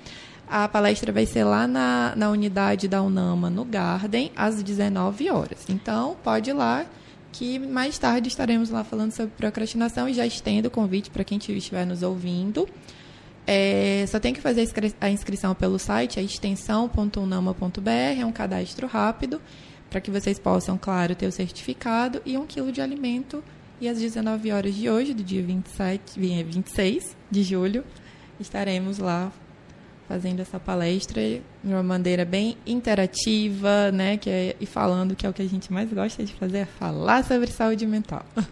A 0.49 0.67
palestra 0.67 1.13
vai 1.13 1.27
ser 1.27 1.45
lá 1.45 1.69
na, 1.69 2.13
na 2.17 2.29
unidade 2.29 2.89
da 2.89 3.01
Unama, 3.01 3.49
no 3.49 3.65
Garden, 3.65 4.33
às 4.35 4.65
19 4.65 5.31
horas. 5.31 5.61
Então, 5.69 6.17
pode 6.25 6.51
ir 6.51 6.55
lá, 6.55 6.87
que 7.33 7.59
mais 7.59 7.99
tarde 7.99 8.29
estaremos 8.29 8.71
lá 8.71 8.83
falando 8.85 9.13
sobre 9.13 9.33
procrastinação 9.37 10.09
e 10.09 10.15
já 10.15 10.27
estendo 10.27 10.69
o 10.69 10.71
convite 10.71 11.11
para 11.11 11.25
quem 11.25 11.39
estiver 11.39 11.87
nos 11.87 12.03
ouvindo. 12.03 12.69
É, 13.47 14.05
só 14.07 14.21
tem 14.21 14.33
que 14.33 14.41
fazer 14.41 14.69
a 15.01 15.11
inscrição 15.11 15.55
pelo 15.55 15.79
site, 15.79 16.19
é 16.19 16.23
extensão.unama.br, 16.23 17.91
é 18.19 18.25
um 18.25 18.33
cadastro 18.33 18.87
rápido 18.87 19.41
para 19.89 20.01
que 20.01 20.11
vocês 20.11 20.39
possam, 20.39 20.79
claro, 20.79 21.17
ter 21.17 21.27
o 21.27 21.33
certificado 21.33 22.23
e 22.25 22.39
um 22.39 22.47
quilo 22.47 22.71
de 22.71 22.81
alimento. 22.81 23.43
E 23.81 23.89
às 23.89 23.99
19 23.99 24.53
horas 24.53 24.75
de 24.75 24.89
hoje, 24.89 25.13
do 25.15 25.25
dia 25.25 25.43
27, 25.43 26.21
26 26.21 27.17
de 27.31 27.43
julho, 27.43 27.83
estaremos 28.39 28.99
lá 28.99 29.33
fazendo 30.11 30.41
essa 30.41 30.59
palestra 30.59 31.23
de 31.23 31.41
uma 31.63 31.85
maneira 31.85 32.25
bem 32.25 32.57
interativa, 32.67 33.93
né, 33.93 34.17
que 34.17 34.29
é, 34.29 34.57
e 34.61 34.67
falando 34.67 35.15
que 35.15 35.25
é 35.25 35.31
o 35.31 35.33
que 35.33 35.41
a 35.41 35.49
gente 35.49 35.73
mais 35.73 35.89
gosta 35.93 36.25
de 36.25 36.35
fazer, 36.35 36.59
é 36.59 36.65
falar 36.65 37.23
sobre 37.23 37.47
saúde 37.47 37.87
mental. 37.87 38.25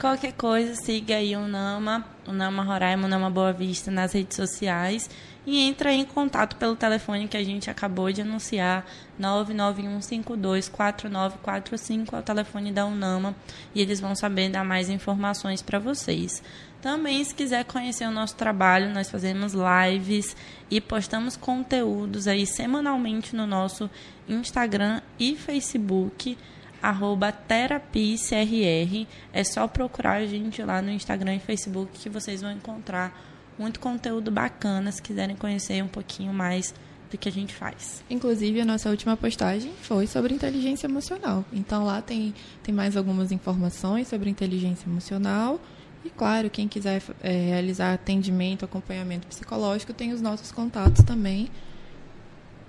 Qualquer 0.00 0.32
coisa, 0.34 0.76
siga 0.76 1.16
aí 1.16 1.34
o 1.34 1.48
Nama, 1.48 2.06
o 2.28 2.32
Nama 2.32 2.62
Roraima, 2.62 3.06
o 3.06 3.08
Nama 3.08 3.28
Boa 3.28 3.52
Vista 3.52 3.90
nas 3.90 4.12
redes 4.12 4.36
sociais 4.36 5.10
e 5.44 5.58
entra 5.58 5.92
em 5.92 6.04
contato 6.04 6.54
pelo 6.56 6.76
telefone 6.76 7.26
que 7.26 7.36
a 7.36 7.42
gente 7.42 7.68
acabou 7.68 8.12
de 8.12 8.22
anunciar, 8.22 8.86
991524945, 9.20 12.12
é 12.12 12.18
o 12.18 12.22
telefone 12.22 12.70
da 12.70 12.86
Unama, 12.86 13.34
e 13.74 13.80
eles 13.80 13.98
vão 14.00 14.14
saber 14.14 14.48
dar 14.48 14.64
mais 14.64 14.88
informações 14.88 15.60
para 15.60 15.80
vocês. 15.80 16.40
Também, 16.84 17.24
se 17.24 17.34
quiser 17.34 17.64
conhecer 17.64 18.06
o 18.06 18.10
nosso 18.10 18.36
trabalho, 18.36 18.92
nós 18.92 19.08
fazemos 19.10 19.54
lives 19.54 20.36
e 20.70 20.82
postamos 20.82 21.34
conteúdos 21.34 22.28
aí 22.28 22.46
semanalmente 22.46 23.34
no 23.34 23.46
nosso 23.46 23.88
Instagram 24.28 25.00
e 25.18 25.34
Facebook, 25.34 26.36
arroba 26.82 27.32
terapicrr. 27.32 29.06
É 29.32 29.44
só 29.44 29.66
procurar 29.66 30.16
a 30.16 30.26
gente 30.26 30.62
lá 30.62 30.82
no 30.82 30.90
Instagram 30.90 31.36
e 31.36 31.38
Facebook 31.38 31.98
que 31.98 32.10
vocês 32.10 32.42
vão 32.42 32.52
encontrar 32.52 33.18
muito 33.58 33.80
conteúdo 33.80 34.30
bacana 34.30 34.92
se 34.92 35.00
quiserem 35.00 35.36
conhecer 35.36 35.82
um 35.82 35.88
pouquinho 35.88 36.34
mais 36.34 36.74
do 37.10 37.16
que 37.16 37.30
a 37.30 37.32
gente 37.32 37.54
faz. 37.54 38.04
Inclusive, 38.10 38.60
a 38.60 38.64
nossa 38.66 38.90
última 38.90 39.16
postagem 39.16 39.72
foi 39.80 40.06
sobre 40.06 40.34
inteligência 40.34 40.86
emocional. 40.86 41.46
Então, 41.50 41.86
lá 41.86 42.02
tem, 42.02 42.34
tem 42.62 42.74
mais 42.74 42.94
algumas 42.94 43.32
informações 43.32 44.06
sobre 44.06 44.28
inteligência 44.28 44.86
emocional. 44.86 45.58
E, 46.04 46.10
claro, 46.10 46.50
quem 46.50 46.68
quiser 46.68 47.02
é, 47.22 47.30
realizar 47.30 47.94
atendimento, 47.94 48.64
acompanhamento 48.64 49.26
psicológico, 49.26 49.94
tem 49.94 50.12
os 50.12 50.20
nossos 50.20 50.52
contatos 50.52 51.02
também 51.02 51.48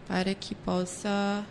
para 0.07 0.33
que 0.33 0.55
possa 0.55 1.45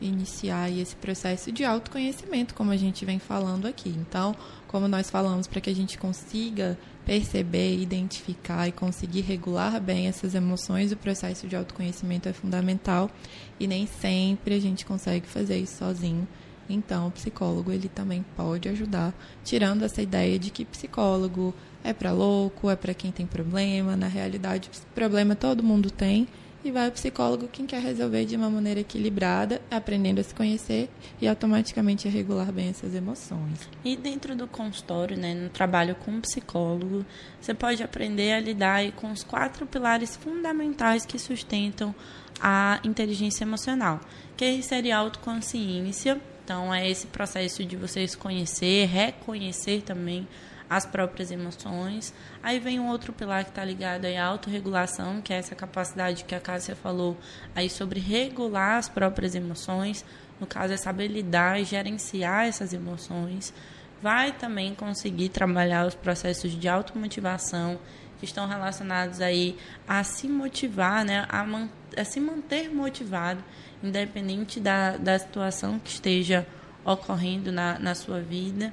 iniciar 0.00 0.70
esse 0.70 0.94
processo 0.96 1.50
de 1.50 1.64
autoconhecimento, 1.64 2.54
como 2.54 2.70
a 2.70 2.76
gente 2.76 3.04
vem 3.04 3.18
falando 3.18 3.66
aqui. 3.66 3.88
Então, 3.88 4.34
como 4.68 4.88
nós 4.88 5.10
falamos, 5.10 5.46
para 5.46 5.60
que 5.60 5.70
a 5.70 5.74
gente 5.74 5.98
consiga 5.98 6.78
perceber, 7.04 7.78
identificar 7.78 8.66
e 8.68 8.72
conseguir 8.72 9.20
regular 9.20 9.80
bem 9.80 10.08
essas 10.08 10.34
emoções, 10.34 10.92
o 10.92 10.96
processo 10.96 11.46
de 11.46 11.56
autoconhecimento 11.56 12.28
é 12.28 12.32
fundamental 12.32 13.10
e 13.60 13.66
nem 13.66 13.86
sempre 13.86 14.54
a 14.54 14.60
gente 14.60 14.84
consegue 14.84 15.26
fazer 15.26 15.58
isso 15.58 15.78
sozinho. 15.78 16.26
Então, 16.68 17.08
o 17.08 17.10
psicólogo 17.10 17.70
ele 17.70 17.88
também 17.88 18.24
pode 18.36 18.68
ajudar, 18.68 19.14
tirando 19.44 19.84
essa 19.84 20.02
ideia 20.02 20.38
de 20.38 20.50
que 20.50 20.64
psicólogo 20.64 21.54
é 21.84 21.92
para 21.92 22.12
louco, 22.12 22.68
é 22.68 22.76
para 22.76 22.94
quem 22.94 23.12
tem 23.12 23.26
problema. 23.26 23.96
Na 23.96 24.08
realidade, 24.08 24.70
problema 24.94 25.36
todo 25.36 25.62
mundo 25.62 25.90
tem 25.90 26.26
e 26.64 26.70
vai 26.72 26.86
ao 26.86 26.92
psicólogo 26.92 27.48
quem 27.48 27.64
quer 27.64 27.80
resolver 27.80 28.24
de 28.24 28.34
uma 28.34 28.50
maneira 28.50 28.80
equilibrada, 28.80 29.62
aprendendo 29.70 30.20
a 30.20 30.24
se 30.24 30.34
conhecer 30.34 30.90
e 31.20 31.28
automaticamente 31.28 32.08
a 32.08 32.10
regular 32.10 32.50
bem 32.50 32.68
essas 32.68 32.92
emoções. 32.94 33.68
E 33.84 33.96
dentro 33.96 34.34
do 34.34 34.48
consultório, 34.48 35.16
né, 35.16 35.32
no 35.32 35.48
trabalho 35.48 35.94
com 35.94 36.10
um 36.10 36.20
psicólogo, 36.20 37.06
você 37.40 37.54
pode 37.54 37.82
aprender 37.82 38.32
a 38.32 38.40
lidar 38.40 38.90
com 38.92 39.12
os 39.12 39.22
quatro 39.22 39.64
pilares 39.64 40.16
fundamentais 40.16 41.06
que 41.06 41.18
sustentam 41.18 41.94
a 42.40 42.80
inteligência 42.82 43.44
emocional, 43.44 44.00
que 44.36 44.60
seria 44.62 44.96
a 44.96 45.00
autoconsciência, 45.00 46.20
Então, 46.46 46.72
é 46.72 46.88
esse 46.88 47.08
processo 47.08 47.64
de 47.64 47.74
vocês 47.74 48.14
conhecer, 48.14 48.86
reconhecer 48.86 49.82
também 49.82 50.28
as 50.70 50.86
próprias 50.86 51.32
emoções. 51.32 52.14
Aí 52.40 52.60
vem 52.60 52.78
um 52.78 52.88
outro 52.88 53.12
pilar 53.12 53.42
que 53.42 53.50
está 53.50 53.64
ligado 53.64 54.04
à 54.04 54.24
autorregulação, 54.24 55.20
que 55.20 55.32
é 55.32 55.38
essa 55.38 55.56
capacidade 55.56 56.22
que 56.22 56.36
a 56.36 56.40
Cássia 56.40 56.76
falou 56.76 57.16
aí 57.52 57.68
sobre 57.68 57.98
regular 57.98 58.78
as 58.78 58.88
próprias 58.88 59.34
emoções, 59.34 60.04
no 60.40 60.46
caso, 60.46 60.72
essa 60.72 60.88
habilidade 60.88 61.64
de 61.64 61.70
gerenciar 61.70 62.46
essas 62.46 62.72
emoções. 62.72 63.52
Vai 64.00 64.30
também 64.30 64.72
conseguir 64.72 65.30
trabalhar 65.30 65.84
os 65.84 65.96
processos 65.96 66.52
de 66.52 66.68
automotivação, 66.68 67.76
que 68.18 68.24
estão 68.24 68.46
relacionados 68.46 69.20
aí 69.20 69.56
a 69.86 70.02
se 70.04 70.28
motivar, 70.28 71.04
né, 71.04 71.26
a, 71.28 71.44
man 71.44 71.68
a 71.96 72.04
se 72.04 72.20
manter 72.20 72.68
motivado, 72.72 73.42
independente 73.82 74.60
da, 74.60 74.96
da 74.96 75.18
situação 75.18 75.78
que 75.78 75.90
esteja 75.90 76.46
ocorrendo 76.84 77.50
na, 77.50 77.78
na 77.78 77.94
sua 77.94 78.20
vida 78.20 78.72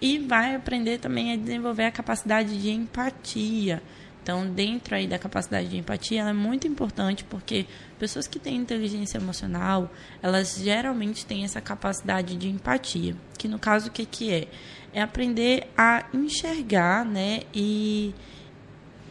e 0.00 0.18
vai 0.18 0.54
aprender 0.54 0.98
também 0.98 1.32
a 1.32 1.36
desenvolver 1.36 1.84
a 1.84 1.90
capacidade 1.90 2.60
de 2.60 2.70
empatia. 2.70 3.82
Então, 4.22 4.46
dentro 4.46 4.94
aí 4.94 5.06
da 5.06 5.18
capacidade 5.18 5.68
de 5.68 5.78
empatia, 5.78 6.20
ela 6.20 6.30
é 6.30 6.34
muito 6.34 6.66
importante 6.66 7.24
porque 7.24 7.66
pessoas 7.98 8.26
que 8.26 8.38
têm 8.38 8.56
inteligência 8.56 9.18
emocional, 9.18 9.90
elas 10.22 10.56
geralmente 10.58 11.24
têm 11.24 11.44
essa 11.44 11.60
capacidade 11.60 12.36
de 12.36 12.48
empatia, 12.48 13.16
que 13.38 13.48
no 13.48 13.58
caso 13.58 13.88
o 13.88 13.90
que 13.90 14.04
que 14.04 14.30
é? 14.30 14.48
É 14.92 15.00
aprender 15.00 15.68
a 15.76 16.04
enxergar, 16.12 17.04
né, 17.04 17.42
e 17.54 18.14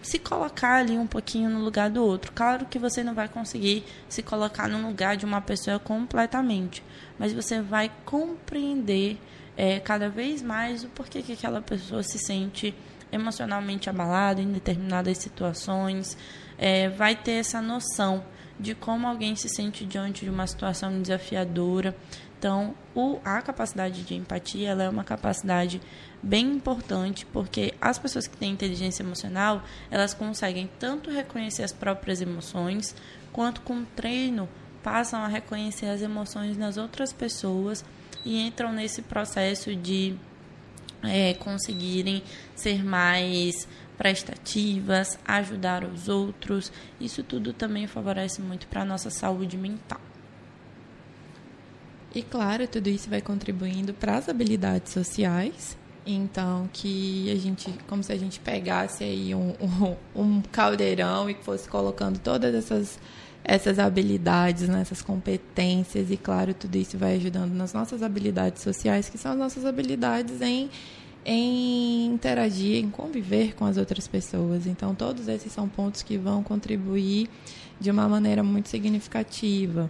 se 0.10 0.18
colocar 0.18 0.78
ali 0.78 0.98
um 0.98 1.06
pouquinho 1.06 1.52
no 1.52 1.60
lugar 1.60 1.88
do 1.92 2.04
outro. 2.04 2.32
Claro 2.34 2.66
que 2.66 2.80
você 2.80 3.04
não 3.04 3.14
vai 3.14 3.28
conseguir 3.28 3.86
se 4.08 4.24
colocar 4.24 4.68
no 4.68 4.88
lugar 4.88 5.16
de 5.16 5.24
uma 5.24 5.40
pessoa 5.40 5.78
completamente, 5.78 6.84
mas 7.20 7.32
você 7.32 7.62
vai 7.62 7.92
compreender 8.06 9.20
é, 9.56 9.80
cada 9.80 10.10
vez 10.10 10.42
mais 10.42 10.84
o 10.84 10.88
porquê 10.88 11.22
que 11.22 11.34
aquela 11.34 11.62
pessoa 11.62 12.02
se 12.02 12.18
sente 12.18 12.74
emocionalmente 13.12 13.88
abalada 13.88 14.42
em 14.42 14.52
determinadas 14.52 15.20
situações, 15.20 16.18
é, 16.58 16.90
vai 16.90 17.16
ter 17.16 17.34
essa 17.34 17.62
noção 17.62 18.24
de 18.60 18.74
como 18.74 19.08
alguém 19.08 19.36
se 19.36 19.48
sente 19.48 19.86
diante 19.86 20.26
de 20.26 20.32
uma 20.32 20.48
situação 20.48 21.00
desafiadora. 21.02 21.96
Então, 22.40 22.74
o, 22.96 23.20
a 23.26 23.42
capacidade 23.42 24.04
de 24.04 24.16
empatia 24.16 24.70
ela 24.70 24.84
é 24.84 24.90
uma 24.90 25.04
capacidade 25.04 25.82
bem 26.24 26.54
importante 26.54 27.26
porque 27.26 27.74
as 27.82 28.00
pessoas 28.00 28.28
que 28.28 28.38
têm 28.38 28.54
inteligência 28.54 29.04
emocional 29.04 29.62
elas 29.92 30.14
conseguem 30.14 30.70
tanto 30.80 31.12
reconhecer 31.12 31.64
as 31.64 31.74
próprias 31.74 32.22
emoções 32.22 32.96
quanto 33.34 33.60
com 33.62 33.84
treino 33.84 34.48
passam 34.82 35.22
a 35.22 35.28
reconhecer 35.28 35.88
as 35.88 36.02
emoções 36.02 36.58
nas 36.58 36.78
outras 36.78 37.12
pessoas 37.12 37.84
e 38.24 38.40
entram 38.40 38.72
nesse 38.72 39.02
processo 39.02 39.76
de 39.76 40.16
é, 41.04 41.34
conseguirem 41.34 42.24
ser 42.56 42.86
mais 42.86 43.68
prestativas, 43.98 45.20
ajudar 45.26 45.84
os 45.84 46.08
outros. 46.08 46.72
Isso 47.02 47.22
tudo 47.22 47.52
também 47.52 47.86
favorece 47.86 48.42
muito 48.42 48.66
para 48.68 48.84
a 48.84 48.86
nossa 48.86 49.10
saúde 49.10 49.58
mental. 49.58 50.00
E 52.14 52.24
claro, 52.24 52.68
tudo 52.68 52.88
isso 52.88 53.10
vai 53.10 53.22
contribuindo 53.22 53.94
para 53.94 54.18
as 54.18 54.28
habilidades 54.28 54.92
sociais. 54.94 55.78
Então, 56.06 56.68
que 56.74 57.32
a 57.32 57.36
gente, 57.36 57.72
como 57.88 58.02
se 58.02 58.12
a 58.12 58.18
gente 58.18 58.40
pegasse 58.40 59.04
aí 59.04 59.36
um, 59.36 59.54
um, 59.62 59.96
um 60.16 60.42
caldeirão 60.42 61.30
e 61.30 61.36
fosse 61.36 61.70
colocando 61.70 62.20
todas 62.20 62.54
essas 62.56 63.00
essas 63.42 63.80
habilidades, 63.80 64.68
né, 64.68 64.82
essas 64.82 65.02
competências 65.02 66.12
e 66.12 66.18
claro 66.18 66.54
tudo 66.54 66.76
isso 66.76 66.98
vai 66.98 67.16
ajudando 67.16 67.54
nas 67.54 67.74
nossas 67.74 68.04
habilidades 68.04 68.62
sociais 68.62 69.08
que 69.08 69.18
são 69.18 69.32
as 69.32 69.38
nossas 69.38 69.66
habilidades 69.66 70.42
em 70.42 70.70
em 71.26 72.06
interagir, 72.08 72.84
em 72.84 72.90
conviver 72.90 73.54
com 73.56 73.66
as 73.66 73.78
outras 73.78 74.08
pessoas. 74.08 74.66
Então 74.68 74.94
todos 74.96 75.28
esses 75.28 75.52
são 75.52 75.70
pontos 75.70 76.04
que 76.04 76.18
vão 76.18 76.44
contribuir 76.44 77.30
de 77.80 77.90
uma 77.90 78.08
maneira 78.10 78.44
muito 78.44 78.68
significativa 78.70 79.90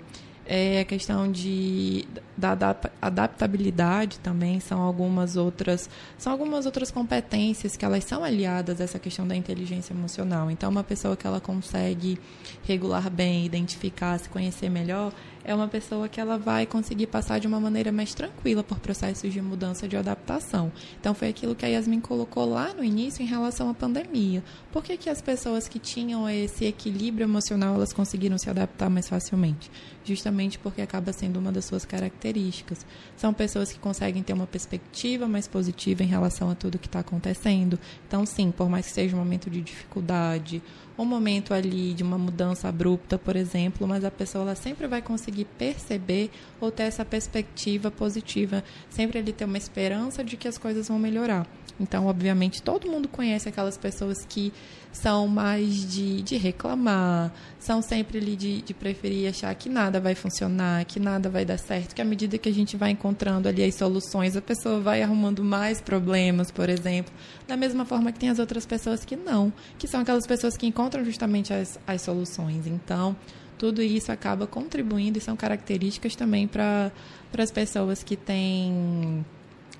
é 0.51 0.79
a 0.79 0.85
questão 0.85 1.31
de 1.31 2.07
da 2.35 2.57
adaptabilidade 2.99 4.17
também 4.19 4.59
são 4.59 4.81
algumas 4.81 5.37
outras 5.37 5.87
são 6.17 6.31
algumas 6.31 6.65
outras 6.65 6.89
competências 6.89 7.77
que 7.77 7.85
elas 7.85 8.03
são 8.03 8.23
aliadas 8.23 8.81
a 8.81 8.85
essa 8.85 8.97
questão 8.97 9.27
da 9.27 9.35
inteligência 9.35 9.93
emocional. 9.93 10.49
Então 10.49 10.71
uma 10.71 10.83
pessoa 10.83 11.15
que 11.15 11.27
ela 11.27 11.39
consegue 11.39 12.17
regular 12.63 13.11
bem 13.11 13.45
identificar 13.45 14.17
se 14.17 14.27
conhecer 14.27 14.69
melhor 14.69 15.13
é 15.49 15.55
uma 15.55 15.67
pessoa 15.67 16.07
que 16.07 16.21
ela 16.21 16.37
vai 16.37 16.67
conseguir 16.67 17.07
passar 17.07 17.39
de 17.39 17.47
uma 17.47 17.59
maneira 17.59 17.91
mais 17.91 18.13
tranquila 18.13 18.63
por 18.63 18.79
processos 18.79 19.33
de 19.33 19.41
mudança 19.41 19.87
de 19.87 19.97
adaptação. 19.97 20.71
Então 20.99 21.15
foi 21.15 21.27
aquilo 21.27 21.55
que 21.55 21.65
a 21.65 21.69
Yasmin 21.69 22.01
colocou 22.01 22.45
lá 22.47 22.71
no 22.71 22.83
início 22.83 23.23
em 23.23 23.25
relação 23.25 23.67
à 23.67 23.73
pandemia. 23.73 24.43
Por 24.71 24.83
que, 24.83 24.95
que 24.95 25.09
as 25.09 25.23
pessoas 25.23 25.67
que 25.67 25.79
tinham 25.79 26.29
esse 26.29 26.65
equilíbrio 26.65 27.25
emocional 27.25 27.73
elas 27.73 27.91
conseguiram 27.91 28.37
se 28.37 28.47
adaptar 28.47 28.91
mais 28.91 29.09
facilmente? 29.09 29.71
Justamente 30.05 30.59
porque 30.59 30.83
acaba 30.83 31.11
sendo 31.11 31.39
uma 31.39 31.51
das 31.51 31.65
suas 31.65 31.83
características. 31.83 32.85
São 33.17 33.33
pessoas 33.33 33.71
que 33.71 33.79
conseguem 33.79 34.21
ter 34.21 34.33
uma 34.33 34.45
perspectiva 34.45 35.27
mais 35.27 35.47
positiva 35.47 36.03
em 36.03 36.07
relação 36.07 36.51
a 36.51 36.55
tudo 36.55 36.77
que 36.77 36.85
está 36.85 36.99
acontecendo. 36.99 37.79
Então, 38.07 38.23
sim, 38.23 38.51
por 38.51 38.69
mais 38.69 38.85
que 38.85 38.91
seja 38.91 39.15
um 39.15 39.19
momento 39.19 39.49
de 39.49 39.61
dificuldade 39.61 40.61
um 41.01 41.05
momento 41.05 41.53
ali 41.53 41.93
de 41.93 42.03
uma 42.03 42.17
mudança 42.17 42.67
abrupta, 42.67 43.17
por 43.17 43.35
exemplo, 43.35 43.87
mas 43.87 44.03
a 44.03 44.11
pessoa 44.11 44.43
ela 44.43 44.55
sempre 44.55 44.85
vai 44.85 45.01
conseguir 45.01 45.45
perceber 45.45 46.29
ou 46.59 46.69
ter 46.69 46.83
essa 46.83 47.05
perspectiva 47.05 47.89
positiva, 47.89 48.63
sempre 48.89 49.19
ele 49.19 49.31
ter 49.31 49.45
uma 49.45 49.57
esperança 49.57 50.23
de 50.23 50.35
que 50.35 50.47
as 50.47 50.57
coisas 50.57 50.89
vão 50.89 50.99
melhorar. 50.99 51.47
Então, 51.79 52.07
obviamente, 52.07 52.61
todo 52.61 52.91
mundo 52.91 53.07
conhece 53.07 53.47
aquelas 53.47 53.77
pessoas 53.77 54.25
que 54.25 54.51
são 54.91 55.27
mais 55.27 55.89
de, 55.89 56.21
de 56.21 56.35
reclamar, 56.35 57.31
são 57.59 57.81
sempre 57.81 58.17
ali 58.17 58.35
de, 58.35 58.61
de 58.61 58.73
preferir 58.73 59.29
achar 59.29 59.53
que 59.55 59.69
nada 59.69 59.99
vai 59.99 60.15
funcionar, 60.15 60.83
que 60.85 60.99
nada 60.99 61.29
vai 61.29 61.45
dar 61.45 61.57
certo, 61.57 61.95
que 61.95 62.01
à 62.01 62.05
medida 62.05 62.37
que 62.37 62.49
a 62.49 62.53
gente 62.53 62.75
vai 62.75 62.89
encontrando 62.91 63.47
ali 63.47 63.63
as 63.63 63.75
soluções, 63.75 64.35
a 64.35 64.41
pessoa 64.41 64.79
vai 64.79 65.01
arrumando 65.01 65.43
mais 65.43 65.79
problemas, 65.79 66.51
por 66.51 66.69
exemplo. 66.69 67.13
Da 67.47 67.55
mesma 67.55 67.85
forma 67.85 68.11
que 68.11 68.19
tem 68.19 68.29
as 68.29 68.39
outras 68.39 68.65
pessoas 68.65 69.05
que 69.05 69.15
não, 69.15 69.53
que 69.77 69.87
são 69.87 70.01
aquelas 70.01 70.25
pessoas 70.25 70.57
que 70.57 70.65
encontram 70.65 70.88
justamente 71.03 71.53
as, 71.53 71.79
as 71.85 72.01
soluções. 72.01 72.67
Então, 72.67 73.15
tudo 73.57 73.81
isso 73.81 74.11
acaba 74.11 74.47
contribuindo 74.47 75.17
e 75.17 75.21
são 75.21 75.35
características 75.35 76.15
também 76.15 76.47
para 76.47 76.91
as 77.37 77.51
pessoas 77.51 78.01
que 78.01 78.15
têm 78.15 79.25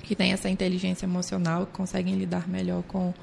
que 0.04 0.16
têm 0.16 0.32
essa 0.32 0.50
inteligência 0.50 1.06
emocional, 1.06 1.66
que 1.66 1.74
conseguem 1.74 2.16
lidar 2.16 2.48
melhor 2.48 2.82
com, 2.84 3.14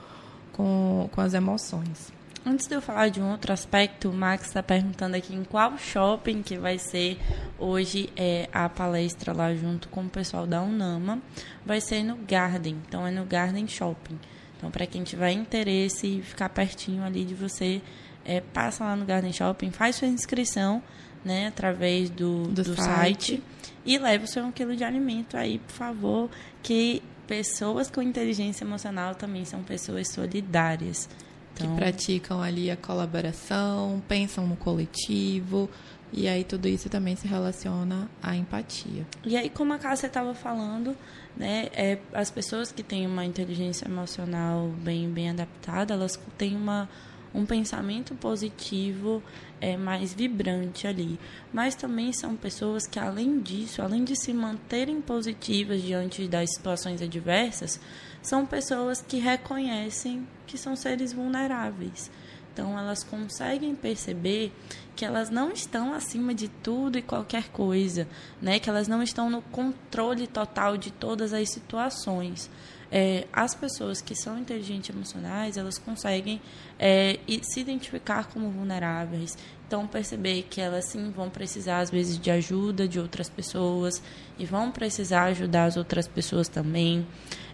com, 0.52 1.08
com 1.10 1.20
as 1.20 1.34
emoções. 1.34 2.12
Antes 2.48 2.68
de 2.68 2.76
eu 2.76 2.80
falar 2.80 3.08
de 3.08 3.20
um 3.20 3.32
outro 3.32 3.52
aspecto, 3.52 4.08
o 4.08 4.12
Max 4.12 4.46
está 4.46 4.62
perguntando 4.62 5.16
aqui 5.16 5.34
em 5.34 5.42
qual 5.42 5.76
shopping 5.76 6.42
que 6.42 6.56
vai 6.56 6.78
ser 6.78 7.18
hoje 7.58 8.08
é, 8.16 8.48
a 8.52 8.68
palestra 8.68 9.32
lá 9.32 9.52
junto 9.52 9.88
com 9.88 10.04
o 10.04 10.08
pessoal 10.08 10.46
da 10.46 10.62
Unama. 10.62 11.20
Vai 11.64 11.80
ser 11.80 12.04
no 12.04 12.16
Garden, 12.16 12.76
então 12.86 13.04
é 13.04 13.10
no 13.10 13.24
Garden 13.24 13.66
Shopping. 13.66 14.16
Então, 14.56 14.70
para 14.70 14.86
quem 14.86 15.04
tiver 15.04 15.32
interesse 15.32 16.18
e 16.18 16.22
ficar 16.22 16.48
pertinho 16.48 17.02
ali 17.02 17.24
de 17.24 17.34
você, 17.34 17.80
é, 18.24 18.40
passa 18.40 18.84
lá 18.84 18.96
no 18.96 19.04
Garden 19.04 19.32
Shopping, 19.32 19.70
faz 19.70 19.96
sua 19.96 20.08
inscrição 20.08 20.82
né, 21.24 21.48
através 21.48 22.08
do, 22.08 22.44
do, 22.44 22.62
do 22.62 22.76
site. 22.76 22.82
site. 22.84 23.42
e 23.84 23.98
leve 23.98 24.24
o 24.24 24.28
seu 24.28 24.44
um 24.44 24.52
quilo 24.52 24.76
de 24.76 24.84
alimento 24.84 25.36
aí, 25.36 25.58
por 25.58 25.72
favor, 25.72 26.30
que 26.62 27.02
pessoas 27.26 27.90
com 27.90 28.00
inteligência 28.00 28.64
emocional 28.64 29.14
também 29.14 29.44
são 29.44 29.62
pessoas 29.62 30.08
solidárias. 30.12 31.08
Então... 31.56 31.68
Que 31.68 31.76
praticam 31.76 32.42
ali 32.42 32.70
a 32.70 32.76
colaboração, 32.76 34.02
pensam 34.06 34.46
no 34.46 34.56
coletivo, 34.56 35.68
e 36.12 36.28
aí 36.28 36.44
tudo 36.44 36.68
isso 36.68 36.88
também 36.88 37.16
se 37.16 37.26
relaciona 37.26 38.08
à 38.22 38.36
empatia. 38.36 39.06
E 39.24 39.36
aí, 39.36 39.50
como 39.50 39.72
a 39.72 39.78
Cássia 39.78 40.06
estava 40.06 40.34
falando, 40.34 40.96
né, 41.36 41.68
é, 41.72 41.98
as 42.12 42.30
pessoas 42.30 42.70
que 42.70 42.82
têm 42.82 43.06
uma 43.06 43.24
inteligência 43.24 43.86
emocional 43.86 44.68
bem, 44.82 45.10
bem 45.10 45.30
adaptada, 45.30 45.94
elas 45.94 46.18
têm 46.38 46.54
uma 46.56 46.88
um 47.36 47.44
pensamento 47.44 48.14
positivo 48.14 49.22
é, 49.60 49.76
mais 49.76 50.14
vibrante 50.14 50.86
ali. 50.86 51.20
Mas 51.52 51.74
também 51.74 52.10
são 52.12 52.34
pessoas 52.34 52.86
que, 52.86 52.98
além 52.98 53.40
disso, 53.40 53.82
além 53.82 54.04
de 54.04 54.16
se 54.16 54.32
manterem 54.32 55.02
positivas 55.02 55.82
diante 55.82 56.26
das 56.26 56.48
situações 56.54 57.02
adversas, 57.02 57.78
são 58.26 58.44
pessoas 58.44 59.00
que 59.00 59.18
reconhecem 59.18 60.26
que 60.48 60.58
são 60.58 60.74
seres 60.74 61.12
vulneráveis. 61.12 62.10
Então, 62.52 62.76
elas 62.76 63.04
conseguem 63.04 63.72
perceber 63.76 64.52
que 64.96 65.04
elas 65.04 65.30
não 65.30 65.52
estão 65.52 65.94
acima 65.94 66.34
de 66.34 66.48
tudo 66.48 66.98
e 66.98 67.02
qualquer 67.02 67.50
coisa, 67.50 68.08
né? 68.42 68.58
Que 68.58 68.68
elas 68.68 68.88
não 68.88 69.00
estão 69.00 69.30
no 69.30 69.42
controle 69.42 70.26
total 70.26 70.76
de 70.76 70.90
todas 70.90 71.32
as 71.32 71.50
situações. 71.50 72.50
é, 72.90 73.26
as 73.32 73.54
pessoas 73.54 74.00
que 74.00 74.14
são 74.14 74.38
inteligentes 74.38 74.90
emocionais, 74.90 75.56
elas 75.56 75.78
conseguem 75.78 76.40
é, 76.78 77.18
se 77.42 77.60
identificar 77.60 78.26
como 78.26 78.50
vulneráveis. 78.50 79.36
Então, 79.66 79.86
perceber 79.86 80.46
que 80.48 80.60
elas 80.60 80.84
sim 80.84 81.10
vão 81.10 81.28
precisar, 81.28 81.80
às 81.80 81.90
vezes, 81.90 82.18
de 82.18 82.30
ajuda 82.30 82.86
de 82.86 83.00
outras 83.00 83.28
pessoas 83.28 84.00
e 84.38 84.44
vão 84.44 84.70
precisar 84.70 85.24
ajudar 85.24 85.64
as 85.64 85.76
outras 85.76 86.06
pessoas 86.06 86.48
também. 86.48 87.04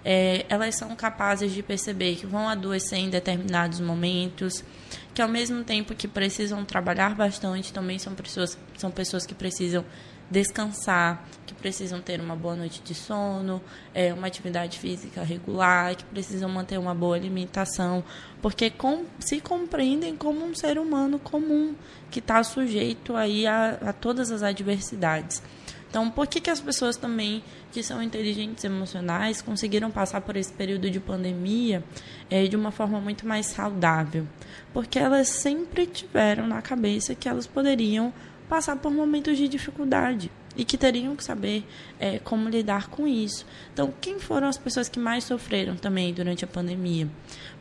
É, 0.05 0.45
elas 0.49 0.77
são 0.77 0.95
capazes 0.97 1.53
de 1.53 1.63
perceber 1.63 2.17
que 2.17 2.27
vão 2.27 2.49
adoecer 2.49 2.99
em 2.99 3.09
determinados 3.09 3.81
momentos, 3.81 4.65
que 5.15 5.23
ao 5.23 5.29
mesmo 5.29 5.63
tempo 5.63 5.95
que 5.95 6.09
precisam 6.09 6.65
trabalhar 6.65 7.15
bastante, 7.15 7.73
também 7.73 7.99
são 7.99 8.15
pessoas, 8.15 8.59
são 8.77 8.91
pessoas 8.91 9.25
que 9.25 9.35
precisam 9.35 9.85
descansar, 10.33 11.25
que 11.47 11.55
precisam 11.55 12.01
ter 12.01 12.19
uma 12.21 12.35
boa 12.35 12.57
noite 12.57 12.81
de 12.83 12.95
sono, 12.95 13.63
é, 13.93 14.13
uma 14.15 14.27
atividade 14.27 14.79
física 14.79 15.23
regular, 15.23 15.95
que 15.95 16.05
precisam 16.07 16.49
manter 16.49 16.79
uma 16.79 16.95
boa 16.95 17.15
alimentação, 17.15 18.03
porque 18.41 18.71
com, 18.71 19.05
se 19.21 19.41
compreendem 19.41 20.17
como 20.17 20.45
um 20.45 20.55
ser 20.55 20.79
humano 20.79 21.19
comum 21.19 21.75
que 22.11 22.19
está 22.19 22.43
sujeito 22.43 23.15
aí 23.15 23.47
a, 23.47 23.79
a 23.83 23.93
todas 23.93 24.31
as 24.31 24.43
adversidades. 24.43 25.43
Então, 25.91 26.11
por 26.11 26.27
que, 26.27 26.41
que 26.41 26.49
as 26.49 26.61
pessoas 26.61 26.97
também 26.97 27.45
que 27.73 27.83
são 27.83 28.03
inteligentes 28.03 28.63
emocionais 28.63 29.41
conseguiram 29.41 29.91
passar 29.91 30.21
por 30.21 30.37
esse 30.37 30.53
período 30.53 30.91
de 30.91 31.01
pandemia 31.01 31.83
é, 32.31 32.47
de 32.47 32.55
uma 32.55 32.71
forma 32.71 33.01
muito 33.01 33.27
mais 33.27 33.47
saudável? 33.47 34.27
Porque 34.73 34.99
elas 34.99 35.29
sempre 35.29 35.87
tiveram 35.87 36.47
na 36.47 36.61
cabeça 36.61 37.15
que 37.15 37.29
elas 37.29 37.47
poderiam 37.47 38.13
passar 38.49 38.77
por 38.77 38.93
momentos 38.93 39.39
de 39.39 39.49
dificuldade 39.49 40.31
e 40.55 40.65
que 40.65 40.77
teriam 40.77 41.17
que 41.17 41.25
saber 41.25 41.65
é, 41.99 42.19
como 42.19 42.51
lidar 42.51 42.89
com 42.89 43.09
isso. 43.09 43.47
Então, 43.73 43.93
quem 44.01 44.19
foram 44.19 44.47
as 44.47 44.59
pessoas 44.59 44.89
que 44.89 45.01
mais 45.01 45.25
sofreram 45.25 45.75
também 45.75 46.13
durante 46.13 46.45
a 46.45 46.49
pandemia? 46.49 47.09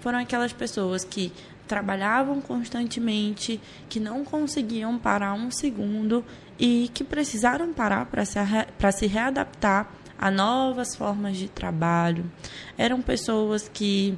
Foram 0.02 0.20
aquelas 0.20 0.52
pessoas 0.52 1.06
que 1.06 1.32
trabalhavam 1.66 2.42
constantemente, 2.42 3.62
que 3.88 3.98
não 3.98 4.26
conseguiam 4.26 4.98
parar 4.98 5.34
um 5.34 5.50
segundo 5.50 6.26
e 6.60 6.92
que 6.94 7.02
precisaram 7.02 7.72
parar 7.72 8.08
para 8.08 8.26
se, 8.26 8.38
se 8.94 9.08
readaptar 9.08 9.90
a 10.22 10.30
novas 10.30 10.96
formas 10.96 11.36
de 11.36 11.50
trabalho. 11.50 12.32
Eram 12.78 13.02
pessoas 13.02 13.68
que 13.68 14.18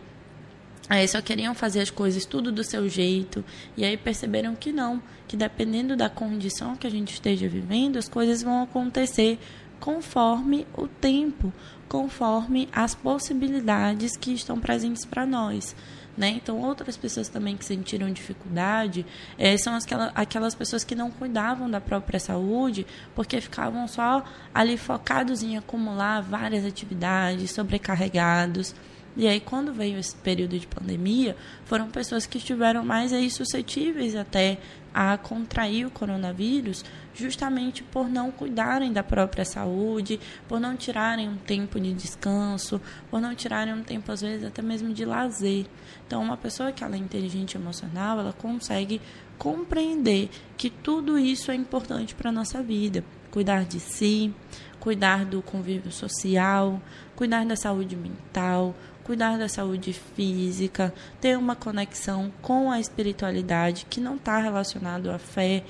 Aí 0.89 1.07
só 1.07 1.21
queriam 1.21 1.55
fazer 1.55 1.79
as 1.79 1.89
coisas 1.89 2.25
tudo 2.25 2.51
do 2.51 2.61
seu 2.61 2.89
jeito 2.89 3.43
e 3.77 3.85
aí 3.85 3.95
perceberam 3.95 4.53
que 4.53 4.69
não, 4.69 5.01
que 5.25 5.37
dependendo 5.37 5.95
da 5.95 6.09
condição 6.09 6.75
que 6.75 6.85
a 6.85 6.89
gente 6.89 7.13
esteja 7.13 7.47
vivendo, 7.47 7.97
as 7.97 8.09
coisas 8.09 8.43
vão 8.43 8.61
acontecer 8.61 9.39
conforme 9.79 10.67
o 10.77 10.85
tempo, 10.87 11.53
conforme 11.87 12.67
as 12.71 12.93
possibilidades 12.93 14.17
que 14.17 14.33
estão 14.33 14.59
presentes 14.59 15.05
para 15.05 15.25
nós. 15.25 15.73
Né? 16.15 16.29
Então, 16.29 16.59
outras 16.59 16.95
pessoas 16.95 17.27
também 17.27 17.57
que 17.57 17.65
sentiram 17.65 18.11
dificuldade 18.11 19.03
é, 19.35 19.57
são 19.57 19.75
aquelas, 19.75 20.11
aquelas 20.13 20.53
pessoas 20.53 20.83
que 20.83 20.93
não 20.93 21.09
cuidavam 21.09 21.67
da 21.67 21.81
própria 21.81 22.19
saúde 22.19 22.85
porque 23.15 23.41
ficavam 23.41 23.87
só 23.87 24.23
ali 24.53 24.77
focados 24.77 25.41
em 25.41 25.57
acumular 25.57 26.21
várias 26.21 26.65
atividades, 26.65 27.49
sobrecarregados. 27.51 28.75
E 29.15 29.27
aí, 29.27 29.39
quando 29.39 29.73
veio 29.73 29.97
esse 29.97 30.15
período 30.15 30.57
de 30.57 30.67
pandemia, 30.67 31.35
foram 31.65 31.89
pessoas 31.89 32.25
que 32.25 32.37
estiveram 32.37 32.83
mais 32.83 33.11
aí 33.11 33.29
suscetíveis 33.29 34.15
até 34.15 34.59
a 34.93 35.17
contrair 35.17 35.87
o 35.87 35.91
coronavírus, 35.91 36.85
justamente 37.13 37.83
por 37.83 38.07
não 38.07 38.31
cuidarem 38.31 38.93
da 38.93 39.03
própria 39.03 39.43
saúde, 39.43 40.19
por 40.47 40.59
não 40.59 40.75
tirarem 40.75 41.27
um 41.27 41.37
tempo 41.37 41.79
de 41.79 41.93
descanso, 41.93 42.79
por 43.09 43.19
não 43.19 43.33
tirarem 43.33 43.73
um 43.73 43.83
tempo, 43.83 44.11
às 44.11 44.21
vezes, 44.21 44.45
até 44.45 44.61
mesmo 44.61 44.93
de 44.93 45.03
lazer. 45.05 45.65
Então, 46.05 46.21
uma 46.21 46.37
pessoa 46.37 46.71
que 46.71 46.83
ela 46.83 46.95
é 46.95 46.99
inteligente 46.99 47.57
emocional, 47.57 48.19
ela 48.19 48.33
consegue 48.33 49.01
compreender 49.37 50.29
que 50.55 50.69
tudo 50.69 51.17
isso 51.17 51.51
é 51.51 51.55
importante 51.55 52.13
para 52.13 52.29
a 52.29 52.33
nossa 52.33 52.61
vida. 52.61 53.03
Cuidar 53.31 53.65
de 53.65 53.79
si, 53.79 54.33
cuidar 54.79 55.25
do 55.25 55.41
convívio 55.41 55.91
social, 55.91 56.79
cuidar 57.15 57.45
da 57.45 57.55
saúde 57.55 57.95
mental, 57.95 58.75
cuidar 59.03 59.37
da 59.37 59.49
saúde 59.49 59.93
física, 59.93 60.93
ter 61.19 61.37
uma 61.37 61.55
conexão 61.55 62.31
com 62.41 62.71
a 62.71 62.79
espiritualidade 62.79 63.85
que 63.89 63.99
não 63.99 64.15
está 64.15 64.39
relacionado 64.39 65.09
à 65.11 65.19
fé 65.19 65.63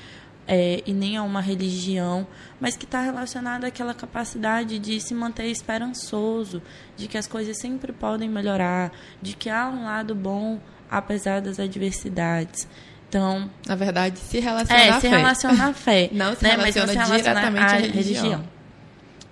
é, 0.47 0.83
e 0.85 0.93
nem 0.93 1.17
a 1.17 1.23
uma 1.23 1.41
religião, 1.41 2.27
mas 2.59 2.75
que 2.75 2.85
está 2.85 3.01
relacionado 3.01 3.65
àquela 3.65 3.93
capacidade 3.93 4.77
de 4.77 4.99
se 4.99 5.13
manter 5.13 5.47
esperançoso, 5.47 6.61
de 6.97 7.07
que 7.07 7.17
as 7.17 7.27
coisas 7.27 7.57
sempre 7.57 7.93
podem 7.93 8.29
melhorar, 8.29 8.91
de 9.21 9.33
que 9.33 9.49
há 9.49 9.69
um 9.69 9.85
lado 9.85 10.13
bom 10.13 10.59
apesar 10.89 11.41
das 11.41 11.59
adversidades. 11.59 12.67
Então, 13.07 13.49
na 13.67 13.75
verdade, 13.75 14.17
se 14.17 14.39
relaciona 14.39 14.81
é, 14.81 14.89
à 14.89 14.95
se 14.95 15.01
fé. 15.01 15.17
relaciona 15.17 15.67
à 15.67 15.73
fé. 15.73 16.09
não 16.13 16.35
se 16.35 16.43
né? 16.43 16.51
relaciona, 16.51 16.87
Mas 16.87 16.95
não 16.95 17.05
se 17.05 17.21
diretamente 17.21 17.73
à 17.73 17.77
religião. 17.77 18.23
religião. 18.23 18.49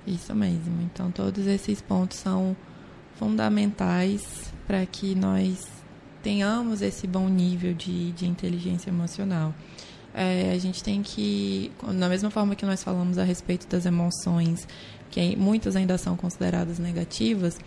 Isso 0.07 0.35
mesmo. 0.35 0.81
Então, 0.83 1.11
todos 1.11 1.45
esses 1.47 1.81
pontos 1.81 2.17
são 2.17 2.55
fundamentais 3.21 4.51
para 4.65 4.83
que 4.83 5.13
nós 5.13 5.67
tenhamos 6.23 6.81
esse 6.81 7.05
bom 7.05 7.29
nível 7.29 7.71
de, 7.71 8.11
de 8.13 8.25
inteligência 8.25 8.89
emocional. 8.89 9.53
É, 10.11 10.51
a 10.51 10.57
gente 10.57 10.83
tem 10.83 11.03
que, 11.03 11.71
da 11.99 12.09
mesma 12.09 12.31
forma 12.31 12.55
que 12.55 12.65
nós 12.65 12.83
falamos 12.83 13.19
a 13.19 13.23
respeito 13.23 13.67
das 13.67 13.85
emoções, 13.85 14.67
que 15.11 15.35
muitas 15.35 15.75
ainda 15.75 15.99
são 15.99 16.17
consideradas 16.17 16.79
negativas, 16.79 17.59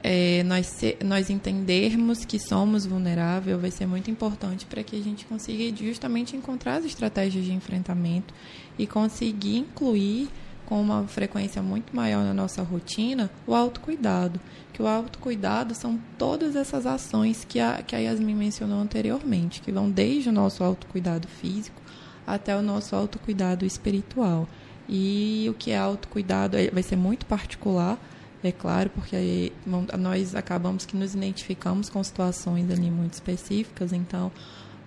é, 0.00 0.44
nós, 0.44 0.66
se, 0.66 0.96
nós 1.04 1.28
entendermos 1.28 2.24
que 2.24 2.38
somos 2.38 2.86
vulneráveis 2.86 3.60
vai 3.60 3.72
ser 3.72 3.86
muito 3.86 4.12
importante 4.12 4.64
para 4.64 4.84
que 4.84 4.96
a 4.96 5.02
gente 5.02 5.24
consiga 5.24 5.76
justamente 5.76 6.36
encontrar 6.36 6.76
as 6.76 6.84
estratégias 6.84 7.44
de 7.44 7.52
enfrentamento 7.52 8.32
e 8.78 8.86
conseguir 8.86 9.56
incluir 9.56 10.28
com 10.66 10.80
uma 10.80 11.04
frequência 11.06 11.62
muito 11.62 11.94
maior 11.94 12.24
na 12.24 12.34
nossa 12.34 12.62
rotina 12.62 13.30
o 13.46 13.54
autocuidado. 13.54 14.40
Que 14.72 14.82
o 14.82 14.86
autocuidado 14.86 15.74
são 15.74 16.00
todas 16.18 16.56
essas 16.56 16.86
ações 16.86 17.44
que 17.48 17.60
a, 17.60 17.82
que 17.82 17.94
a 17.94 17.98
Yasmin 17.98 18.34
mencionou 18.34 18.80
anteriormente, 18.80 19.60
que 19.60 19.70
vão 19.70 19.90
desde 19.90 20.28
o 20.28 20.32
nosso 20.32 20.64
autocuidado 20.64 21.28
físico 21.28 21.80
até 22.26 22.56
o 22.56 22.62
nosso 22.62 22.96
autocuidado 22.96 23.64
espiritual. 23.64 24.48
E 24.88 25.46
o 25.48 25.54
que 25.54 25.70
é 25.70 25.78
autocuidado 25.78 26.56
vai 26.72 26.82
ser 26.82 26.96
muito 26.96 27.24
particular, 27.24 27.98
é 28.42 28.52
claro, 28.52 28.90
porque 28.90 29.52
nós 29.98 30.34
acabamos 30.34 30.84
que 30.84 30.96
nos 30.96 31.14
identificamos 31.14 31.88
com 31.88 32.04
situações 32.04 32.70
ali 32.70 32.90
muito 32.90 33.14
específicas, 33.14 33.92
então 33.92 34.30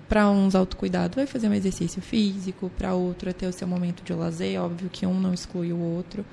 para 0.07 0.29
uns, 0.29 0.55
autocuidado 0.55 1.15
vai 1.15 1.25
fazer 1.25 1.49
um 1.49 1.53
exercício 1.53 2.01
físico, 2.01 2.71
para 2.77 2.93
outro 2.93 3.29
é 3.29 3.33
ter 3.33 3.47
o 3.47 3.53
seu 3.53 3.67
momento 3.67 4.03
de 4.03 4.13
lazer. 4.13 4.61
Óbvio 4.61 4.89
que 4.89 5.05
um 5.05 5.19
não 5.19 5.33
exclui 5.33 5.73
o 5.73 5.79
outro, 5.79 6.25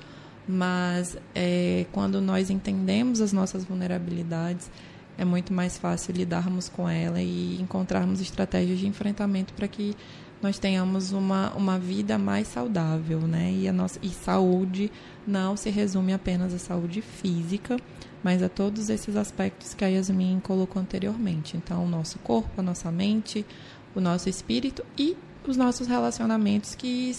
mas 0.47 1.17
é, 1.33 1.85
quando 1.91 2.21
nós 2.21 2.49
entendemos 2.49 3.19
as 3.21 3.33
nossas 3.33 3.65
vulnerabilidades, 3.65 4.69
é 5.17 5.25
muito 5.25 5.53
mais 5.53 5.77
fácil 5.77 6.13
lidarmos 6.13 6.69
com 6.69 6.87
ela 6.87 7.21
e 7.21 7.59
encontrarmos 7.61 8.21
estratégias 8.21 8.79
de 8.79 8.87
enfrentamento 8.87 9.53
para 9.53 9.67
que 9.67 9.95
nós 10.41 10.59
tenhamos 10.59 11.11
uma, 11.11 11.51
uma 11.53 11.79
vida 11.79 12.17
mais 12.17 12.47
saudável, 12.47 13.21
né? 13.21 13.51
E, 13.51 13.67
a 13.67 13.73
nossa, 13.73 13.99
e 14.01 14.09
saúde 14.09 14.91
não 15.25 15.55
se 15.57 15.69
resume 15.69 16.13
apenas 16.13 16.53
à 16.53 16.59
saúde 16.59 17.01
física, 17.01 17.77
mas 18.25 18.41
a 18.41 18.49
todos 18.49 18.89
esses 18.89 19.15
aspectos 19.15 19.75
que 19.75 19.85
a 19.85 19.87
Yasmin 19.87 20.39
colocou 20.39 20.81
anteriormente. 20.81 21.55
Então, 21.55 21.85
o 21.85 21.87
nosso 21.87 22.17
corpo, 22.17 22.59
a 22.59 22.63
nossa 22.63 22.91
mente, 22.91 23.45
o 23.93 24.01
nosso 24.01 24.27
espírito 24.27 24.83
e 24.97 25.15
os 25.47 25.55
nossos 25.55 25.85
relacionamentos, 25.87 26.73
que 26.73 27.13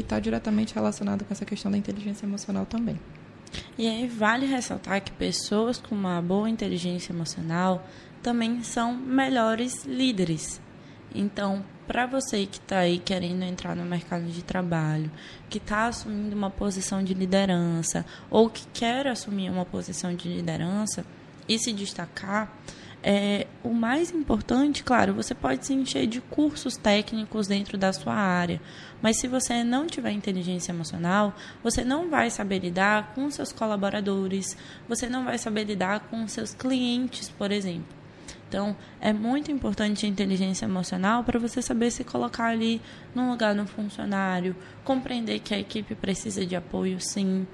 está 0.00 0.18
diretamente 0.18 0.74
relacionado 0.74 1.24
com 1.24 1.32
essa 1.32 1.44
questão 1.44 1.70
da 1.70 1.78
inteligência 1.78 2.26
emocional 2.26 2.66
também. 2.66 2.98
E 3.78 3.86
aí 3.86 4.08
vale 4.08 4.44
ressaltar 4.44 5.00
que 5.04 5.12
pessoas 5.12 5.78
com 5.78 5.94
uma 5.94 6.20
boa 6.20 6.50
inteligência 6.50 7.12
emocional 7.12 7.86
também 8.20 8.64
são 8.64 8.92
melhores 8.96 9.84
líderes. 9.84 10.60
Então, 11.14 11.64
para 11.86 12.06
você 12.06 12.46
que 12.46 12.58
está 12.58 12.78
aí 12.78 12.98
querendo 12.98 13.42
entrar 13.42 13.74
no 13.74 13.84
mercado 13.84 14.24
de 14.24 14.42
trabalho, 14.42 15.10
que 15.50 15.58
está 15.58 15.86
assumindo 15.86 16.34
uma 16.34 16.50
posição 16.50 17.02
de 17.02 17.14
liderança 17.14 18.04
ou 18.30 18.48
que 18.48 18.66
quer 18.72 19.06
assumir 19.06 19.50
uma 19.50 19.64
posição 19.64 20.14
de 20.14 20.28
liderança 20.28 21.04
e 21.48 21.58
se 21.58 21.72
destacar, 21.72 22.56
é, 23.02 23.48
o 23.64 23.74
mais 23.74 24.12
importante, 24.12 24.84
claro, 24.84 25.12
você 25.12 25.34
pode 25.34 25.66
se 25.66 25.74
encher 25.74 26.06
de 26.06 26.20
cursos 26.20 26.76
técnicos 26.76 27.48
dentro 27.48 27.76
da 27.76 27.92
sua 27.92 28.14
área, 28.14 28.60
mas 29.02 29.18
se 29.18 29.26
você 29.26 29.64
não 29.64 29.88
tiver 29.88 30.12
inteligência 30.12 30.70
emocional, 30.70 31.34
você 31.64 31.82
não 31.82 32.08
vai 32.08 32.30
saber 32.30 32.60
lidar 32.60 33.12
com 33.14 33.28
seus 33.28 33.50
colaboradores, 33.50 34.56
você 34.88 35.08
não 35.08 35.24
vai 35.24 35.36
saber 35.36 35.64
lidar 35.64 36.00
com 36.08 36.28
seus 36.28 36.54
clientes, 36.54 37.28
por 37.28 37.50
exemplo. 37.50 38.01
Então, 38.48 38.76
é 39.00 39.14
muito 39.14 39.50
importante 39.50 40.04
a 40.04 40.08
inteligência 40.08 40.66
emocional 40.66 41.24
para 41.24 41.38
você 41.38 41.62
saber 41.62 41.90
se 41.90 42.04
colocar 42.04 42.48
ali 42.48 42.82
no 43.14 43.30
lugar 43.30 43.54
do 43.54 43.66
funcionário, 43.66 44.54
compreender 44.84 45.38
que 45.38 45.54
a 45.54 45.58
equipe 45.58 45.94
precisa 45.94 46.44
de 46.44 46.54
apoio, 46.54 47.00
sim. 47.00 47.46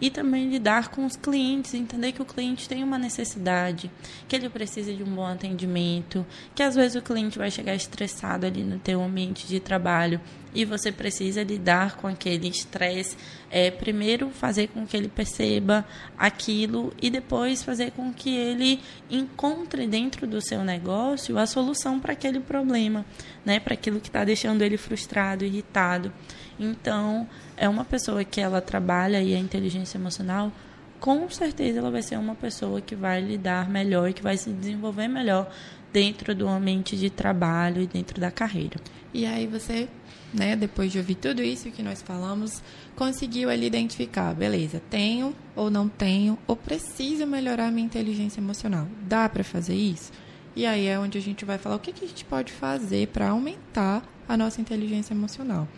E 0.00 0.10
também 0.10 0.48
lidar 0.48 0.90
com 0.90 1.04
os 1.04 1.16
clientes, 1.16 1.74
entender 1.74 2.12
que 2.12 2.22
o 2.22 2.24
cliente 2.24 2.68
tem 2.68 2.84
uma 2.84 2.98
necessidade, 2.98 3.90
que 4.28 4.36
ele 4.36 4.48
precisa 4.48 4.94
de 4.94 5.02
um 5.02 5.12
bom 5.12 5.26
atendimento, 5.26 6.24
que 6.54 6.62
às 6.62 6.76
vezes 6.76 6.94
o 6.94 7.02
cliente 7.02 7.36
vai 7.36 7.50
chegar 7.50 7.74
estressado 7.74 8.46
ali 8.46 8.62
no 8.62 8.78
teu 8.78 9.02
ambiente 9.02 9.48
de 9.48 9.58
trabalho 9.58 10.20
e 10.54 10.64
você 10.64 10.92
precisa 10.92 11.42
lidar 11.42 11.96
com 11.96 12.06
aquele 12.06 12.48
estresse, 12.48 13.16
é, 13.50 13.70
primeiro 13.70 14.30
fazer 14.30 14.68
com 14.68 14.86
que 14.86 14.96
ele 14.96 15.08
perceba 15.08 15.84
aquilo 16.16 16.92
e 17.02 17.10
depois 17.10 17.62
fazer 17.62 17.90
com 17.90 18.12
que 18.12 18.34
ele 18.34 18.80
encontre 19.10 19.86
dentro 19.86 20.26
do 20.26 20.40
seu 20.40 20.62
negócio 20.62 21.36
a 21.36 21.46
solução 21.46 21.98
para 21.98 22.12
aquele 22.12 22.40
problema, 22.40 23.04
né, 23.44 23.58
para 23.58 23.74
aquilo 23.74 24.00
que 24.00 24.08
está 24.08 24.24
deixando 24.24 24.62
ele 24.62 24.76
frustrado, 24.76 25.44
irritado. 25.44 26.12
Então, 26.58 27.28
é 27.56 27.68
uma 27.68 27.84
pessoa 27.84 28.22
que 28.24 28.40
ela 28.40 28.60
trabalha 28.60 29.20
e 29.20 29.34
a 29.34 29.38
inteligência 29.38 29.98
emocional, 29.98 30.52
com 31.00 31.28
certeza 31.28 31.80
ela 31.80 31.90
vai 31.90 32.00
ser 32.00 32.16
uma 32.16 32.34
pessoa 32.34 32.80
que 32.80 32.94
vai 32.94 33.20
lidar 33.20 33.68
melhor 33.68 34.08
e 34.08 34.12
que 34.12 34.22
vai 34.22 34.36
se 34.36 34.50
desenvolver 34.50 35.08
melhor 35.08 35.50
dentro 35.92 36.34
do 36.34 36.48
ambiente 36.48 36.96
de 36.96 37.10
trabalho 37.10 37.82
e 37.82 37.86
dentro 37.86 38.20
da 38.20 38.30
carreira. 38.30 38.80
E 39.12 39.26
aí 39.26 39.46
você, 39.46 39.88
né, 40.34 40.56
depois 40.56 40.90
de 40.90 40.98
ouvir 40.98 41.14
tudo 41.14 41.42
isso 41.42 41.70
que 41.70 41.82
nós 41.82 42.02
falamos, 42.02 42.60
conseguiu 42.96 43.48
ali 43.48 43.66
identificar, 43.66 44.34
beleza, 44.34 44.82
tenho 44.90 45.34
ou 45.54 45.70
não 45.70 45.88
tenho, 45.88 46.36
ou 46.46 46.56
preciso 46.56 47.26
melhorar 47.26 47.70
minha 47.70 47.86
inteligência 47.86 48.40
emocional. 48.40 48.88
Dá 49.02 49.28
para 49.28 49.44
fazer 49.44 49.74
isso? 49.74 50.12
E 50.56 50.66
aí 50.66 50.86
é 50.86 50.98
onde 50.98 51.16
a 51.16 51.20
gente 51.20 51.44
vai 51.44 51.58
falar 51.58 51.76
o 51.76 51.80
que, 51.80 51.92
que 51.92 52.04
a 52.04 52.08
gente 52.08 52.24
pode 52.24 52.52
fazer 52.52 53.08
para 53.08 53.30
aumentar 53.30 54.02
a 54.28 54.36
nossa 54.36 54.60
inteligência 54.60 55.14
emocional. 55.14 55.68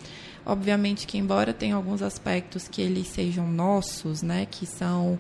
Obviamente 0.45 1.07
que 1.07 1.19
embora 1.19 1.53
tenha 1.53 1.75
alguns 1.75 2.03
aspectos 2.03 2.69
que 2.69 2.81
eles 2.81 3.09
sejam 3.09 3.51
nossos, 3.51 4.23
né, 4.23 4.47
que 4.51 4.65
são 4.65 5.19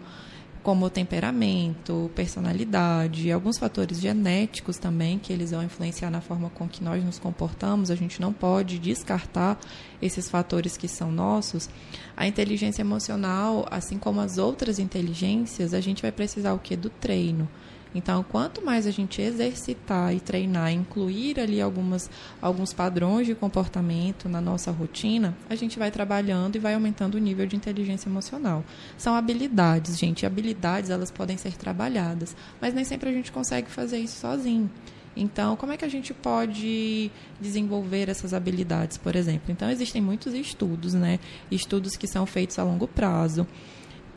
como 0.66 0.90
temperamento, 0.90 2.10
personalidade, 2.12 3.30
alguns 3.30 3.56
fatores 3.56 4.00
genéticos 4.00 4.78
também 4.78 5.16
que 5.16 5.32
eles 5.32 5.52
vão 5.52 5.62
influenciar 5.62 6.10
na 6.10 6.20
forma 6.20 6.50
com 6.50 6.68
que 6.68 6.82
nós 6.82 7.04
nos 7.04 7.20
comportamos, 7.20 7.88
a 7.88 7.94
gente 7.94 8.20
não 8.20 8.32
pode 8.32 8.76
descartar 8.80 9.60
esses 10.02 10.28
fatores 10.28 10.76
que 10.76 10.88
são 10.88 11.12
nossos. 11.12 11.70
A 12.16 12.26
inteligência 12.26 12.82
emocional, 12.82 13.64
assim 13.70 13.96
como 13.96 14.20
as 14.20 14.38
outras 14.38 14.80
inteligências, 14.80 15.72
a 15.72 15.80
gente 15.80 16.02
vai 16.02 16.10
precisar 16.10 16.52
o 16.52 16.58
que 16.58 16.74
do 16.74 16.90
treino. 16.90 17.48
Então, 17.94 18.22
quanto 18.22 18.64
mais 18.64 18.86
a 18.86 18.90
gente 18.90 19.22
exercitar 19.22 20.14
e 20.14 20.20
treinar, 20.20 20.72
incluir 20.72 21.40
ali 21.40 21.60
algumas, 21.60 22.10
alguns 22.42 22.72
padrões 22.72 23.26
de 23.26 23.34
comportamento 23.34 24.28
na 24.28 24.40
nossa 24.40 24.70
rotina, 24.70 25.36
a 25.48 25.54
gente 25.54 25.78
vai 25.78 25.90
trabalhando 25.90 26.56
e 26.56 26.58
vai 26.58 26.74
aumentando 26.74 27.14
o 27.14 27.20
nível 27.20 27.46
de 27.46 27.56
inteligência 27.56 28.08
emocional. 28.08 28.64
São 28.98 29.14
habilidades, 29.14 29.98
gente. 29.98 30.26
Habilidades, 30.26 30.90
elas 30.90 31.10
podem 31.10 31.36
ser 31.36 31.56
trabalhadas, 31.56 32.36
mas 32.60 32.74
nem 32.74 32.84
sempre 32.84 33.08
a 33.08 33.12
gente 33.12 33.32
consegue 33.32 33.70
fazer 33.70 33.98
isso 33.98 34.20
sozinho. 34.20 34.70
Então, 35.16 35.56
como 35.56 35.72
é 35.72 35.78
que 35.78 35.84
a 35.84 35.88
gente 35.88 36.12
pode 36.12 37.10
desenvolver 37.40 38.10
essas 38.10 38.34
habilidades, 38.34 38.98
por 38.98 39.16
exemplo? 39.16 39.50
Então, 39.50 39.70
existem 39.70 40.02
muitos 40.02 40.34
estudos, 40.34 40.92
né? 40.92 41.18
Estudos 41.50 41.96
que 41.96 42.06
são 42.06 42.26
feitos 42.26 42.58
a 42.58 42.62
longo 42.62 42.86
prazo. 42.86 43.46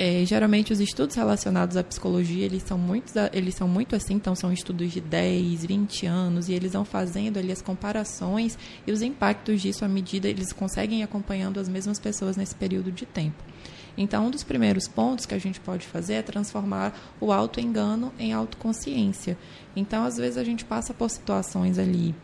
É, 0.01 0.23
geralmente 0.25 0.71
os 0.71 0.79
estudos 0.79 1.17
relacionados 1.17 1.75
à 1.75 1.83
psicologia, 1.83 2.45
eles 2.45 2.63
são, 2.63 2.77
muito, 2.77 3.11
eles 3.33 3.53
são 3.53 3.67
muito 3.67 3.97
assim, 3.97 4.13
então 4.13 4.33
são 4.33 4.49
estudos 4.49 4.93
de 4.93 5.01
10, 5.01 5.65
20 5.65 6.05
anos, 6.05 6.47
e 6.47 6.53
eles 6.53 6.71
vão 6.71 6.85
fazendo 6.85 7.37
ali 7.37 7.51
as 7.51 7.61
comparações 7.61 8.57
e 8.87 8.93
os 8.93 9.01
impactos 9.01 9.61
disso 9.61 9.83
à 9.83 9.89
medida 9.89 10.29
eles 10.29 10.53
conseguem 10.53 11.01
ir 11.01 11.03
acompanhando 11.03 11.59
as 11.59 11.67
mesmas 11.67 11.99
pessoas 11.99 12.37
nesse 12.37 12.55
período 12.55 12.93
de 12.93 13.05
tempo. 13.05 13.43
Então, 13.97 14.27
um 14.27 14.31
dos 14.31 14.45
primeiros 14.45 14.87
pontos 14.87 15.25
que 15.25 15.33
a 15.35 15.37
gente 15.37 15.59
pode 15.59 15.85
fazer 15.85 16.13
é 16.13 16.21
transformar 16.21 16.97
o 17.19 17.33
auto-engano 17.33 18.13
em 18.17 18.31
autoconsciência. 18.31 19.37
Então, 19.75 20.05
às 20.05 20.15
vezes 20.15 20.37
a 20.37 20.43
gente 20.45 20.63
passa 20.63 20.93
por 20.93 21.09
situações 21.09 21.77
ali 21.77 22.15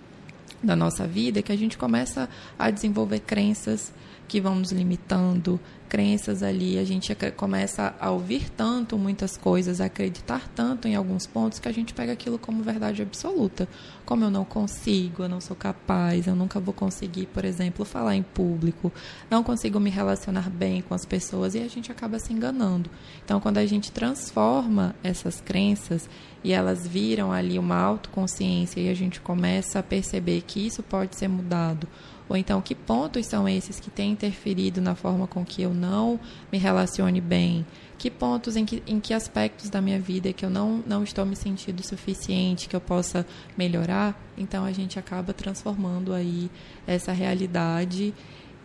da 0.63 0.77
nossa 0.77 1.05
vida 1.05 1.41
que 1.41 1.51
a 1.51 1.57
gente 1.57 1.77
começa 1.77 2.29
a 2.57 2.71
desenvolver 2.71 3.19
crenças 3.19 3.91
que 4.27 4.41
vão 4.41 4.55
nos 4.55 4.71
limitando, 4.71 5.59
crenças 5.87 6.43
ali, 6.43 6.77
a 6.77 6.83
gente 6.83 7.15
começa 7.37 7.95
a 7.99 8.09
ouvir 8.09 8.49
tanto 8.49 8.97
muitas 8.97 9.37
coisas, 9.37 9.79
a 9.79 9.85
acreditar 9.85 10.49
tanto 10.53 10.87
em 10.87 10.95
alguns 10.95 11.25
pontos 11.25 11.59
que 11.59 11.67
a 11.67 11.71
gente 11.71 11.93
pega 11.93 12.11
aquilo 12.11 12.39
como 12.39 12.63
verdade 12.63 13.01
absoluta. 13.01 13.67
Como 14.05 14.23
eu 14.23 14.29
não 14.29 14.43
consigo, 14.43 15.23
eu 15.23 15.29
não 15.29 15.39
sou 15.39 15.55
capaz, 15.55 16.27
eu 16.27 16.35
nunca 16.35 16.59
vou 16.59 16.73
conseguir, 16.73 17.27
por 17.27 17.45
exemplo, 17.45 17.85
falar 17.85 18.15
em 18.15 18.23
público, 18.23 18.91
não 19.29 19.43
consigo 19.43 19.79
me 19.79 19.89
relacionar 19.89 20.49
bem 20.49 20.81
com 20.81 20.93
as 20.93 21.05
pessoas 21.05 21.55
e 21.55 21.59
a 21.59 21.67
gente 21.67 21.91
acaba 21.91 22.19
se 22.19 22.33
enganando. 22.33 22.89
Então, 23.23 23.39
quando 23.39 23.59
a 23.59 23.65
gente 23.65 23.91
transforma 23.91 24.95
essas 25.03 25.39
crenças 25.39 26.09
e 26.43 26.51
elas 26.51 26.87
viram 26.87 27.31
ali 27.31 27.57
uma 27.57 27.77
autoconsciência 27.77 28.79
e 28.79 28.89
a 28.89 28.93
gente 28.93 29.21
começa 29.21 29.79
a 29.79 29.83
perceber 29.83 30.41
que 30.41 30.65
isso 30.65 30.83
pode 30.83 31.15
ser 31.15 31.27
mudado 31.27 31.87
ou 32.27 32.35
então, 32.35 32.61
que 32.61 32.73
pontos 32.73 33.27
são 33.27 33.47
esses 33.47 33.79
que 33.79 33.91
têm 33.91 34.11
interferido 34.11 34.81
na 34.81 34.95
forma 34.95 35.27
com 35.27 35.45
que 35.45 35.61
eu 35.61 35.73
não 35.73 36.19
me 36.51 36.57
relacione 36.57 37.21
bem? 37.21 37.65
Que 37.97 38.09
pontos, 38.09 38.55
em 38.55 38.65
que, 38.65 38.81
em 38.87 38.99
que 38.99 39.13
aspectos 39.13 39.69
da 39.69 39.79
minha 39.79 39.99
vida 39.99 40.33
que 40.33 40.43
eu 40.43 40.49
não, 40.49 40.83
não 40.85 41.03
estou 41.03 41.25
me 41.25 41.35
sentindo 41.35 41.85
suficiente, 41.85 42.67
que 42.67 42.75
eu 42.75 42.81
possa 42.81 43.25
melhorar? 43.55 44.19
Então, 44.37 44.65
a 44.65 44.71
gente 44.71 44.97
acaba 44.97 45.33
transformando 45.33 46.13
aí 46.13 46.49
essa 46.87 47.11
realidade 47.11 48.13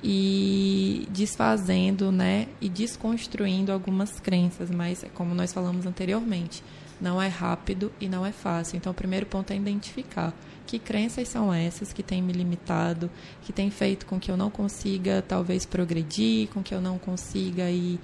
e 0.02 1.06
desfazendo, 1.10 2.10
né, 2.10 2.48
e 2.60 2.68
desconstruindo 2.70 3.70
algumas 3.70 4.18
crenças, 4.18 4.70
mas 4.70 5.04
como 5.14 5.34
nós 5.34 5.52
falamos 5.52 5.84
anteriormente, 5.84 6.64
não 6.98 7.20
é 7.20 7.28
rápido 7.28 7.92
e 8.00 8.08
não 8.08 8.24
é 8.24 8.32
fácil. 8.32 8.78
Então, 8.78 8.92
o 8.92 8.94
primeiro 8.94 9.26
ponto 9.26 9.52
é 9.52 9.56
identificar 9.56 10.34
que 10.70 10.78
crenças 10.78 11.26
são 11.26 11.52
essas 11.52 11.92
que 11.92 12.00
têm 12.00 12.22
me 12.22 12.32
limitado, 12.32 13.10
que 13.42 13.52
têm 13.52 13.72
feito 13.72 14.06
com 14.06 14.20
que 14.20 14.30
eu 14.30 14.36
não 14.36 14.48
consiga, 14.48 15.20
talvez, 15.20 15.66
progredir, 15.66 16.48
com 16.50 16.62
que 16.62 16.72
eu 16.72 16.80
não 16.80 16.96
consiga 16.96 17.64
aí, 17.64 17.98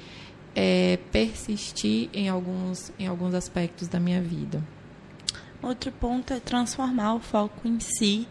é, 0.53 0.99
persistir 1.13 2.11
em 2.13 2.29
alguns, 2.29 2.91
em 2.99 3.07
alguns 3.07 3.35
aspectos 3.35 3.87
da 3.87 4.01
minha 4.01 4.21
vida. 4.21 4.61
Outro 5.63 5.93
ponto 5.93 6.33
é 6.33 6.41
transformar 6.41 7.15
o 7.15 7.21
foco 7.21 7.69
em 7.69 7.79
si, 7.79 8.27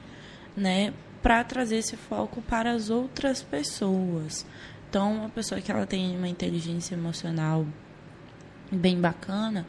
né, 0.56 0.94
para 1.24 1.42
trazer 1.46 1.78
esse 1.78 1.96
foco 1.96 2.42
para 2.42 2.72
as 2.72 2.90
outras 2.90 3.42
pessoas. 3.42 4.46
Então, 4.90 5.20
uma 5.20 5.30
pessoa 5.30 5.62
que 5.62 5.72
ela 5.72 5.86
tem 5.86 6.18
uma 6.18 6.28
inteligência 6.28 6.94
emocional 6.94 7.66
bem 8.70 9.00
bacana, 9.00 9.66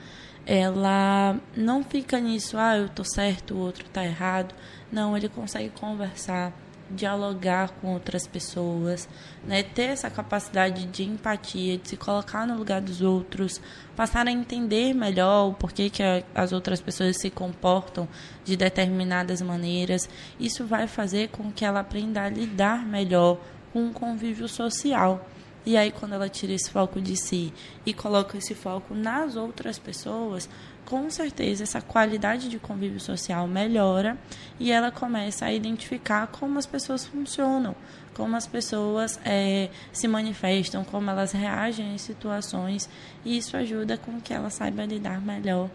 ela 0.46 1.36
não 1.56 1.82
fica 1.82 2.20
nisso, 2.20 2.56
ah, 2.56 2.76
eu 2.76 2.88
tô 2.88 3.02
certo, 3.02 3.54
o 3.54 3.58
outro 3.58 3.84
tá 3.88 4.04
errado. 4.04 4.54
Não, 4.92 5.16
ele 5.16 5.28
consegue 5.28 5.70
conversar, 5.70 6.52
dialogar 6.88 7.70
com 7.80 7.92
outras 7.92 8.28
pessoas, 8.28 9.08
né? 9.44 9.64
ter 9.64 9.86
essa 9.86 10.08
capacidade 10.08 10.86
de 10.86 11.02
empatia, 11.02 11.76
de 11.76 11.88
se 11.88 11.96
colocar 11.96 12.46
no 12.46 12.56
lugar 12.56 12.80
dos 12.80 13.02
outros, 13.02 13.60
passar 13.96 14.28
a 14.28 14.30
entender 14.30 14.94
melhor 14.94 15.48
o 15.48 15.54
porquê 15.54 15.90
que 15.90 16.02
as 16.32 16.52
outras 16.52 16.80
pessoas 16.80 17.16
se 17.16 17.28
comportam 17.28 18.06
de 18.44 18.56
determinadas 18.56 19.42
maneiras. 19.42 20.08
Isso 20.38 20.64
vai 20.64 20.86
fazer 20.86 21.28
com 21.30 21.50
que 21.50 21.64
ela 21.64 21.80
aprenda 21.80 22.22
a 22.22 22.28
lidar 22.28 22.86
melhor 22.86 23.38
com 23.72 23.88
o 23.88 23.92
convívio 23.92 24.46
social. 24.46 25.26
E 25.66 25.76
aí, 25.76 25.90
quando 25.90 26.12
ela 26.12 26.28
tira 26.28 26.52
esse 26.52 26.70
foco 26.70 27.00
de 27.00 27.16
si 27.16 27.52
e 27.84 27.92
coloca 27.92 28.38
esse 28.38 28.54
foco 28.54 28.94
nas 28.94 29.34
outras 29.34 29.80
pessoas, 29.80 30.48
com 30.84 31.10
certeza 31.10 31.64
essa 31.64 31.80
qualidade 31.80 32.48
de 32.48 32.56
convívio 32.56 33.00
social 33.00 33.48
melhora 33.48 34.16
e 34.60 34.70
ela 34.70 34.92
começa 34.92 35.44
a 35.44 35.52
identificar 35.52 36.28
como 36.28 36.56
as 36.56 36.66
pessoas 36.66 37.04
funcionam, 37.04 37.74
como 38.14 38.36
as 38.36 38.46
pessoas 38.46 39.18
é, 39.24 39.68
se 39.92 40.06
manifestam, 40.06 40.84
como 40.84 41.10
elas 41.10 41.32
reagem 41.32 41.92
em 41.92 41.98
situações, 41.98 42.88
e 43.24 43.36
isso 43.36 43.56
ajuda 43.56 43.98
com 43.98 44.20
que 44.20 44.32
ela 44.32 44.50
saiba 44.50 44.84
lidar 44.84 45.20
melhor 45.20 45.68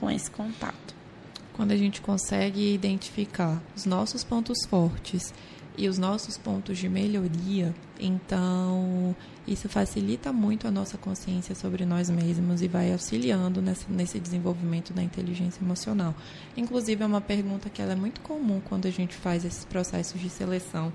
com 0.00 0.10
esse 0.10 0.30
contato. 0.30 0.94
Quando 1.52 1.72
a 1.72 1.76
gente 1.76 2.00
consegue 2.00 2.72
identificar 2.72 3.62
os 3.76 3.84
nossos 3.84 4.24
pontos 4.24 4.64
fortes 4.64 5.34
e 5.76 5.88
os 5.88 5.98
nossos 5.98 6.36
pontos 6.36 6.78
de 6.78 6.88
melhoria, 6.88 7.74
Então, 7.98 9.14
isso 9.46 9.68
facilita 9.68 10.32
muito 10.32 10.66
a 10.66 10.70
nossa 10.70 10.98
consciência 10.98 11.54
sobre 11.54 11.84
nós 11.84 12.10
mesmos 12.10 12.60
e 12.60 12.66
vai 12.66 12.92
auxiliando 12.92 13.62
nesse, 13.62 13.90
nesse 13.90 14.18
desenvolvimento 14.18 14.92
da 14.92 15.02
inteligência 15.02 15.62
emocional. 15.62 16.14
Inclusive, 16.56 17.02
é 17.02 17.06
uma 17.06 17.20
pergunta 17.20 17.70
que 17.70 17.80
é 17.80 17.94
muito 17.94 18.20
comum 18.20 18.60
quando 18.64 18.86
a 18.86 18.90
gente 18.90 19.14
faz 19.14 19.44
esses 19.44 19.64
processos 19.64 20.20
de 20.20 20.28
seleção, 20.28 20.92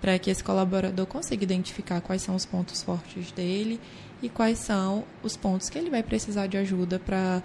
para 0.00 0.18
que 0.18 0.30
esse 0.30 0.44
colaborador 0.44 1.06
consiga 1.06 1.44
identificar 1.44 2.00
quais 2.00 2.22
são 2.22 2.34
os 2.34 2.44
pontos 2.44 2.82
fortes 2.82 3.32
dele 3.32 3.80
e 4.22 4.28
quais 4.28 4.58
são 4.58 5.04
os 5.22 5.36
pontos 5.36 5.68
que 5.68 5.78
ele 5.78 5.90
vai 5.90 6.02
precisar 6.02 6.46
de 6.46 6.56
ajuda 6.56 6.98
para 6.98 7.42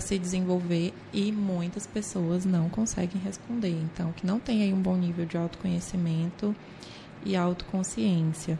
se 0.00 0.18
desenvolver 0.18 0.92
e 1.12 1.30
muitas 1.30 1.86
pessoas 1.86 2.44
não 2.44 2.68
conseguem 2.68 3.20
responder. 3.20 3.70
Então, 3.70 4.12
que 4.12 4.26
não 4.26 4.38
tem 4.38 4.62
aí 4.62 4.72
um 4.72 4.80
bom 4.80 4.96
nível 4.96 5.24
de 5.26 5.36
autoconhecimento 5.36 6.54
e 7.24 7.36
autoconsciência. 7.36 8.58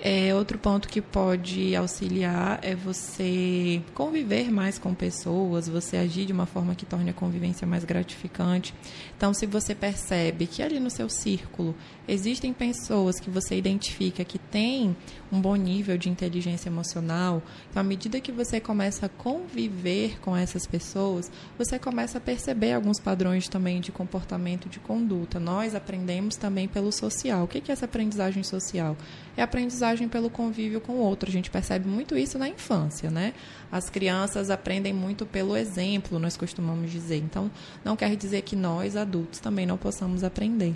É, 0.00 0.32
outro 0.32 0.56
ponto 0.58 0.88
que 0.88 1.02
pode 1.02 1.74
auxiliar 1.74 2.60
é 2.62 2.72
você 2.72 3.82
conviver 3.94 4.48
mais 4.48 4.78
com 4.78 4.94
pessoas, 4.94 5.68
você 5.68 5.96
agir 5.96 6.24
de 6.24 6.32
uma 6.32 6.46
forma 6.46 6.76
que 6.76 6.86
torne 6.86 7.10
a 7.10 7.12
convivência 7.12 7.66
mais 7.66 7.84
gratificante. 7.84 8.72
Então, 9.16 9.34
se 9.34 9.44
você 9.44 9.74
percebe 9.74 10.46
que 10.46 10.62
ali 10.62 10.78
no 10.78 10.88
seu 10.88 11.08
círculo 11.08 11.74
existem 12.08 12.52
pessoas 12.52 13.20
que 13.20 13.28
você 13.28 13.56
identifica 13.56 14.24
que 14.24 14.38
têm 14.38 14.96
um 15.30 15.40
bom 15.40 15.54
nível 15.54 15.98
de 15.98 16.08
inteligência 16.08 16.68
emocional, 16.68 17.42
então, 17.70 17.80
à 17.80 17.84
medida 17.84 18.20
que 18.20 18.32
você 18.32 18.58
começa 18.60 19.06
a 19.06 19.08
conviver 19.08 20.18
com 20.20 20.36
essas 20.36 20.66
pessoas, 20.66 21.30
você 21.56 21.78
começa 21.78 22.18
a 22.18 22.20
perceber 22.20 22.72
alguns 22.72 22.98
padrões 22.98 23.46
também 23.48 23.80
de 23.80 23.92
comportamento, 23.92 24.68
de 24.68 24.78
conduta. 24.78 25.38
Nós 25.38 25.74
aprendemos 25.74 26.36
também 26.36 26.66
pelo 26.66 26.90
social. 26.90 27.44
O 27.44 27.48
que 27.48 27.70
é 27.70 27.72
essa 27.72 27.84
aprendizagem 27.84 28.42
social? 28.42 28.96
É 29.36 29.42
aprendizagem 29.42 30.08
pelo 30.08 30.30
convívio 30.30 30.80
com 30.80 30.94
o 30.94 31.00
outro. 31.00 31.28
A 31.28 31.32
gente 31.32 31.50
percebe 31.50 31.86
muito 31.86 32.16
isso 32.16 32.38
na 32.38 32.48
infância, 32.48 33.10
né? 33.10 33.34
As 33.70 33.90
crianças 33.90 34.50
aprendem 34.50 34.92
muito 34.92 35.26
pelo 35.26 35.56
exemplo, 35.56 36.18
nós 36.18 36.36
costumamos 36.36 36.90
dizer. 36.90 37.18
Então, 37.18 37.50
não 37.84 37.96
quer 37.96 38.16
dizer 38.16 38.42
que 38.42 38.56
nós, 38.56 38.96
adultos, 38.96 39.40
também 39.40 39.66
não 39.66 39.76
possamos 39.76 40.24
aprender. 40.24 40.74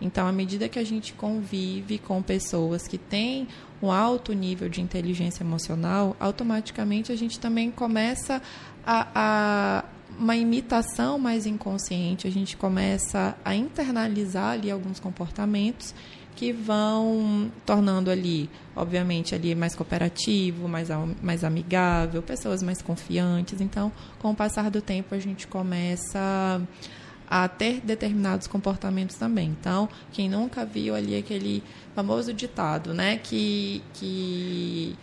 Então, 0.00 0.26
à 0.26 0.32
medida 0.32 0.68
que 0.74 0.78
a 0.80 0.84
gente 0.84 1.12
convive 1.12 1.98
com 1.98 2.20
pessoas 2.20 2.88
que 2.88 2.98
têm 2.98 3.46
um 3.80 3.92
alto 3.92 4.32
nível 4.32 4.68
de 4.68 4.80
inteligência 4.80 5.44
emocional, 5.44 6.16
automaticamente 6.18 7.12
a 7.12 7.16
gente 7.16 7.38
também 7.38 7.70
começa 7.70 8.42
a, 8.84 9.08
a 9.14 9.84
uma 10.18 10.36
imitação 10.36 11.16
mais 11.16 11.46
inconsciente, 11.46 12.26
a 12.26 12.30
gente 12.30 12.56
começa 12.56 13.36
a 13.44 13.54
internalizar 13.54 14.54
ali 14.54 14.68
alguns 14.68 14.98
comportamentos 14.98 15.94
que 16.34 16.52
vão 16.52 17.52
tornando 17.64 18.10
ali, 18.10 18.50
obviamente, 18.74 19.32
ali 19.32 19.54
mais 19.54 19.76
cooperativo, 19.76 20.66
mais, 20.68 20.88
mais 21.22 21.44
amigável, 21.44 22.20
pessoas 22.20 22.64
mais 22.64 22.82
confiantes. 22.82 23.60
Então, 23.60 23.92
com 24.18 24.32
o 24.32 24.34
passar 24.34 24.72
do 24.72 24.82
tempo, 24.82 25.14
a 25.14 25.18
gente 25.20 25.46
começa 25.46 26.60
ter 27.48 27.80
determinados 27.80 28.46
comportamentos 28.46 29.16
também. 29.16 29.48
Então, 29.58 29.88
quem 30.12 30.28
nunca 30.28 30.64
viu 30.64 30.94
ali 30.94 31.16
aquele 31.16 31.62
famoso 31.94 32.32
ditado, 32.32 32.92
né, 32.92 33.18
que, 33.18 33.82
que 33.94 34.96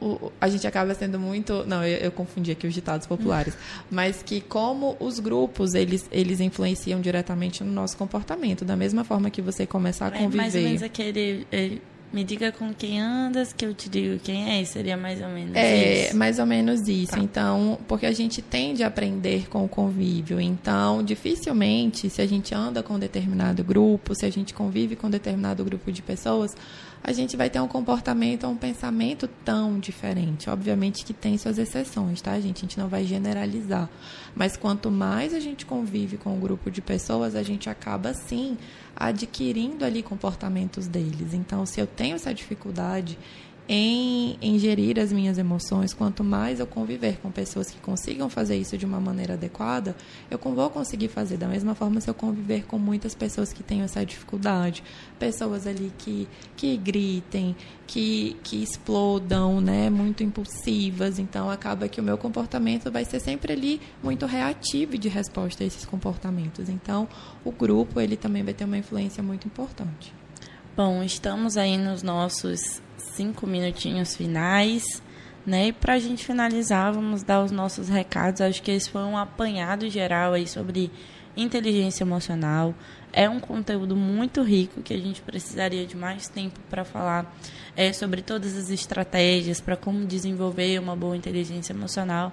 o, 0.00 0.30
a 0.40 0.48
gente 0.48 0.66
acaba 0.66 0.94
sendo 0.94 1.18
muito. 1.18 1.64
Não, 1.66 1.84
eu, 1.84 1.98
eu, 1.98 2.12
confundi 2.12 2.50
aqui 2.50 2.66
os 2.66 2.74
ditados 2.74 3.06
populares. 3.06 3.56
Mas 3.90 4.22
que 4.22 4.40
como 4.40 4.96
os 5.00 5.18
grupos 5.18 5.74
eles, 5.74 6.08
eles 6.12 6.40
influenciam 6.40 7.00
diretamente 7.00 7.64
no 7.64 7.72
nosso 7.72 7.96
comportamento. 7.96 8.64
Da 8.64 8.76
mesma 8.76 9.04
forma 9.04 9.30
que 9.30 9.42
você 9.42 9.66
começar 9.66 10.08
a 10.08 10.10
conviver. 10.10 10.38
É 10.38 10.42
mais 10.42 10.54
ou 10.54 10.60
menos 10.60 10.82
aquele. 10.82 11.46
Me 12.10 12.24
diga 12.24 12.50
com 12.50 12.72
quem 12.72 13.00
andas, 13.00 13.52
que 13.52 13.66
eu 13.66 13.74
te 13.74 13.88
digo 13.88 14.18
quem 14.18 14.58
é. 14.58 14.64
Seria 14.64 14.96
mais 14.96 15.20
ou 15.20 15.28
menos 15.28 15.54
é, 15.54 16.04
isso. 16.04 16.10
É, 16.10 16.14
mais 16.14 16.38
ou 16.38 16.46
menos 16.46 16.88
isso. 16.88 17.12
Tá. 17.12 17.18
Então, 17.18 17.78
porque 17.86 18.06
a 18.06 18.12
gente 18.12 18.40
tende 18.40 18.82
a 18.82 18.86
aprender 18.86 19.48
com 19.48 19.64
o 19.64 19.68
convívio. 19.68 20.40
Então, 20.40 21.02
dificilmente, 21.02 22.08
se 22.08 22.22
a 22.22 22.26
gente 22.26 22.54
anda 22.54 22.82
com 22.82 22.98
determinado 22.98 23.62
grupo, 23.62 24.14
se 24.14 24.24
a 24.24 24.30
gente 24.30 24.54
convive 24.54 24.96
com 24.96 25.10
determinado 25.10 25.62
grupo 25.64 25.92
de 25.92 26.00
pessoas, 26.00 26.54
a 27.02 27.12
gente 27.12 27.36
vai 27.36 27.48
ter 27.48 27.60
um 27.60 27.68
comportamento, 27.68 28.46
um 28.46 28.56
pensamento 28.56 29.28
tão 29.44 29.78
diferente. 29.78 30.50
Obviamente 30.50 31.04
que 31.04 31.12
tem 31.12 31.38
suas 31.38 31.58
exceções, 31.58 32.20
tá, 32.20 32.38
gente? 32.40 32.58
A 32.58 32.60
gente 32.60 32.78
não 32.78 32.88
vai 32.88 33.04
generalizar. 33.04 33.88
Mas 34.34 34.56
quanto 34.56 34.90
mais 34.90 35.32
a 35.32 35.40
gente 35.40 35.64
convive 35.64 36.16
com 36.16 36.34
um 36.34 36.40
grupo 36.40 36.70
de 36.70 36.82
pessoas, 36.82 37.34
a 37.34 37.42
gente 37.42 37.70
acaba, 37.70 38.12
sim, 38.12 38.58
adquirindo 38.94 39.84
ali 39.84 40.02
comportamentos 40.02 40.86
deles. 40.86 41.32
Então, 41.32 41.64
se 41.64 41.80
eu 41.80 41.86
tenho 41.86 42.16
essa 42.16 42.34
dificuldade 42.34 43.18
em, 43.68 44.38
em 44.40 44.58
gerir 44.58 44.98
as 44.98 45.12
minhas 45.12 45.36
emoções, 45.36 45.92
quanto 45.92 46.24
mais 46.24 46.58
eu 46.58 46.66
conviver 46.66 47.18
com 47.18 47.30
pessoas 47.30 47.70
que 47.70 47.78
consigam 47.78 48.30
fazer 48.30 48.56
isso 48.56 48.78
de 48.78 48.86
uma 48.86 48.98
maneira 48.98 49.34
adequada, 49.34 49.94
eu 50.30 50.38
vou 50.38 50.70
conseguir 50.70 51.08
fazer. 51.08 51.36
Da 51.36 51.46
mesma 51.46 51.74
forma, 51.74 52.00
se 52.00 52.08
eu 52.08 52.14
conviver 52.14 52.64
com 52.64 52.78
muitas 52.78 53.14
pessoas 53.14 53.52
que 53.52 53.62
têm 53.62 53.82
essa 53.82 54.04
dificuldade, 54.06 54.82
pessoas 55.18 55.66
ali 55.66 55.92
que, 55.98 56.26
que 56.56 56.78
gritem, 56.78 57.54
que, 57.86 58.36
que 58.42 58.62
explodam, 58.62 59.60
né, 59.60 59.90
muito 59.90 60.22
impulsivas, 60.22 61.18
então 61.18 61.50
acaba 61.50 61.88
que 61.88 62.00
o 62.00 62.04
meu 62.04 62.16
comportamento 62.16 62.90
vai 62.90 63.04
ser 63.04 63.20
sempre 63.20 63.52
ali 63.52 63.80
muito 64.02 64.24
reativo 64.24 64.96
de 64.96 65.10
resposta 65.10 65.62
a 65.62 65.66
esses 65.66 65.84
comportamentos. 65.84 66.70
Então, 66.70 67.06
o 67.44 67.52
grupo 67.52 68.00
ele 68.00 68.16
também 68.16 68.42
vai 68.42 68.54
ter 68.54 68.64
uma 68.64 68.78
influência 68.78 69.22
muito 69.22 69.46
importante. 69.46 70.14
Bom, 70.74 71.02
estamos 71.02 71.56
aí 71.56 71.76
nos 71.76 72.02
nossos 72.02 72.80
cinco 72.98 73.46
minutinhos 73.46 74.14
finais, 74.14 75.02
né? 75.46 75.68
E 75.68 75.72
para 75.72 75.94
a 75.94 75.98
gente 75.98 76.24
finalizar, 76.24 76.92
vamos 76.92 77.22
dar 77.22 77.42
os 77.42 77.50
nossos 77.50 77.88
recados. 77.88 78.40
Acho 78.40 78.62
que 78.62 78.70
esse 78.70 78.90
foi 78.90 79.02
um 79.02 79.16
apanhado 79.16 79.88
geral 79.88 80.34
aí 80.34 80.46
sobre 80.46 80.90
inteligência 81.36 82.04
emocional. 82.04 82.74
É 83.12 83.28
um 83.28 83.40
conteúdo 83.40 83.96
muito 83.96 84.42
rico 84.42 84.82
que 84.82 84.92
a 84.92 84.98
gente 84.98 85.22
precisaria 85.22 85.86
de 85.86 85.96
mais 85.96 86.28
tempo 86.28 86.58
para 86.68 86.84
falar 86.84 87.34
é, 87.76 87.92
sobre 87.92 88.20
todas 88.20 88.56
as 88.56 88.70
estratégias 88.70 89.60
para 89.60 89.76
como 89.76 90.04
desenvolver 90.04 90.78
uma 90.78 90.94
boa 90.94 91.16
inteligência 91.16 91.72
emocional. 91.72 92.32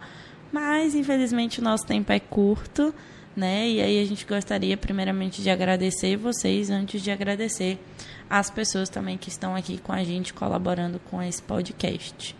Mas, 0.51 0.95
infelizmente, 0.95 1.59
o 1.59 1.63
nosso 1.63 1.85
tempo 1.85 2.11
é 2.11 2.19
curto, 2.19 2.93
né? 3.35 3.69
E 3.69 3.81
aí 3.81 4.01
a 4.01 4.05
gente 4.05 4.25
gostaria, 4.25 4.77
primeiramente, 4.77 5.41
de 5.41 5.49
agradecer 5.49 6.15
vocês 6.15 6.69
antes 6.69 7.01
de 7.01 7.11
agradecer 7.11 7.77
as 8.29 8.49
pessoas 8.49 8.89
também 8.89 9.17
que 9.17 9.29
estão 9.29 9.55
aqui 9.55 9.77
com 9.77 9.91
a 9.91 10.03
gente 10.03 10.33
colaborando 10.33 10.99
com 11.11 11.21
esse 11.21 11.41
podcast. 11.41 12.35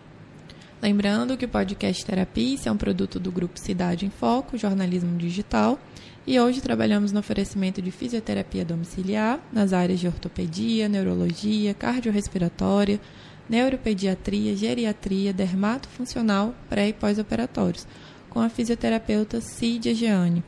Lembrando 0.82 1.36
que 1.36 1.44
o 1.44 1.48
podcast 1.48 2.04
Terapia 2.04 2.58
é 2.66 2.70
um 2.70 2.76
produto 2.76 3.18
do 3.18 3.32
grupo 3.32 3.58
Cidade 3.58 4.04
em 4.04 4.10
Foco, 4.10 4.58
jornalismo 4.58 5.16
digital, 5.16 5.78
e 6.26 6.38
hoje 6.38 6.60
trabalhamos 6.60 7.12
no 7.12 7.20
oferecimento 7.20 7.80
de 7.80 7.90
fisioterapia 7.90 8.64
domiciliar 8.64 9.40
nas 9.52 9.72
áreas 9.72 10.00
de 10.00 10.06
ortopedia, 10.06 10.88
neurologia, 10.88 11.72
cardiorrespiratória, 11.72 13.00
neuropediatria, 13.48 14.56
geriatria, 14.56 15.32
dermatofuncional, 15.32 16.54
pré 16.68 16.88
e 16.88 16.92
pós-operatórios, 16.92 17.86
com 18.28 18.40
a 18.40 18.48
fisioterapeuta 18.48 19.40
Cídia 19.40 19.94
Gianni. 19.94 20.42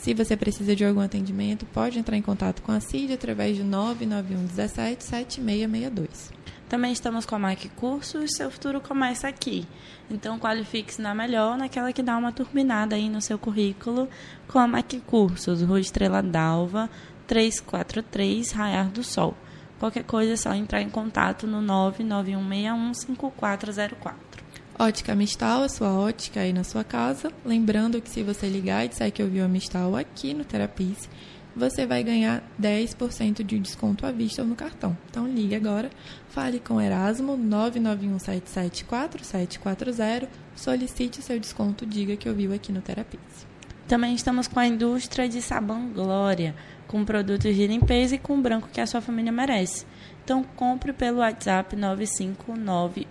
Se 0.00 0.14
você 0.14 0.34
precisa 0.34 0.74
de 0.74 0.82
algum 0.82 1.02
atendimento, 1.02 1.66
pode 1.66 1.98
entrar 1.98 2.16
em 2.16 2.22
contato 2.22 2.62
com 2.62 2.72
a 2.72 2.80
CID 2.80 3.12
através 3.12 3.54
de 3.54 3.62
991 3.62 4.46
17 4.46 5.04
7662. 5.04 6.32
Também 6.70 6.90
estamos 6.90 7.26
com 7.26 7.34
a 7.34 7.38
MAC 7.38 7.68
Cursos, 7.76 8.30
seu 8.34 8.50
futuro 8.50 8.80
começa 8.80 9.28
aqui. 9.28 9.68
Então 10.10 10.38
qualifique-se 10.38 11.02
na 11.02 11.14
melhor, 11.14 11.58
naquela 11.58 11.92
que 11.92 12.02
dá 12.02 12.16
uma 12.16 12.32
turbinada 12.32 12.96
aí 12.96 13.10
no 13.10 13.20
seu 13.20 13.38
currículo 13.38 14.08
com 14.48 14.58
a 14.58 14.66
MAC 14.66 15.00
Cursos, 15.00 15.60
Rua 15.60 15.78
Estrela 15.78 16.22
d'Alva, 16.22 16.88
343, 17.26 18.52
Raiar 18.52 18.88
do 18.88 19.04
Sol. 19.04 19.36
Qualquer 19.78 20.04
coisa 20.04 20.32
é 20.32 20.36
só 20.36 20.54
entrar 20.54 20.80
em 20.80 20.88
contato 20.88 21.46
no 21.46 21.60
99161 21.60 22.94
5404. 22.94 24.44
Ótica 24.80 25.14
Mistal, 25.14 25.62
a 25.62 25.68
sua 25.68 25.92
ótica 25.92 26.40
aí 26.40 26.52
na 26.54 26.64
sua 26.64 26.82
casa. 26.82 27.30
Lembrando 27.44 28.00
que 28.00 28.08
se 28.08 28.22
você 28.22 28.48
ligar 28.48 28.82
e 28.82 28.88
disser 28.88 29.12
que 29.12 29.22
ouviu 29.22 29.44
a 29.44 29.48
Mistal 29.48 29.94
aqui 29.94 30.32
no 30.32 30.42
Terapice, 30.42 31.06
você 31.54 31.84
vai 31.84 32.02
ganhar 32.02 32.42
10% 32.58 33.44
de 33.44 33.58
desconto 33.58 34.06
à 34.06 34.10
vista 34.10 34.40
ou 34.40 34.48
no 34.48 34.56
cartão. 34.56 34.96
Então 35.10 35.28
ligue 35.28 35.54
agora, 35.54 35.90
fale 36.30 36.58
com 36.58 36.80
Erasmo 36.80 37.36
991774740, 37.36 40.26
solicite 40.56 41.20
o 41.20 41.22
seu 41.22 41.38
desconto, 41.38 41.84
diga 41.84 42.16
que 42.16 42.30
ouviu 42.30 42.54
aqui 42.54 42.72
no 42.72 42.80
Terapice. 42.80 43.46
Também 43.86 44.14
estamos 44.14 44.48
com 44.48 44.60
a 44.60 44.66
indústria 44.66 45.28
de 45.28 45.42
sabão 45.42 45.90
Glória, 45.90 46.54
com 46.88 47.04
produtos 47.04 47.54
de 47.54 47.66
limpeza 47.66 48.14
e 48.14 48.18
com 48.18 48.40
branco 48.40 48.70
que 48.72 48.80
a 48.80 48.86
sua 48.86 49.02
família 49.02 49.30
merece. 49.30 49.84
Então 50.30 50.44
compre 50.54 50.92
pelo 50.92 51.18
WhatsApp 51.18 51.74
959 51.74 53.04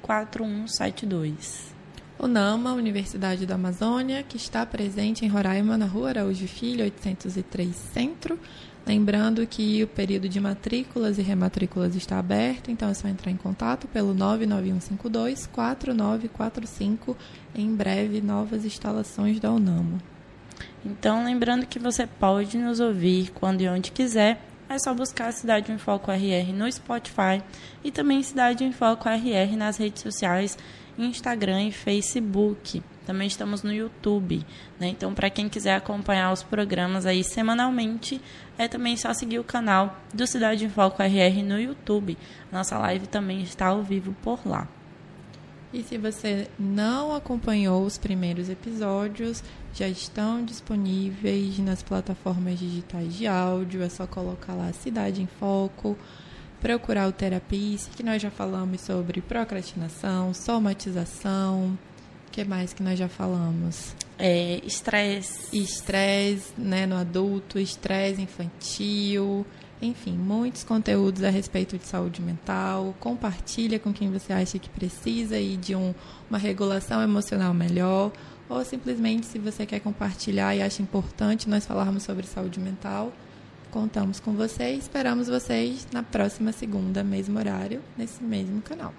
4172 0.00 1.74
O 2.16 2.28
NAMA, 2.28 2.72
Universidade 2.74 3.44
da 3.44 3.56
Amazônia, 3.56 4.22
que 4.22 4.36
está 4.36 4.64
presente 4.64 5.24
em 5.24 5.28
Roraima, 5.28 5.76
na 5.76 5.86
rua 5.86 6.10
Araújo 6.10 6.46
Filho, 6.46 6.84
803 6.84 7.74
Centro. 7.74 8.38
Lembrando 8.86 9.44
que 9.44 9.82
o 9.82 9.88
período 9.88 10.28
de 10.28 10.38
matrículas 10.38 11.18
e 11.18 11.22
rematrículas 11.22 11.96
está 11.96 12.20
aberto, 12.20 12.70
então 12.70 12.88
é 12.88 12.94
só 12.94 13.08
entrar 13.08 13.32
em 13.32 13.36
contato 13.36 13.88
pelo 13.88 14.14
99152 14.14 15.48
4945. 15.48 17.16
Em 17.56 17.74
breve, 17.74 18.20
novas 18.20 18.64
instalações 18.64 19.40
da 19.40 19.50
UNAMA. 19.50 19.98
Então, 20.86 21.24
lembrando 21.24 21.66
que 21.66 21.80
você 21.80 22.06
pode 22.06 22.56
nos 22.56 22.78
ouvir 22.78 23.32
quando 23.32 23.62
e 23.62 23.68
onde 23.68 23.90
quiser. 23.90 24.53
É 24.68 24.78
só 24.78 24.94
buscar 24.94 25.32
Cidade 25.32 25.70
em 25.70 25.78
Foco 25.78 26.10
RR 26.10 26.52
no 26.52 26.70
Spotify 26.70 27.42
e 27.82 27.90
também 27.90 28.22
Cidade 28.22 28.64
em 28.64 28.72
Foco 28.72 29.08
RR 29.08 29.56
nas 29.56 29.76
redes 29.76 30.02
sociais, 30.02 30.56
Instagram 30.96 31.64
e 31.64 31.72
Facebook. 31.72 32.82
Também 33.04 33.26
estamos 33.26 33.62
no 33.62 33.72
YouTube, 33.72 34.44
né? 34.80 34.88
Então, 34.88 35.12
para 35.12 35.28
quem 35.28 35.48
quiser 35.48 35.74
acompanhar 35.74 36.32
os 36.32 36.42
programas 36.42 37.04
aí 37.04 37.22
semanalmente, 37.22 38.20
é 38.56 38.66
também 38.66 38.96
só 38.96 39.12
seguir 39.12 39.38
o 39.38 39.44
canal 39.44 40.00
do 40.12 40.26
Cidade 40.26 40.64
em 40.64 40.70
Foco 40.70 41.02
RR 41.02 41.42
no 41.42 41.60
YouTube. 41.60 42.16
Nossa 42.50 42.78
live 42.78 43.06
também 43.06 43.42
está 43.42 43.66
ao 43.66 43.82
vivo 43.82 44.16
por 44.22 44.40
lá. 44.46 44.66
E 45.74 45.82
se 45.82 45.98
você 45.98 46.48
não 46.58 47.14
acompanhou 47.14 47.84
os 47.84 47.98
primeiros 47.98 48.48
episódios, 48.48 49.42
já 49.74 49.88
estão 49.88 50.44
disponíveis 50.44 51.58
nas 51.58 51.82
plataformas 51.82 52.58
digitais 52.58 53.12
de 53.14 53.26
áudio. 53.26 53.82
É 53.82 53.88
só 53.88 54.06
colocar 54.06 54.54
lá 54.54 54.72
Cidade 54.72 55.20
em 55.20 55.26
Foco, 55.26 55.98
procurar 56.60 57.08
o 57.08 57.12
Terapice, 57.12 57.90
que 57.90 58.02
nós 58.02 58.22
já 58.22 58.30
falamos 58.30 58.80
sobre 58.80 59.20
procrastinação, 59.20 60.32
somatização. 60.32 61.76
O 62.28 62.30
que 62.30 62.44
mais 62.44 62.72
que 62.72 62.82
nós 62.82 62.98
já 62.98 63.08
falamos? 63.08 63.94
É, 64.16 64.60
estresse. 64.64 65.56
Estresse 65.58 66.52
né, 66.56 66.86
no 66.86 66.96
adulto, 66.96 67.58
estresse 67.58 68.22
infantil. 68.22 69.44
Enfim, 69.82 70.12
muitos 70.12 70.62
conteúdos 70.62 71.24
a 71.24 71.30
respeito 71.30 71.76
de 71.76 71.84
saúde 71.84 72.22
mental. 72.22 72.94
Compartilha 73.00 73.78
com 73.78 73.92
quem 73.92 74.10
você 74.10 74.32
acha 74.32 74.58
que 74.58 74.68
precisa 74.68 75.38
e 75.38 75.56
de 75.56 75.74
um, 75.74 75.92
uma 76.30 76.38
regulação 76.38 77.02
emocional 77.02 77.52
melhor 77.52 78.12
ou 78.48 78.64
simplesmente 78.64 79.26
se 79.26 79.38
você 79.38 79.64
quer 79.66 79.80
compartilhar 79.80 80.54
e 80.54 80.62
acha 80.62 80.82
importante 80.82 81.48
nós 81.48 81.66
falarmos 81.66 82.02
sobre 82.02 82.26
saúde 82.26 82.60
mental, 82.60 83.12
contamos 83.70 84.20
com 84.20 84.34
vocês. 84.34 84.84
Esperamos 84.84 85.28
vocês 85.28 85.86
na 85.92 86.02
próxima 86.02 86.52
segunda, 86.52 87.02
mesmo 87.02 87.38
horário, 87.38 87.82
nesse 87.96 88.22
mesmo 88.22 88.62
canal. 88.62 88.94